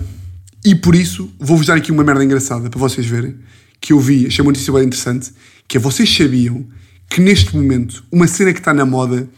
e 0.66 0.76
por 0.76 0.96
isso 0.96 1.34
vou-vos 1.40 1.68
dar 1.68 1.76
aqui 1.76 1.92
uma 1.92 2.04
merda 2.04 2.24
engraçada 2.24 2.70
para 2.70 2.80
vocês 2.80 3.06
verem 3.06 3.36
que 3.80 3.92
eu 3.92 4.00
vi, 4.00 4.28
achei 4.28 4.42
uma 4.42 4.52
notícia 4.52 4.72
bem 4.72 4.84
interessante, 4.84 5.34
que 5.68 5.78
é 5.78 5.80
vocês 5.80 6.14
sabiam 6.14 6.66
que 7.10 7.20
neste 7.20 7.56
momento 7.56 8.04
uma 8.12 8.28
cena 8.28 8.54
que 8.54 8.60
está 8.60 8.74
na 8.74 8.86
moda 8.86 9.30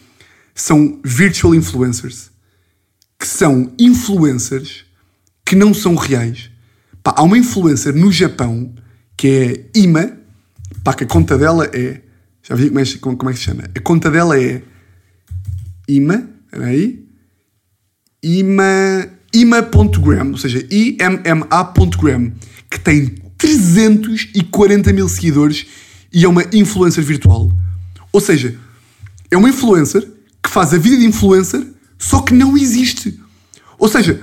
são 0.53 0.99
virtual 1.03 1.55
influencers, 1.55 2.29
que 3.19 3.27
são 3.27 3.73
influencers 3.79 4.85
que 5.43 5.55
não 5.55 5.73
são 5.73 5.95
reais. 5.95 6.49
Pá, 7.03 7.13
há 7.17 7.23
uma 7.23 7.37
influencer 7.37 7.95
no 7.95 8.11
Japão 8.11 8.73
que 9.17 9.27
é 9.27 9.79
Ima, 9.79 10.11
pá, 10.83 10.93
que 10.93 11.03
a 11.03 11.07
conta 11.07 11.37
dela 11.37 11.69
é. 11.73 12.01
Já 12.43 12.55
vi 12.55 12.69
como 12.69 12.79
é, 12.79 12.85
como 13.17 13.29
é 13.29 13.33
que 13.33 13.39
se 13.39 13.45
chama? 13.45 13.63
A 13.75 13.79
conta 13.79 14.11
dela 14.11 14.39
é 14.39 14.61
Ima, 15.87 16.27
espera 16.45 16.67
aí. 16.67 17.04
Ima. 18.25 19.09
Ima.gram, 19.33 20.31
ou 20.31 20.37
seja, 20.37 20.65
imma.gram, 20.71 22.31
que 22.71 22.79
tem 22.79 23.15
340 23.37 24.93
mil 24.93 25.09
seguidores 25.09 25.65
e 26.11 26.23
é 26.23 26.27
uma 26.27 26.43
influencer 26.53 27.03
virtual. 27.03 27.51
Ou 28.13 28.21
seja, 28.21 28.57
é 29.29 29.35
uma 29.35 29.49
influencer 29.49 30.07
que 30.41 30.49
faz 30.49 30.73
a 30.73 30.77
vida 30.77 30.95
de 30.95 31.05
influencer, 31.05 31.67
só 31.99 32.21
que 32.21 32.33
não 32.33 32.55
existe. 32.57 33.19
Ou 33.77 33.89
seja, 33.89 34.21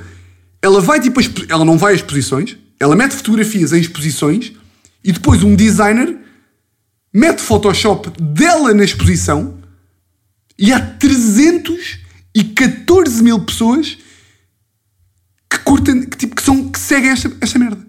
ela 0.63 0.81
vai 0.81 0.99
tipo, 0.99 1.21
ela 1.49 1.65
não 1.65 1.77
vai 1.77 1.93
a 1.93 1.97
exposições, 1.97 2.57
ela 2.81 2.97
mete 2.97 3.15
fotografias 3.15 3.75
em 3.75 3.81
exposições 3.81 4.53
e 5.05 5.13
depois 5.13 5.43
um 5.43 5.55
designer 5.55 6.17
mete 7.13 7.43
Photoshop 7.43 8.11
dela 8.19 8.73
na 8.73 8.85
exposição 8.85 9.59
e 10.59 10.73
há 10.73 10.81
314 12.35 13.23
mil 13.23 13.41
pessoas 13.41 13.99
que 15.49 15.59
curtem, 15.59 16.05
que, 16.05 16.17
tipo, 16.17 16.35
que, 16.35 16.43
são, 16.43 16.69
que 16.69 16.79
seguem 16.79 17.11
esta, 17.11 17.31
esta 17.41 17.59
merda. 17.59 17.87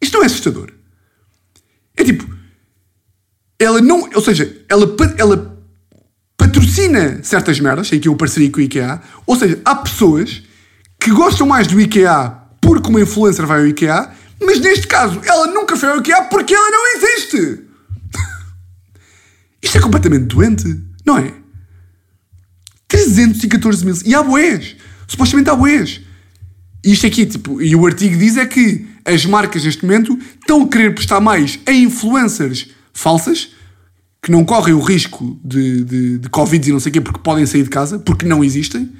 Isto 0.00 0.16
não 0.16 0.22
é 0.22 0.26
assustador. 0.26 0.72
É 1.96 2.04
tipo, 2.04 2.28
ela 3.58 3.80
não, 3.80 4.08
ou 4.14 4.22
seja, 4.22 4.64
ela, 4.68 4.96
ela 5.18 5.64
patrocina 6.36 7.22
certas 7.22 7.60
merdas, 7.60 7.90
tem 7.90 7.98
aqui 7.98 8.08
uma 8.08 8.16
parceria 8.16 8.50
com 8.50 8.58
o 8.58 8.62
IKEA, 8.62 9.00
ou 9.26 9.36
seja, 9.36 9.60
há 9.64 9.74
pessoas 9.74 10.42
que 10.98 11.10
gostam 11.10 11.46
mais 11.46 11.66
do 11.66 11.80
IKEA 11.80 12.36
porque 12.60 12.88
uma 12.88 13.00
influencer 13.00 13.46
vai 13.46 13.60
ao 13.60 13.66
IKEA, 13.66 14.10
mas 14.40 14.60
neste 14.60 14.86
caso 14.86 15.20
ela 15.24 15.46
nunca 15.48 15.76
foi 15.76 15.90
ao 15.90 15.98
IKEA 15.98 16.22
porque 16.24 16.54
ela 16.54 16.70
não 16.70 16.96
existe. 16.96 17.64
Isto 19.62 19.78
é 19.78 19.80
completamente 19.80 20.24
doente, 20.24 20.80
não 21.04 21.18
é? 21.18 21.34
314 22.90 23.84
mil. 23.84 23.94
E 24.04 24.14
há 24.14 24.22
boés. 24.22 24.76
Supostamente 25.06 25.48
há 25.48 25.54
boés. 25.54 26.00
E 26.84 26.92
isto 26.92 27.06
aqui, 27.06 27.24
tipo, 27.24 27.62
e 27.62 27.74
o 27.74 27.86
artigo 27.86 28.18
diz 28.18 28.36
é 28.36 28.44
que 28.44 28.86
as 29.04 29.24
marcas 29.24 29.64
neste 29.64 29.84
momento 29.84 30.18
estão 30.40 30.62
a 30.62 30.68
querer 30.68 30.94
prestar 30.94 31.20
mais 31.20 31.58
a 31.66 31.72
influencers 31.72 32.68
falsas 32.92 33.50
que 34.22 34.30
não 34.30 34.44
correm 34.44 34.74
o 34.74 34.80
risco 34.80 35.38
de, 35.42 35.84
de, 35.84 36.18
de 36.18 36.28
Covid 36.28 36.68
e 36.68 36.72
não 36.72 36.80
sei 36.80 36.90
o 36.90 36.92
quê 36.92 37.00
porque 37.00 37.20
podem 37.20 37.46
sair 37.46 37.62
de 37.62 37.70
casa, 37.70 37.98
porque 37.98 38.26
não 38.26 38.44
existem, 38.44 38.90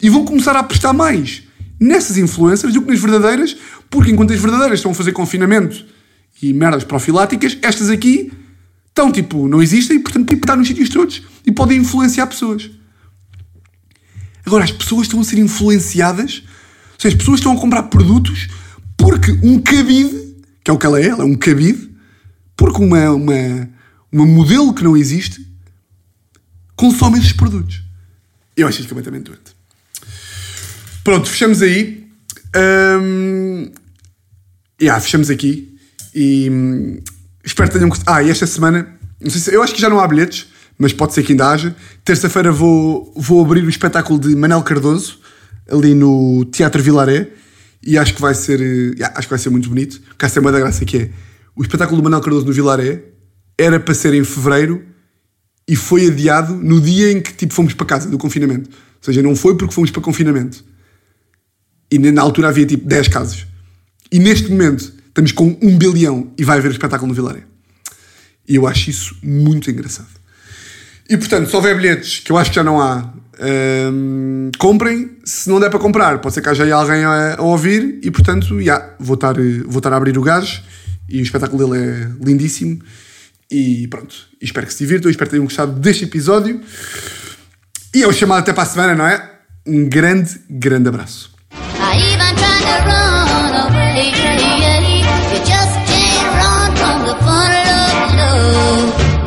e 0.00 0.08
vão 0.08 0.24
começar 0.24 0.54
a 0.54 0.60
apostar 0.60 0.94
mais 0.94 1.42
nessas 1.78 2.16
influencers 2.16 2.72
do 2.72 2.82
que 2.82 2.90
nas 2.90 3.00
verdadeiras, 3.00 3.56
porque 3.88 4.10
enquanto 4.10 4.32
as 4.32 4.40
verdadeiras 4.40 4.78
estão 4.78 4.92
a 4.92 4.94
fazer 4.94 5.12
confinamento 5.12 5.84
e 6.40 6.52
merdas 6.52 6.84
profiláticas, 6.84 7.58
estas 7.62 7.90
aqui 7.90 8.30
estão 8.88 9.10
tipo, 9.10 9.48
não 9.48 9.62
existem 9.62 9.96
e 9.96 10.00
portanto 10.00 10.28
tipo, 10.28 10.42
estão 10.42 10.56
nos 10.56 10.68
sítios 10.68 10.88
todos 10.88 11.22
e 11.44 11.50
podem 11.50 11.78
influenciar 11.78 12.26
pessoas. 12.26 12.70
Agora, 14.50 14.64
as 14.64 14.72
pessoas 14.72 15.02
estão 15.02 15.20
a 15.20 15.22
ser 15.22 15.38
influenciadas, 15.38 16.42
ou 16.94 16.98
seja, 16.98 17.14
as 17.14 17.18
pessoas 17.20 17.38
estão 17.38 17.52
a 17.52 17.60
comprar 17.60 17.84
produtos 17.84 18.48
porque 18.96 19.30
um 19.44 19.60
cabide, 19.60 20.34
que 20.64 20.68
é 20.72 20.74
o 20.74 20.76
que 20.76 20.84
ela 20.84 21.00
é, 21.00 21.06
ela 21.06 21.22
é 21.22 21.24
um 21.24 21.36
cabide, 21.36 21.88
porque 22.56 22.82
uma, 22.82 23.12
uma, 23.12 23.70
uma 24.10 24.26
modelo 24.26 24.74
que 24.74 24.82
não 24.82 24.96
existe 24.96 25.46
consome 26.74 27.20
esses 27.20 27.32
produtos. 27.32 27.80
Eu 28.56 28.66
acho 28.66 28.80
isto 28.80 28.88
completamente 28.88 29.26
doente. 29.26 29.54
Pronto, 31.04 31.30
fechamos 31.30 31.62
aí. 31.62 32.10
Um, 32.56 33.70
yeah, 34.82 35.00
fechamos 35.00 35.30
aqui. 35.30 35.78
E 36.12 36.50
um, 36.50 37.00
espero 37.44 37.68
que 37.68 37.74
tenham 37.74 37.88
gostado. 37.88 38.18
Ah, 38.18 38.20
e 38.20 38.28
esta 38.28 38.48
semana, 38.48 38.98
não 39.20 39.30
sei 39.30 39.40
se, 39.40 39.54
eu 39.54 39.62
acho 39.62 39.72
que 39.72 39.80
já 39.80 39.88
não 39.88 40.00
há 40.00 40.08
bilhetes, 40.08 40.48
mas 40.80 40.94
pode 40.94 41.12
ser 41.12 41.22
que 41.22 41.32
ainda 41.32 41.50
haja. 41.50 41.76
Terça-feira 42.02 42.50
vou, 42.50 43.12
vou 43.14 43.44
abrir 43.44 43.62
o 43.62 43.68
espetáculo 43.68 44.18
de 44.18 44.34
Manel 44.34 44.62
Cardoso, 44.62 45.18
ali 45.70 45.94
no 45.94 46.46
Teatro 46.46 46.82
Vilaré. 46.82 47.28
E 47.82 47.98
acho 47.98 48.14
que 48.14 48.20
vai 48.20 48.34
ser, 48.34 48.60
yeah, 48.94 49.14
acho 49.14 49.28
que 49.28 49.30
vai 49.30 49.38
ser 49.38 49.50
muito 49.50 49.68
bonito. 49.68 50.00
Cá 50.16 50.28
tem 50.30 50.40
uma 50.40 50.50
da 50.50 50.58
graça 50.58 50.82
que 50.86 50.96
é 50.96 51.10
o 51.54 51.60
espetáculo 51.60 52.00
do 52.00 52.02
Manel 52.02 52.22
Cardoso 52.22 52.46
no 52.46 52.52
Vilaré 52.52 53.04
era 53.58 53.78
para 53.78 53.92
ser 53.92 54.14
em 54.14 54.24
fevereiro 54.24 54.82
e 55.68 55.76
foi 55.76 56.06
adiado 56.06 56.54
no 56.54 56.80
dia 56.80 57.12
em 57.12 57.20
que 57.20 57.34
tipo, 57.34 57.52
fomos 57.52 57.74
para 57.74 57.84
casa 57.84 58.08
do 58.08 58.16
confinamento. 58.16 58.70
Ou 58.70 59.02
seja, 59.02 59.22
não 59.22 59.36
foi 59.36 59.54
porque 59.58 59.74
fomos 59.74 59.90
para 59.90 60.00
confinamento. 60.00 60.64
E 61.90 61.98
na 61.98 62.22
altura 62.22 62.48
havia 62.48 62.64
tipo 62.64 62.86
10 62.86 63.08
casos. 63.08 63.46
E 64.10 64.18
neste 64.18 64.48
momento 64.48 64.94
estamos 65.08 65.32
com 65.32 65.58
um 65.60 65.76
bilhão 65.76 66.32
e 66.38 66.44
vai 66.44 66.56
haver 66.56 66.70
espetáculo 66.70 67.08
no 67.08 67.14
Vilaré. 67.14 67.42
E 68.48 68.56
eu 68.56 68.66
acho 68.66 68.88
isso 68.88 69.14
muito 69.22 69.70
engraçado. 69.70 70.19
E 71.10 71.16
portanto, 71.16 71.50
se 71.50 71.56
houver 71.56 71.76
bilhetes, 71.76 72.20
que 72.20 72.30
eu 72.30 72.38
acho 72.38 72.50
que 72.50 72.56
já 72.56 72.62
não 72.62 72.80
há, 72.80 73.12
hum, 73.92 74.52
comprem. 74.56 75.10
Se 75.24 75.50
não 75.50 75.58
der 75.58 75.68
para 75.68 75.80
comprar, 75.80 76.20
pode 76.20 76.34
ser 76.34 76.40
que 76.40 76.48
haja 76.48 76.72
alguém 76.72 77.04
a, 77.04 77.34
a 77.36 77.42
ouvir. 77.42 77.98
E 78.00 78.12
portanto, 78.12 78.62
já, 78.62 78.94
vou, 78.96 79.14
estar, 79.14 79.34
vou 79.34 79.78
estar 79.78 79.92
a 79.92 79.96
abrir 79.96 80.16
o 80.16 80.22
gás. 80.22 80.62
E 81.08 81.18
o 81.18 81.22
espetáculo 81.22 81.68
dele 81.68 81.84
é 81.84 82.24
lindíssimo. 82.24 82.80
E 83.50 83.88
pronto, 83.88 84.14
espero 84.40 84.68
que 84.68 84.72
se 84.72 84.78
divirtam, 84.78 85.10
espero 85.10 85.28
que 85.28 85.32
tenham 85.32 85.44
gostado 85.44 85.72
deste 85.72 86.04
episódio. 86.04 86.60
E 87.92 88.02
eu 88.02 88.12
chamado 88.12 88.38
até 88.38 88.52
para 88.52 88.62
a 88.62 88.66
semana, 88.66 88.94
não 88.94 89.04
é? 89.04 89.30
Um 89.66 89.88
grande, 89.88 90.40
grande 90.48 90.88
abraço. 90.88 91.32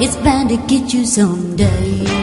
It's 0.05 0.17
bound 0.17 0.49
to 0.49 0.57
get 0.67 0.93
you 0.93 1.05
someday. 1.05 2.22